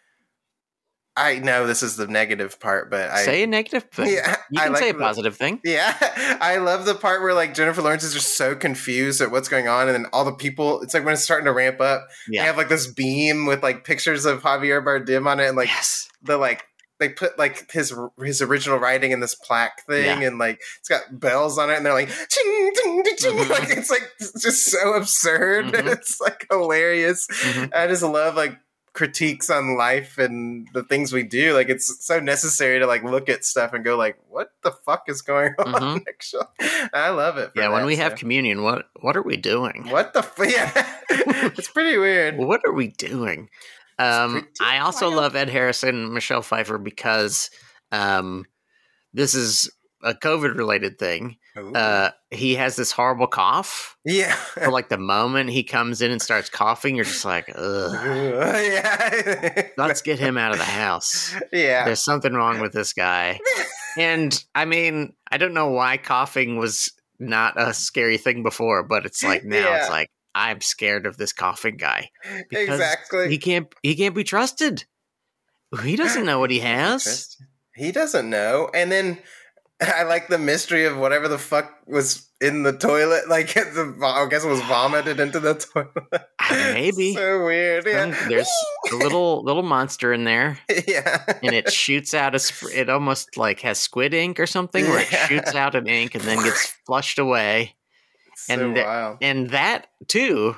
I 1.17 1.41
know 1.41 1.67
this 1.67 1.83
is 1.83 1.97
the 1.97 2.07
negative 2.07 2.59
part, 2.59 2.91
but 2.91 3.11
I 3.11 3.23
say 3.25 3.43
a 3.43 3.47
negative 3.47 3.85
thing. 3.93 4.15
yeah, 4.15 4.37
You 4.51 4.61
I 4.61 4.65
can 4.65 4.73
like 4.73 4.83
say 4.83 4.91
a 4.91 4.93
the- 4.95 4.99
positive 4.99 5.37
thing. 5.37 5.61
yeah, 5.63 5.95
I 6.41 6.57
love 6.57 6.87
the 6.87 6.95
part 6.95 7.21
where 7.21 7.35
like 7.35 7.53
Jennifer 7.55 7.83
Lawrence 7.83 8.03
is 8.03 8.15
just 8.15 8.37
so 8.37 8.55
confused 8.57 9.21
at 9.21 9.31
what's 9.31 9.49
going 9.49 9.69
on, 9.69 9.89
and 9.89 9.95
then 9.95 10.07
all 10.13 10.25
the 10.25 10.33
people. 10.33 10.81
It's 10.81 10.95
like 10.95 11.05
when 11.05 11.13
it's 11.13 11.23
starting 11.23 11.45
to 11.47 11.53
ramp 11.53 11.81
up. 11.83 12.07
They 12.31 12.39
have 12.39 12.57
like 12.57 12.69
this 12.71 12.87
beam 12.87 13.45
with 13.47 13.63
like 13.63 13.85
pictures 13.85 14.25
of 14.25 14.43
Javier 14.43 14.83
Bardem 14.83 15.27
on 15.27 15.39
it, 15.41 15.49
and 15.49 15.57
like 15.57 15.69
yes. 15.69 16.09
the 16.23 16.39
like 16.39 16.65
they 16.99 17.09
put 17.09 17.37
like 17.39 17.71
his 17.73 17.93
his 18.23 18.41
original 18.41 18.79
writing 18.79 19.11
in 19.11 19.21
this 19.21 19.35
plaque 19.35 19.85
thing, 19.87 20.23
Yeah. 20.23 20.29
and 20.29 20.39
like 20.39 20.61
it's 20.79 20.89
got 20.89 21.03
bells 21.11 21.59
on 21.59 21.69
it, 21.69 21.77
and 21.77 21.85
they're 21.85 21.93
like 21.93 22.09
ching 22.09 22.71
ching 22.83 23.03
ching, 23.05 23.17
ching. 23.19 23.37
Mhm. 23.39 23.51
like 23.51 23.71
it's 23.77 23.91
like 23.91 24.09
just 24.41 24.65
so 24.67 24.95
absurd. 24.95 25.67
Mhm. 25.75 25.93
It's 25.93 26.21
like 26.21 26.47
hilarious. 26.51 27.27
Mhm. 27.27 27.75
I 27.75 27.87
just 27.89 28.03
love 28.03 28.35
like 28.37 28.57
critiques 28.95 29.49
on 29.49 29.75
life 29.77 30.19
and 30.19 30.69
the 30.75 30.83
things 30.83 31.13
we 31.15 31.23
do 31.23 31.55
like 31.55 31.71
it's 31.71 32.05
so 32.05 32.21
necessary 32.21 32.79
to 32.79 32.87
like 32.87 33.03
look 33.03 33.29
at 33.31 33.43
stuff 33.43 33.73
and 33.73 33.85
go 33.85 33.97
like 33.97 34.19
what 34.29 34.51
the 34.63 34.71
fuck 34.71 35.05
is 35.09 35.23
going 35.23 35.55
on 35.59 35.73
Mhm. 36.01 36.05
actually 36.09 36.45
i 36.93 37.09
love 37.09 37.39
it 37.39 37.51
Yeah. 37.57 37.71
When 37.71 37.87
we 37.87 37.97
have 37.97 38.17
communion, 38.17 38.63
what 38.63 38.89
what 39.01 39.17
are 39.17 39.23
we 39.23 39.37
doing? 39.39 39.89
what 39.89 40.13
the 40.13 40.19
f- 40.21 40.35
yeah 40.47 40.71
it's 41.57 41.71
pretty 41.71 41.97
weird 41.97 42.37
What 42.37 42.61
are 42.67 42.73
we 42.73 42.89
doing? 42.89 43.49
Um, 43.99 44.49
I 44.61 44.79
also 44.79 45.07
wild. 45.07 45.17
love 45.17 45.37
Ed 45.37 45.49
Harrison, 45.49 46.13
Michelle 46.13 46.43
Pfeiffer 46.43 46.77
because 46.79 47.51
um, 47.93 48.45
this 49.15 49.35
is 49.35 49.71
a 50.03 50.13
COVID 50.15 50.57
related 50.57 50.99
thing. 50.99 51.37
Uh, 51.57 52.11
he 52.31 52.55
has 52.55 52.77
this 52.77 52.93
horrible 52.93 53.27
cough. 53.27 53.97
yeah 54.07 54.33
For 54.35 54.71
like 54.71 54.89
the 54.89 54.97
moment 54.99 55.51
he 55.51 55.63
comes 55.63 56.01
in 56.01 56.11
and 56.11 56.21
starts 56.23 56.49
coughing, 56.49 56.97
you're 56.97 57.05
just 57.05 57.25
like, 57.25 57.51
ugh. 57.55 57.93
yeah 58.73 59.69
Let's 59.77 60.03
get 60.03 60.19
him 60.19 60.39
out 60.39 60.53
of 60.53 60.59
the 60.59 60.65
house. 60.65 61.35
yeah 61.53 61.85
There's 61.85 62.03
something 62.03 62.33
wrong 62.33 62.61
with 62.61 62.73
this 62.73 62.93
guy. 62.93 63.39
And 63.99 64.43
I 64.55 64.65
mean, 64.65 65.13
I 65.31 65.37
don't 65.37 65.53
know 65.53 65.69
why 65.69 65.99
coughing 65.99 66.57
was 66.57 66.91
not 67.19 67.61
a 67.61 67.75
scary 67.75 68.17
thing 68.17 68.43
before, 68.43 68.83
but 68.83 69.05
it's 69.05 69.23
like 69.23 69.45
now 69.45 69.59
Yeah. 69.59 69.81
it's 69.83 69.91
like 69.91 70.09
I'm 70.35 70.63
scared 70.63 71.05
of 71.05 71.19
this 71.19 71.35
coughing 71.35 71.77
guy. 71.77 72.09
because 72.49 72.81
exactly 72.81 73.29
He 73.29 73.37
can't 73.37 73.67
he 73.83 73.95
can't 73.95 74.15
be 74.15 74.25
trusted. 74.25 74.87
He 75.83 75.95
doesn't 75.97 76.25
know 76.31 76.41
what 76.41 76.51
he 76.51 76.61
has. 76.61 77.37
he 77.77 77.93
doesn't 77.93 78.31
know 78.31 78.71
and 78.73 78.91
then 78.91 79.19
I 79.97 80.03
like 80.05 80.29
the 80.29 80.39
mystery 80.39 80.85
of 80.87 80.97
whatever 80.97 81.29
the 81.29 81.39
fuck 81.39 81.73
was 81.87 82.29
in 82.41 82.63
the 82.63 82.73
toilet. 82.73 83.29
Like, 83.29 83.53
the, 83.55 83.97
I 84.03 84.27
guess 84.29 84.45
it 84.45 84.49
was 84.49 84.61
vomited 84.63 85.21
into 85.21 85.41
the 85.41 85.55
toilet. 85.55 86.23
Maybe. 86.51 87.15
so 87.15 87.45
weird. 87.45 87.87
Yeah. 87.87 88.15
There's 88.29 88.51
a 88.93 88.97
little 88.97 89.43
little 89.45 89.63
monster 89.63 90.13
in 90.13 90.25
there, 90.25 90.59
yeah. 90.89 91.25
and 91.43 91.55
it 91.55 91.71
shoots 91.73 92.15
out 92.15 92.35
a. 92.35 92.39
Sp- 92.39 92.73
it 92.75 92.89
almost 92.89 93.37
like 93.37 93.61
has 93.61 93.79
squid 93.79 94.15
ink 94.15 94.39
or 94.41 94.47
something, 94.47 94.85
where 94.87 95.01
it 95.01 95.13
Yeah. 95.13 95.27
shoots 95.27 95.55
out 95.55 95.75
an 95.75 95.87
ink 95.87 96.15
and 96.15 96.25
then 96.25 96.43
gets 96.43 96.67
flushed 96.87 97.19
away. 97.19 97.75
so 98.37 98.55
and- 98.55 98.77
wild. 98.77 99.19
And 99.21 99.51
that 99.51 99.89
too 100.09 100.57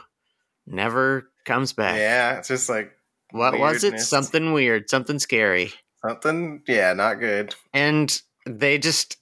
never 0.66 1.30
comes 1.44 1.72
back. 1.72 1.96
Yeah, 1.98 2.38
it's 2.38 2.48
just 2.48 2.68
like 2.68 2.92
What 3.32 3.58
was 3.58 3.84
it? 3.84 4.00
Something 4.00 4.52
weird, 4.52 4.88
something 4.88 5.18
scary. 5.18 5.72
something. 6.06 6.62
Yeah, 6.66 6.92
not 6.94 7.20
good. 7.20 7.54
And 7.72 8.20
they 8.46 8.78
just 8.78 9.16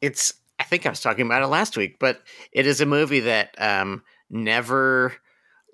it's 0.00 0.34
I 0.58 0.64
think 0.64 0.86
I 0.86 0.90
was 0.90 1.00
talking 1.00 1.26
about 1.26 1.42
it 1.42 1.48
last 1.48 1.76
week, 1.76 1.98
but 1.98 2.20
it 2.52 2.66
is 2.66 2.80
a 2.80 2.86
movie 2.86 3.20
that 3.20 3.54
um 3.58 4.02
never 4.30 5.12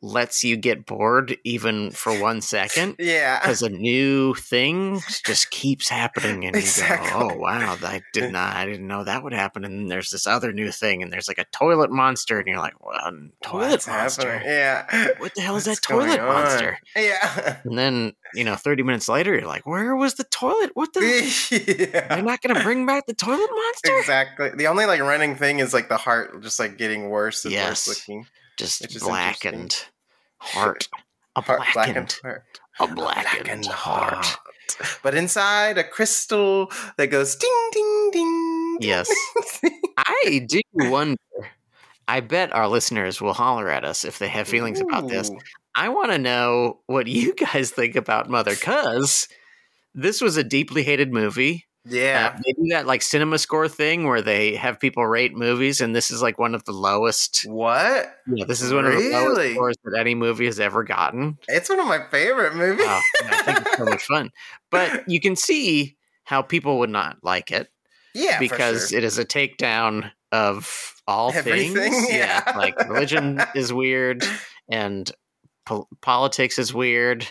lets 0.03 0.43
you 0.45 0.57
get 0.57 0.87
bored 0.87 1.37
even 1.45 1.91
for 1.91 2.19
one 2.19 2.41
second. 2.41 2.97
Yeah. 2.99 3.39
Because 3.41 3.63
a 3.63 3.69
new 3.69 4.35
thing 4.35 5.01
just 5.25 5.51
keeps 5.51 5.89
happening, 5.89 6.45
and 6.45 6.57
Exactly. 6.57 7.07
you 7.09 7.13
go, 7.13 7.31
"Oh 7.35 7.37
wow, 7.39 7.77
I 7.83 8.03
did 8.13 8.33
not, 8.33 8.57
I 8.57 8.65
didn't 8.67 8.87
know 8.87 9.05
that 9.05 9.23
would 9.23 9.33
happen." 9.33 9.65
And 9.65 9.79
then 9.81 9.89
there's 9.89 10.11
this 10.11 10.27
other 10.27 10.53
new 10.53 10.71
thing, 10.71 11.03
and 11.03 11.13
there's 11.13 11.29
like 11.29 11.39
a 11.39 11.45
toilet 11.53 11.91
monster, 11.91 12.39
and 12.39 12.47
you're 12.49 12.59
like, 12.59 12.75
"Well, 12.85 12.99
toilet 13.43 13.71
What's 13.71 13.87
monster? 13.89 14.31
happening? 14.33 14.49
Yeah. 14.53 15.09
What 15.19 15.35
the 15.35 15.41
hell 15.43 15.57
is 15.57 15.67
What's 15.67 15.81
that 15.81 15.87
toilet 15.87 16.21
on? 16.21 16.27
monster?" 16.27 16.79
Yeah. 16.97 17.59
And 17.65 17.77
then 17.79 18.13
you 18.35 18.45
know, 18.45 18.55
30 18.55 18.83
minutes 18.85 19.09
later, 19.09 19.33
you're 19.35 19.47
like, 19.49 19.67
"Where 19.67 19.97
was 19.97 20.15
the 20.15 20.25
toilet? 20.25 20.71
What 20.75 20.93
the? 20.95 21.01
They're 22.09 22.23
not 22.23 22.41
to 22.57 22.63
bring 22.63 22.87
back 22.87 23.07
the 23.07 23.15
toilet 23.15 23.51
monster?" 23.51 23.99
Exactly. 23.99 24.51
The 24.57 24.67
only 24.67 24.87
like 24.87 25.01
running 25.01 25.35
thing 25.37 25.59
is 25.59 25.75
like 25.75 25.89
the 25.89 25.97
heart 25.97 26.43
just 26.43 26.59
like 26.59 26.79
getting 26.79 27.11
worse 27.11 27.45
and 27.45 27.53
Yes. 27.53 27.87
worse 27.89 28.09
looking. 28.09 28.27
Just 28.57 28.99
blackened 29.01 29.87
heart, 30.41 30.89
a 31.37 31.41
Heart, 31.43 31.61
blackened, 31.75 32.17
heart. 32.23 32.45
a 32.81 32.87
blackened 32.89 33.67
heart. 33.67 34.27
But 35.03 35.15
inside 35.15 35.79
a 35.79 35.85
crystal 35.85 36.71
that 36.97 37.09
goes 37.09 37.35
ding 37.37 37.69
ding 37.73 38.11
ding. 38.13 38.79
Yes. 38.81 39.11
I 39.99 40.47
do 40.47 40.61
wonder. 40.75 41.17
I 42.09 42.21
bet 42.21 42.53
our 42.53 42.67
listeners 42.69 43.21
will 43.21 43.35
holler 43.35 43.69
at 43.69 43.85
us 43.85 44.05
if 44.05 44.19
they 44.19 44.29
have 44.29 44.49
feelings 44.49 44.81
about 44.81 45.09
this. 45.09 45.31
I 45.75 45.89
want 45.91 46.11
to 46.11 46.19
know 46.19 46.81
what 46.87 47.07
you 47.07 47.35
guys 47.35 47.71
think 47.71 47.95
about 47.95 48.29
Mother, 48.31 48.53
because 48.55 49.29
this 49.95 50.21
was 50.21 50.37
a 50.37 50.43
deeply 50.45 50.83
hated 50.83 51.13
movie. 51.13 51.67
Yeah. 51.85 52.35
Uh, 52.35 52.41
they 52.45 52.53
do 52.53 52.69
that 52.71 52.87
like 52.87 53.03
cinema 53.03 53.39
score 53.39 53.69
thing 53.69 54.07
where 54.07 54.23
they 54.23 54.55
have 54.55 54.81
people 54.81 55.07
rate 55.07 55.35
movies, 55.35 55.81
and 55.81 55.95
this 55.95 56.11
is 56.11 56.21
like 56.23 56.39
one 56.39 56.55
of 56.55 56.65
the 56.65 56.73
lowest. 56.73 57.43
what? 57.47 58.15
Yeah, 58.27 58.45
this 58.47 58.61
is 58.61 58.73
one 58.73 58.87
of 58.87 58.93
the 58.93 59.11
lowest 59.11 59.53
scores 59.55 59.77
that 59.85 59.99
any 59.99 60.15
movie 60.15 60.47
has 60.47 60.61
ever 60.61 60.85
gotten. 60.85 61.39
It's 61.49 61.69
one 61.69 61.81
of 61.81 61.87
my 61.87 62.05
favorite 62.11 62.55
movies. 62.55 62.87
Wow, 62.87 63.01
I 63.25 63.43
think 63.43 63.61
it's 63.63 63.77
so 63.77 63.85
much 63.85 64.05
fun. 64.05 64.31
But 64.71 65.09
you 65.09 65.21
can 65.21 65.37
see 65.37 65.97
how 66.25 66.43
people 66.43 66.79
would 66.81 66.91
not 66.91 67.19
like 67.23 67.51
it 67.51 67.69
yeah, 68.15 68.39
because 68.39 68.91
sure. 68.91 68.99
it 68.99 69.05
is 69.05 69.19
a 69.19 69.25
takedown 69.25 70.11
of 70.33 70.95
all 71.07 71.33
Everything, 71.33 71.75
things. 71.75 72.07
yeah. 72.11 72.53
like 72.57 72.79
religion 72.89 73.41
is 73.55 73.73
weird, 73.73 74.25
and 74.69 75.11
po- 75.65 75.89
politics 76.01 76.59
is 76.59 76.75
weird, 76.75 77.27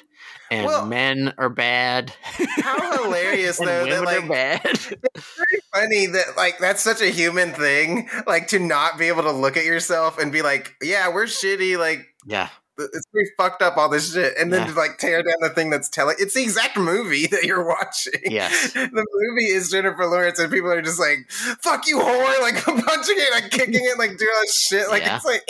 and 0.52 0.66
Well- 0.66 0.86
men 0.86 1.34
are 1.38 1.50
bad. 1.50 2.14
How 2.24 3.04
hilarious 3.04 3.58
though 3.60 3.86
that 3.86 4.04
like 4.04 4.28
bad. 4.28 4.80
funny 5.74 6.08
that 6.08 6.36
like 6.38 6.58
that's 6.60 6.82
such 6.82 7.02
a 7.02 7.10
human 7.10 7.52
thing 7.52 8.10
like 8.28 8.48
to 8.48 8.60
not 8.60 8.98
be 8.98 9.08
able 9.08 9.24
to 9.24 9.32
look 9.32 9.56
at 9.58 9.66
yourself 9.66 10.18
and 10.18 10.32
be 10.32 10.42
like 10.42 10.74
yeah 10.82 11.14
we're 11.14 11.26
shitty 11.26 11.78
like 11.78 12.08
yeah, 12.26 12.50
it's 12.78 13.06
pretty 13.14 13.30
fucked 13.38 13.62
up 13.62 13.78
all 13.78 13.88
this 13.90 14.14
shit 14.14 14.34
and 14.38 14.52
then 14.52 14.66
Yeah. 14.68 14.74
to 14.74 14.80
like 14.80 14.98
tear 14.98 15.22
down 15.22 15.36
the 15.42 15.50
thing 15.50 15.70
that's 15.70 15.88
telling 15.90 16.16
it's 16.20 16.34
the 16.34 16.42
exact 16.42 16.76
movie 16.78 17.28
that 17.28 17.44
you're 17.44 17.66
watching 17.66 18.20
Yes. 18.26 18.74
the 18.74 18.90
movie 19.14 19.46
is 19.48 19.70
jennifer 19.70 20.06
lawrence 20.08 20.40
and 20.40 20.52
people 20.52 20.72
are 20.72 20.82
just 20.82 21.00
like 21.00 21.30
fuck 21.30 21.88
you 21.88 22.00
whore 22.00 22.42
like 22.42 22.56
punching 22.64 23.16
it 23.18 23.32
like 23.32 23.52
kicking 23.52 23.76
it 23.86 23.98
like 24.00 24.18
doing 24.18 24.32
all 24.36 24.42
this 24.42 24.56
shit 24.60 24.90
like 24.90 25.04
Yeah. 25.04 25.16
it's 25.18 25.26
like 25.26 25.44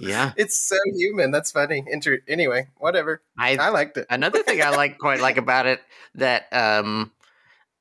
yeah. 0.00 0.32
it's 0.36 0.56
so 0.56 0.76
human 0.94 1.30
that's 1.30 1.50
funny 1.52 1.84
Inter- 1.86 2.20
anyway 2.28 2.68
whatever 2.78 3.22
I 3.38 3.56
i 3.56 3.68
liked 3.70 3.96
it 3.96 4.06
another 4.10 4.42
thing 4.42 4.62
I 4.62 4.70
like 4.70 4.98
quite 4.98 5.20
like 5.20 5.36
about 5.36 5.66
it 5.66 5.80
that 6.16 6.52
um 6.52 7.12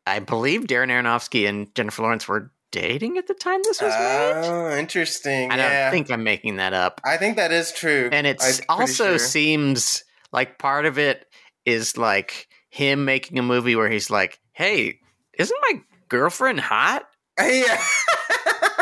I 0.06 0.20
believe 0.20 0.62
Darren 0.62 0.89
Aronofsky 0.89 1.47
and 1.47 1.74
Jennifer 1.76 2.02
Lawrence 2.02 2.28
were 2.28 2.52
dating 2.72 3.18
at 3.18 3.28
the 3.28 3.34
time 3.34 3.60
this 3.64 3.82
was 3.82 3.91
made. 3.93 4.41
oh 4.45 4.78
interesting 4.78 5.52
I 5.52 5.58
don't 5.58 5.91
think 5.91 6.12
I'm 6.12 6.24
making 6.24 6.58
that 6.58 6.74
up. 6.74 7.02
i 7.04 7.18
think 7.18 7.38
that 7.38 7.52
is 7.52 7.72
true 7.72 8.10
And 8.12 8.28
it 8.28 8.41
also 8.70 9.18
sure. 9.18 9.20
seems 9.20 10.04
like 10.32 10.58
part 10.60 10.86
of 10.86 10.97
it 11.00 11.26
is 11.66 11.97
like 11.97 12.47
him 12.70 13.06
making 13.06 13.39
a 13.39 13.43
movie 13.43 13.76
where 13.76 13.89
he's 13.89 14.10
like, 14.10 14.39
"Hey, 14.54 15.00
isn't 15.38 15.58
my 15.72 15.82
girlfriend 16.08 16.60
hot?" 16.60 17.04
yeah. 17.39 17.84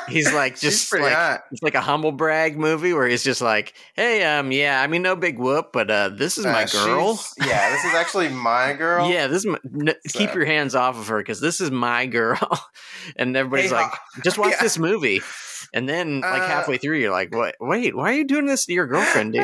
He's 0.08 0.32
like 0.34 0.60
just 0.60 0.92
like 0.94 1.14
hot. 1.14 1.42
it's 1.52 1.62
like 1.62 1.76
a 1.76 1.82
humble 1.82 2.12
brag 2.12 2.58
movie 2.58 2.94
where 2.94 3.08
he's 3.08 3.24
just 3.24 3.42
like, 3.42 3.74
"Hey, 3.96 4.24
um, 4.24 4.52
yeah, 4.52 4.82
I 4.82 4.88
mean, 4.88 5.02
no 5.02 5.16
big 5.16 5.38
whoop, 5.40 5.72
but 5.74 5.90
uh, 5.92 6.10
this 6.10 6.38
is 6.38 6.46
my 6.46 6.64
Uh, 6.64 6.68
girl." 6.68 7.20
Yeah, 7.46 7.70
this 7.72 7.86
is 7.86 7.94
actually 7.94 8.30
my 8.30 8.74
girl. 8.74 9.10
Yeah, 9.10 9.28
this 9.28 9.40
is 9.40 9.46
my, 9.46 9.58
n- 9.66 9.96
keep 10.10 10.34
your 10.34 10.46
hands 10.46 10.76
off 10.76 10.98
of 10.98 11.08
her 11.10 11.18
because 11.18 11.40
this 11.42 11.60
is 11.62 11.72
my 11.72 12.06
girl, 12.06 12.40
and 13.16 13.36
everybody's 13.36 13.70
Hey, 13.72 13.78
like, 13.78 13.92
uh, 13.94 13.98
just 14.24 14.38
watch 14.38 14.52
yeah. 14.52 14.62
this 14.62 14.78
movie, 14.80 15.22
and 15.74 15.88
then 15.90 16.22
like 16.22 16.42
Uh, 16.42 16.48
halfway 16.48 16.78
through, 16.78 16.98
you're 16.98 17.12
like, 17.12 17.34
what? 17.36 17.56
Wait, 17.60 17.96
why 17.96 18.12
are 18.12 18.16
you 18.16 18.26
doing 18.26 18.46
this 18.46 18.66
to 18.68 18.74
your 18.74 18.88
girlfriend, 18.88 19.34
dude? 19.34 19.42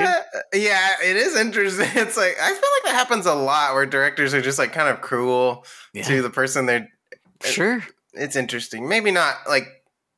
yeah, 0.54 0.90
it 1.04 1.16
is 1.18 1.36
interesting. 1.36 1.90
It's 1.96 2.18
like 2.18 2.36
I 2.42 2.48
feel 2.50 2.56
like 2.56 2.84
that 2.86 2.96
happens 2.96 3.26
a 3.26 3.36
lot 3.36 3.74
where 3.74 3.86
directors 3.86 4.34
are 4.34 4.42
just 4.42 4.58
like 4.60 4.72
kind 4.74 4.88
of 4.90 5.02
cruel 5.02 5.66
Yeah, 5.94 6.04
to 6.04 6.22
the 6.22 6.30
person 6.30 6.66
they're. 6.66 6.88
sure. 7.44 7.84
It's 8.16 8.36
interesting. 8.36 8.88
Maybe 8.88 9.10
not 9.10 9.36
like 9.50 9.68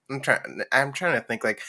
I'm 0.09 0.21
trying. 0.21 0.61
I'm 0.71 0.93
trying 0.93 1.19
to 1.19 1.25
think 1.27 1.43
like. 1.43 1.61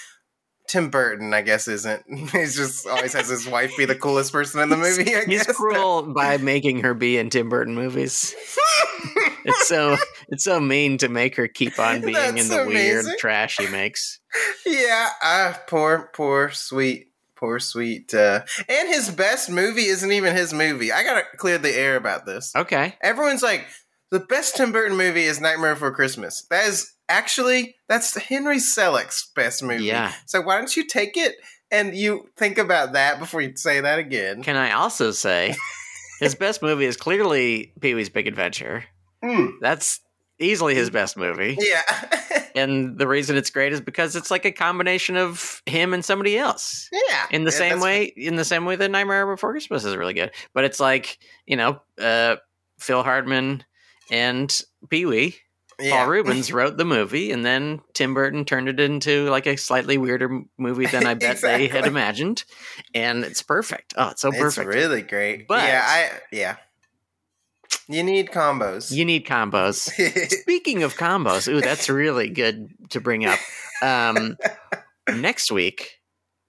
Tim 0.69 0.91
Burton, 0.91 1.33
I 1.33 1.43
guess, 1.43 1.69
isn't. 1.69 2.03
He's 2.33 2.57
just 2.57 2.89
always 2.89 3.13
has 3.13 3.29
his 3.29 3.47
wife 3.47 3.77
be 3.79 3.85
the 3.85 3.95
coolest 3.95 4.33
person 4.33 4.61
in 4.61 4.69
the 4.69 4.77
movie. 4.77 5.15
I 5.15 5.25
He's 5.25 5.47
guess. 5.47 5.55
cruel 5.57 6.03
by 6.13 6.39
making 6.39 6.83
her 6.83 6.93
be 6.93 7.19
in 7.19 7.31
Tim 7.31 7.49
Burton 7.49 7.77
movies. 7.77 8.35
It's 9.45 9.69
so 9.69 9.97
it's 10.29 10.43
so 10.43 10.59
mean 10.59 10.99
to 10.99 11.09
make 11.09 11.37
her 11.37 11.47
keep 11.47 11.79
on 11.79 12.01
being 12.01 12.17
in 12.17 12.35
That's 12.35 12.49
the 12.49 12.65
weird 12.67 13.07
trash 13.19 13.59
he 13.59 13.69
makes. 13.69 14.19
yeah, 14.67 15.11
ah, 15.23 15.61
poor, 15.69 16.11
poor, 16.13 16.51
sweet, 16.51 17.13
poor, 17.37 17.61
sweet. 17.61 18.13
Uh, 18.13 18.43
and 18.69 18.89
his 18.89 19.09
best 19.09 19.49
movie 19.49 19.87
isn't 19.87 20.11
even 20.11 20.35
his 20.35 20.53
movie. 20.53 20.91
I 20.91 21.05
gotta 21.05 21.23
clear 21.37 21.59
the 21.59 21.73
air 21.73 21.95
about 21.95 22.27
this. 22.27 22.53
Okay, 22.57 22.97
Everyone's 23.01 23.43
like, 23.45 23.67
the 24.11 24.19
best 24.19 24.57
Tim 24.57 24.73
Burton 24.73 24.97
movie 24.97 25.25
is 25.25 25.41
Nightmare 25.41 25.75
Before 25.75 25.95
Christmas. 25.95 26.45
That 26.51 26.67
is 26.67 26.93
actually 27.09 27.75
that's 27.89 28.17
Henry 28.17 28.57
Selick's 28.59 29.31
best 29.35 29.63
movie. 29.63 29.85
Yeah. 29.85 30.13
So 30.27 30.41
why 30.41 30.57
don't 30.59 30.77
you 30.77 30.85
take 30.87 31.17
it 31.17 31.35
and 31.71 31.95
you 31.97 32.29
think 32.37 32.59
about 32.59 32.93
that 32.93 33.19
before 33.19 33.41
you 33.41 33.55
say 33.57 33.81
that 33.81 33.99
again? 33.99 34.43
can 34.43 34.57
I 34.57 34.73
also 34.73 35.11
say 35.11 35.55
his 36.21 36.35
best 36.35 36.63
movie 36.63 36.85
is 36.85 36.97
clearly 36.97 37.73
Pee 37.81 37.95
Wee's 37.95 38.09
Big 38.11 38.27
Adventure. 38.27 38.85
Mm, 39.25 39.53
That's 39.61 40.01
easily 40.39 40.75
his 40.75 40.91
best 40.91 41.17
movie. 41.17 41.57
yeah. 41.61 41.83
And 42.57 42.97
the 42.97 43.07
reason 43.07 43.37
it's 43.37 43.51
great 43.51 43.75
is 43.75 43.83
because 43.83 44.17
it's 44.17 44.31
like 44.31 44.47
a 44.47 44.51
combination 44.51 45.19
of 45.19 45.61
him 45.67 45.93
and 45.93 46.03
somebody 46.03 46.39
else. 46.39 46.89
yeah. 46.91 47.27
In 47.31 47.45
the 47.45 47.51
Yeah, 47.51 47.57
same 47.59 47.81
way, 47.81 48.05
in 48.05 48.37
the 48.37 48.47
same 48.47 48.65
way 48.65 48.77
that 48.77 48.91
Nightmare 48.91 49.27
Before 49.27 49.51
Christmas 49.53 49.85
is 49.85 49.95
really 49.95 50.15
good. 50.15 50.31
But 50.55 50.65
it's 50.65 50.81
like, 50.81 51.19
you 51.45 51.57
know, 51.59 51.83
uh, 52.01 52.37
Phil 52.79 53.03
Hartman 53.03 53.63
and 54.11 54.59
Pee 54.89 55.05
Wee, 55.05 55.37
Yeah. 55.81 55.91
Paul 55.91 56.07
Reubens 56.09 56.53
wrote 56.53 56.77
the 56.79 56.85
movie, 56.87 57.31
and 57.33 57.45
then 57.45 57.81
Tim 57.93 58.15
Burton 58.15 58.45
turned 58.47 58.69
it 58.69 58.81
into 58.81 59.29
like 59.29 59.47
a 59.47 59.57
slightly 59.57 59.99
weirder 59.99 60.43
movie 60.57 60.87
than 60.87 61.07
I 61.07 61.15
bet 61.15 61.41
they 61.43 61.69
had 61.69 61.87
imagined. 61.87 62.45
And 62.95 63.25
it's 63.25 63.43
perfect. 63.43 63.93
Oh, 63.97 64.09
it's 64.11 64.23
so 64.23 64.29
It's 64.31 64.39
perfect. 64.39 64.69
really 64.69 65.03
great. 65.03 65.47
But- 65.47 65.65
yeah, 65.65 65.83
I 65.87 66.11
yeah. 66.33 66.57
You 67.89 68.03
need 68.03 68.31
combos. 68.31 68.91
you 68.91 69.05
need 69.05 69.27
combos. 69.27 69.77
Speaking 70.43 70.83
of 70.83 70.95
combos, 70.97 71.47
ooh, 71.49 71.61
that's 71.61 71.89
really 71.89 72.31
good 72.31 72.69
to 72.91 73.01
bring 73.01 73.25
up. 73.27 73.39
Um, 73.83 74.37
next 75.15 75.53
week, 75.53 76.01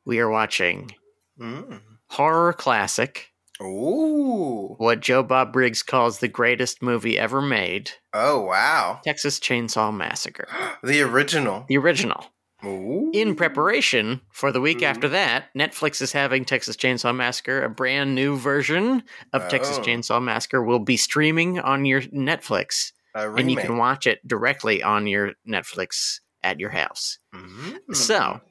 we 0.05 0.19
are 0.19 0.30
watching 0.30 0.91
Mm. 1.39 1.82
horror 2.09 2.53
classic, 2.53 3.30
Ooh. 3.62 4.76
what 4.78 4.99
Joe 4.99 5.24
Bob 5.24 5.51
Briggs 5.53 5.84
calls 5.84 6.20
the 6.20 6.28
greatest 6.28 6.82
movie 6.82 7.18
ever 7.18 7.41
made 7.41 7.91
Oh 8.14 8.41
wow. 8.41 8.99
Texas 9.03 9.39
Chainsaw 9.39 9.93
Massacre, 9.95 10.47
The 10.84 11.01
original. 11.01 11.66
the 11.68 11.78
original. 11.78 12.26
Ooh. 12.66 13.12
In 13.14 13.36
preparation 13.36 14.22
for 14.32 14.51
the 14.51 14.60
week 14.62 14.80
Mhm. 14.80 14.88
after 14.88 15.08
that, 15.10 15.53
Netflix 15.55 16.01
is 16.01 16.12
having 16.12 16.43
Texas 16.43 16.76
Chainsaw 16.76 17.16
Massacre, 17.16 17.62
a 17.64 17.70
brand 17.70 18.16
new 18.16 18.36
version 18.38 19.03
of 19.34 19.47
Texas 19.47 19.78
Oh. 19.78 19.84
Chainsaw 19.84 20.22
Massacre, 20.22 20.64
will 20.64 20.80
be 20.80 20.97
streaming 20.97 21.60
on 21.60 21.86
your 21.86 22.01
Netflix, 22.01 22.93
and 23.14 23.51
you 23.51 23.58
can 23.58 23.78
watch 23.78 24.08
it 24.08 24.28
directly 24.28 24.82
on 24.82 25.05
your 25.05 25.34
Netflix 25.47 26.20
at 26.41 26.60
your 26.60 26.72
house. 26.72 27.20
Mm. 27.36 27.95
So, 27.95 28.41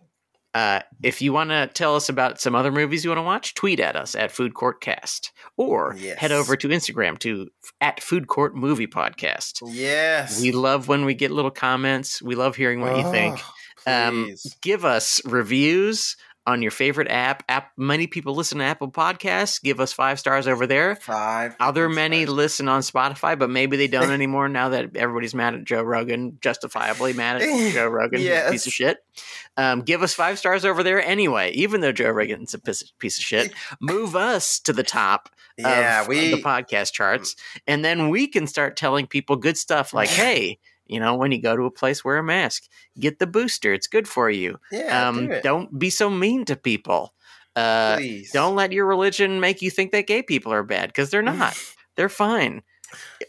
uh, 0.57 0.81
if 1.03 1.21
you 1.21 1.33
want 1.33 1.51
to 1.51 1.67
tell 1.75 1.97
us 1.97 2.09
about 2.09 2.41
some 2.41 2.55
other 2.55 2.73
movies 2.73 3.05
you 3.05 3.11
want 3.11 3.19
to 3.19 3.23
watch, 3.23 3.53
tweet 3.55 3.79
at 3.81 3.95
us 3.97 4.15
at 4.15 4.31
Food 4.33 4.55
Court 4.55 4.81
Cast, 4.81 5.33
or 5.57 5.95
Yes. 5.99 6.19
head 6.19 6.33
over 6.33 6.57
to 6.57 6.69
Instagram 6.69 7.19
to 7.19 7.49
at 7.81 8.03
Food 8.03 8.27
Court 8.27 8.55
Movie 8.57 8.87
Podcast. 8.87 9.61
yes. 9.67 10.41
We 10.41 10.53
love 10.53 10.89
when 10.89 11.05
we 11.05 11.15
get 11.15 11.31
little 11.31 11.51
comments. 11.51 12.23
We 12.23 12.35
love 12.35 12.57
hearing 12.57 12.81
what 12.81 12.97
you 12.97 13.11
think. 13.11 13.39
Oh, 13.87 14.09
Um. 14.09 14.35
Give 14.63 14.85
us 14.85 15.21
reviews 15.25 16.17
on 16.47 16.63
your 16.63 16.71
favorite 16.71 17.09
app. 17.11 17.43
App. 17.49 17.73
Many 17.77 18.07
people 18.07 18.35
listen 18.35 18.59
to 18.59 18.65
Apple 18.65 18.91
Podcasts. 18.91 19.61
Give 19.63 19.81
us 19.81 19.93
five 19.93 20.19
stars 20.21 20.47
over 20.47 20.67
there. 20.67 20.95
Five. 20.97 21.57
Other 21.59 21.89
many 21.89 22.23
stars. 22.25 22.37
listen 22.37 22.69
on 22.69 22.83
Spotify, 22.83 23.39
but 23.39 23.51
maybe 23.51 23.77
they 23.77 23.89
don't 23.89 24.11
anymore 24.13 24.49
now 24.49 24.69
that 24.69 24.97
everybody's 24.97 25.35
mad 25.35 25.55
at 25.55 25.65
Joe 25.65 25.83
Rogan, 25.83 26.39
justifiably 26.41 27.13
mad 27.13 27.43
at 27.43 27.73
Joe 27.73 27.89
Rogan, 27.89 28.21
Yes. 28.21 28.51
piece 28.53 28.67
of 28.67 28.73
shit. 28.73 28.99
Um, 29.57 29.83
give 29.83 30.03
us 30.03 30.15
five 30.15 30.39
stars 30.39 30.65
over 30.65 30.83
there 30.83 31.03
anyway, 31.03 31.51
even 31.53 31.81
though 31.81 31.93
Joe 31.93 32.11
Rogan's 32.11 32.55
a 32.55 32.59
piece, 32.59 32.83
piece 32.99 33.19
of 33.19 33.25
shit. 33.25 33.53
Move 33.81 34.15
us 34.15 34.61
to 34.61 34.73
the 34.73 34.83
top 34.85 35.31
Yeah, 35.57 36.03
of 36.03 36.09
we. 36.09 36.31
the 36.31 36.43
podcast 36.43 36.93
charts, 36.93 37.35
and 37.67 37.85
then 37.85 38.11
we 38.11 38.29
can 38.29 38.47
start 38.47 38.77
telling 38.77 39.07
people 39.07 39.37
good 39.37 39.57
stuff 39.57 39.93
like, 39.95 40.11
hey, 40.11 40.59
you 40.87 41.01
know, 41.01 41.15
when 41.17 41.33
you 41.33 41.41
go 41.41 41.57
to 41.57 41.65
a 41.65 41.71
place, 41.71 42.05
wear 42.05 42.19
a 42.19 42.23
mask, 42.23 42.65
get 42.99 43.19
the 43.19 43.27
booster, 43.27 43.73
it's 43.75 43.87
good 43.87 44.07
for 44.09 44.31
you. 44.31 44.59
yeah, 44.73 45.09
um, 45.09 45.29
do 45.29 45.41
don't 45.43 45.79
be 45.79 45.91
so 45.91 46.09
mean 46.11 46.45
to 46.47 46.57
people. 46.57 47.13
Uh, 47.55 47.97
Please. 47.97 48.33
don't 48.33 48.55
let 48.55 48.73
your 48.73 48.87
religion 48.87 49.41
make 49.41 49.63
you 49.63 49.71
think 49.71 49.93
that 49.93 50.07
gay 50.07 50.23
people 50.23 50.53
are 50.53 50.63
bad 50.63 50.89
because 50.91 51.11
they're 51.11 51.23
not. 51.23 51.57
they're 51.97 52.09
fine. 52.11 52.63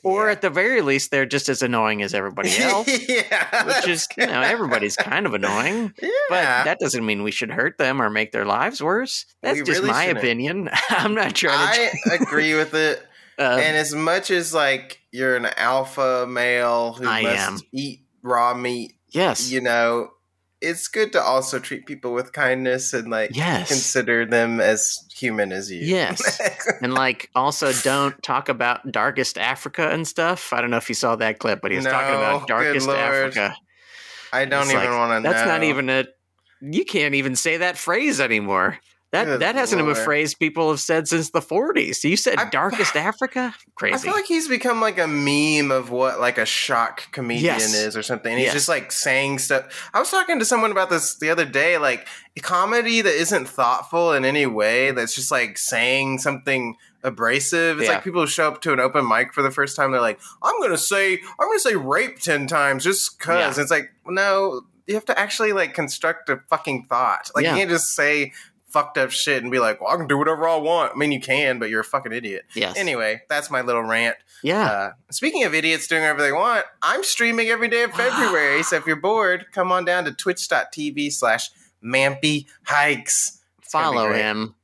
Or 0.04 0.26
Yeah. 0.26 0.34
at 0.34 0.42
the 0.42 0.50
very 0.52 0.82
least, 0.82 1.10
they're 1.12 1.26
just 1.26 1.50
as 1.50 1.62
annoying 1.64 2.02
as 2.04 2.14
everybody 2.14 2.56
else, 2.60 2.88
yeah, 3.10 3.66
which 3.66 3.88
is, 3.88 4.08
you 4.18 4.28
know, 4.28 4.42
everybody's 4.42 4.96
kind 4.98 5.26
of 5.26 5.34
annoying. 5.34 5.94
Yeah. 6.02 6.10
But 6.30 6.44
that 6.66 6.80
doesn't 6.80 7.06
mean 7.06 7.24
we 7.24 7.32
should 7.32 7.50
hurt 7.52 7.78
them 7.78 8.02
or 8.02 8.10
make 8.10 8.34
their 8.34 8.46
lives 8.46 8.84
worse. 8.84 9.26
That's 9.42 9.60
We 9.60 9.64
just 9.66 9.80
really 9.80 9.92
my 9.92 10.04
shouldn't. 10.08 10.18
opinion. 10.20 10.70
I'm 10.90 11.16
not 11.16 11.34
trying 11.36 11.74
to. 11.90 12.12
I 12.12 12.16
agree 12.16 12.54
with 12.54 12.74
it. 12.74 13.02
Uh, 13.40 13.60
and 13.62 13.78
as 13.78 13.94
much 13.94 14.32
as 14.32 14.54
like 14.54 15.00
you're 15.12 15.36
an 15.36 15.48
alpha 15.58 16.26
male 16.28 16.94
who 16.94 17.08
I 17.08 17.22
must 17.24 17.38
am. 17.50 17.60
eat 17.72 18.02
raw 18.22 18.54
meat, 18.54 18.94
yes. 19.10 19.52
you 19.52 19.62
know, 19.62 20.10
it's 20.60 20.88
good 20.88 21.12
to 21.14 21.22
also 21.22 21.60
treat 21.60 21.86
people 21.86 22.14
with 22.14 22.34
kindness 22.34 22.94
and 22.94 23.10
like 23.12 23.36
Yes. 23.36 23.68
consider 23.68 24.26
them 24.26 24.60
as 24.60 24.98
human 25.16 25.52
as 25.52 25.70
you. 25.72 25.80
Yes. 25.82 26.42
And 26.82 26.94
like, 26.94 27.30
also 27.36 27.72
don't 27.84 28.22
talk 28.24 28.50
about 28.50 28.92
darkest 28.92 29.38
Africa 29.38 29.90
and 29.90 30.08
stuff. 30.08 30.52
I 30.54 30.62
don't 30.62 30.70
know 30.70 30.78
if 30.78 30.90
you 30.90 30.96
saw 30.96 31.16
that 31.16 31.40
clip, 31.40 31.60
but 31.62 31.72
he 31.72 31.78
was 31.78 31.86
talking 31.86 32.16
about 32.16 32.48
darkest 32.48 32.88
Africa. 32.90 33.56
I 34.34 34.46
don't 34.46 34.64
It's 34.64 34.72
even 34.72 34.84
like, 34.86 34.90
want 34.98 35.12
to 35.12 35.20
know. 35.22 35.32
That's 35.34 35.48
not 35.48 35.64
even 35.64 35.90
a. 35.90 36.06
You 36.62 36.86
can't 36.86 37.16
even 37.16 37.36
say 37.36 37.58
that 37.58 37.78
phrase 37.78 38.20
anymore. 38.20 38.80
That 39.14 39.24
Good 39.24 39.40
that 39.40 39.56
hasn't 39.56 39.82
been 39.82 39.90
a 39.90 39.96
phrase 39.96 40.34
people 40.36 40.70
have 40.70 40.82
said 40.82 41.08
since 41.08 41.30
the 41.30 41.40
40s. 41.40 42.04
You 42.04 42.18
said 42.18 42.38
I- 42.40 42.50
darkest 42.50 42.94
Africa? 42.98 43.56
Crazy. 43.76 43.96
I 43.96 43.98
feel 44.00 44.12
like 44.12 44.26
he's 44.26 44.50
become 44.50 44.82
like 44.82 44.98
a 45.00 45.08
meme 45.08 45.72
of 45.72 45.92
what 45.92 46.20
like 46.20 46.38
a 46.38 46.46
shock 46.46 47.10
comedian 47.14 47.46
Yes. 47.46 47.74
is 47.74 47.96
or 47.96 48.04
something. 48.04 48.32
And 48.34 48.40
he's 48.40 48.48
Yes. 48.48 48.54
just 48.56 48.70
like 48.70 48.92
saying 48.92 49.40
stuff. 49.40 49.90
I 49.94 50.00
was 50.00 50.12
talking 50.12 50.40
to 50.40 50.46
someone 50.46 50.72
about 50.72 50.90
this 50.90 51.16
the 51.20 51.30
other 51.30 51.46
day, 51.46 51.78
like 51.78 52.06
comedy 52.42 53.00
that 53.02 53.14
isn't 53.14 53.48
thoughtful 53.48 54.12
in 54.12 54.26
any 54.26 54.46
way, 54.46 54.92
that's 54.92 55.16
just 55.16 55.32
like 55.32 55.58
saying 55.58 56.18
something 56.20 56.76
abrasive. 57.02 57.80
It's 57.80 57.88
Yeah. 57.88 57.96
like 57.96 58.04
people 58.04 58.22
who 58.22 58.28
show 58.28 58.50
up 58.50 58.62
to 58.64 58.74
an 58.74 58.82
open 58.82 59.08
mic 59.08 59.34
for 59.34 59.42
the 59.42 59.52
first 59.52 59.78
time, 59.78 59.92
they're 59.92 60.02
like, 60.02 60.20
I'm 60.44 60.60
gonna 60.62 60.78
say 60.78 61.14
I'm 61.40 61.48
gonna 61.48 61.60
say 61.60 61.76
rape 61.76 62.20
ten 62.20 62.46
times 62.48 62.84
just 62.84 63.20
cause. 63.22 63.56
Yeah. 63.58 63.62
It's 63.64 63.72
like, 63.72 63.90
no, 64.06 64.64
you 64.86 64.96
have 64.96 65.06
to 65.06 65.18
actually 65.18 65.54
like 65.54 65.74
construct 65.74 66.28
a 66.30 66.42
fucking 66.50 66.88
thought. 66.90 67.32
Like 67.36 67.46
Yeah. 67.46 67.52
you 67.54 67.58
can't 67.60 67.70
just 67.70 67.96
say 67.96 68.34
fucked 68.70 68.98
up 68.98 69.12
shit 69.12 69.42
and 69.44 69.52
be 69.52 69.60
like, 69.60 69.80
Well, 69.82 69.94
I 69.94 69.98
can 69.98 70.08
do 70.08 70.18
whatever 70.18 70.48
I 70.48 70.58
want. 70.58 70.94
I 70.94 70.98
mean 70.98 71.12
you 71.12 71.20
can, 71.22 71.60
but 71.60 71.70
you're 71.70 71.82
a 71.82 71.86
fucking 71.86 72.12
idiot. 72.12 72.46
yes. 72.56 72.78
Anyway, 72.78 73.22
that's 73.30 73.50
my 73.50 73.62
little 73.62 73.84
rant. 73.84 74.18
yeah. 74.44 74.66
Uh, 74.66 74.92
speaking 75.12 75.44
of 75.44 75.54
idiots 75.54 75.88
doing 75.88 76.02
whatever 76.02 76.22
they 76.22 76.32
want, 76.32 76.66
I'm 76.82 77.04
streaming 77.04 77.48
every 77.50 77.68
day 77.70 77.84
of 77.84 77.92
February. 77.96 78.64
so 78.64 78.76
if 78.76 78.86
you're 78.86 78.96
bored, 78.98 79.46
come 79.52 79.72
on 79.72 79.86
down 79.86 80.04
to 80.06 80.12
twitch.tv 80.12 81.12
slash 81.14 81.50
Mampy 81.84 82.46
Hikes. 82.64 83.40
Follow 83.62 84.12
him. 84.14 84.56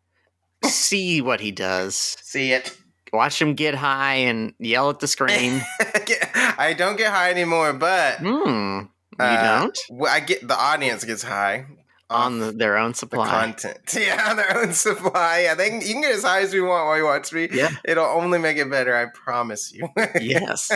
See 0.63 1.21
what 1.21 1.39
he 1.41 1.51
does. 1.51 1.95
See 2.21 2.53
it. 2.53 2.75
Watch 3.11 3.41
him 3.41 3.53
get 3.53 3.75
high 3.75 4.15
and 4.15 4.53
yell 4.59 4.89
at 4.89 4.99
the 4.99 5.07
screen. 5.07 5.61
I 6.57 6.73
don't 6.77 6.97
get 6.97 7.11
high 7.11 7.29
anymore, 7.31 7.73
but 7.73 8.17
Hmm. 8.19 8.79
You 9.19 9.25
Uh, 9.25 9.59
don't? 9.59 9.79
I 10.09 10.19
get 10.21 10.47
the 10.47 10.57
audience 10.57 11.03
gets 11.03 11.21
high. 11.21 11.65
On 12.09 12.39
the, 12.39 12.51
their 12.51 12.77
own 12.77 12.93
supply. 12.93 13.27
content. 13.27 13.79
Yeah, 14.03 14.33
their 14.33 14.57
own 14.57 14.73
supply. 14.73 15.43
Yeah, 15.43 15.55
they 15.55 15.69
can, 15.69 15.81
you 15.81 15.93
can 15.93 16.01
get 16.01 16.15
as 16.15 16.23
high 16.23 16.41
as 16.41 16.53
we 16.53 16.61
want 16.61 16.87
while 16.87 16.97
you 16.97 17.05
watch 17.05 17.31
me. 17.31 17.47
Yeah. 17.51 17.69
It'll 17.85 18.05
only 18.05 18.39
make 18.39 18.57
it 18.57 18.69
better, 18.69 18.95
I 18.95 19.05
promise 19.05 19.73
you. 19.73 19.87
yes. 20.19 20.71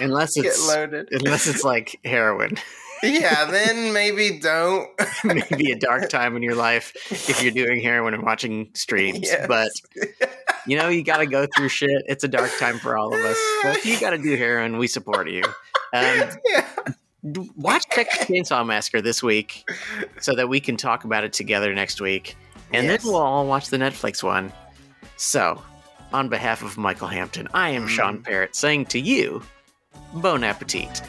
Unless 0.00 0.36
it's 0.36 0.66
loaded. 0.66 1.08
Unless 1.12 1.46
it's 1.46 1.64
like 1.64 2.00
heroin. 2.04 2.56
yeah, 3.02 3.44
then 3.50 3.92
maybe 3.92 4.38
don't. 4.38 4.88
maybe 5.24 5.70
a 5.72 5.78
dark 5.78 6.08
time 6.08 6.36
in 6.36 6.42
your 6.42 6.54
life 6.54 6.92
if 7.10 7.42
you're 7.42 7.52
doing 7.52 7.82
heroin 7.82 8.14
and 8.14 8.22
watching 8.22 8.70
streams. 8.74 9.20
Yes. 9.22 9.46
But 9.46 9.70
you 10.66 10.78
know, 10.78 10.88
you 10.88 11.02
got 11.04 11.18
to 11.18 11.26
go 11.26 11.46
through 11.54 11.68
shit. 11.68 12.02
It's 12.06 12.24
a 12.24 12.28
dark 12.28 12.50
time 12.58 12.78
for 12.78 12.96
all 12.96 13.14
of 13.14 13.20
us. 13.20 13.36
So 13.62 13.68
if 13.70 13.86
you 13.86 14.00
got 14.00 14.10
to 14.10 14.18
do 14.18 14.36
heroin, 14.36 14.78
we 14.78 14.86
support 14.86 15.30
you. 15.30 15.42
Um, 15.92 16.30
yeah 16.48 16.68
watch 17.56 17.84
Texas 17.90 18.26
Chainsaw 18.26 18.66
Massacre 18.66 19.00
this 19.00 19.22
week 19.22 19.68
so 20.20 20.34
that 20.34 20.48
we 20.48 20.60
can 20.60 20.76
talk 20.76 21.04
about 21.04 21.24
it 21.24 21.32
together 21.32 21.74
next 21.74 22.00
week. 22.00 22.36
And 22.72 22.86
yes. 22.86 23.02
then 23.02 23.12
we'll 23.12 23.20
all 23.20 23.46
watch 23.46 23.68
the 23.68 23.76
Netflix 23.76 24.22
one. 24.22 24.52
So, 25.16 25.62
on 26.12 26.28
behalf 26.28 26.62
of 26.62 26.76
Michael 26.76 27.08
Hampton, 27.08 27.48
I 27.54 27.70
am 27.70 27.86
Sean 27.88 28.18
mm. 28.18 28.24
Parrott 28.24 28.54
saying 28.54 28.86
to 28.86 29.00
you, 29.00 29.42
bon 30.14 30.44
appetit. 30.44 31.02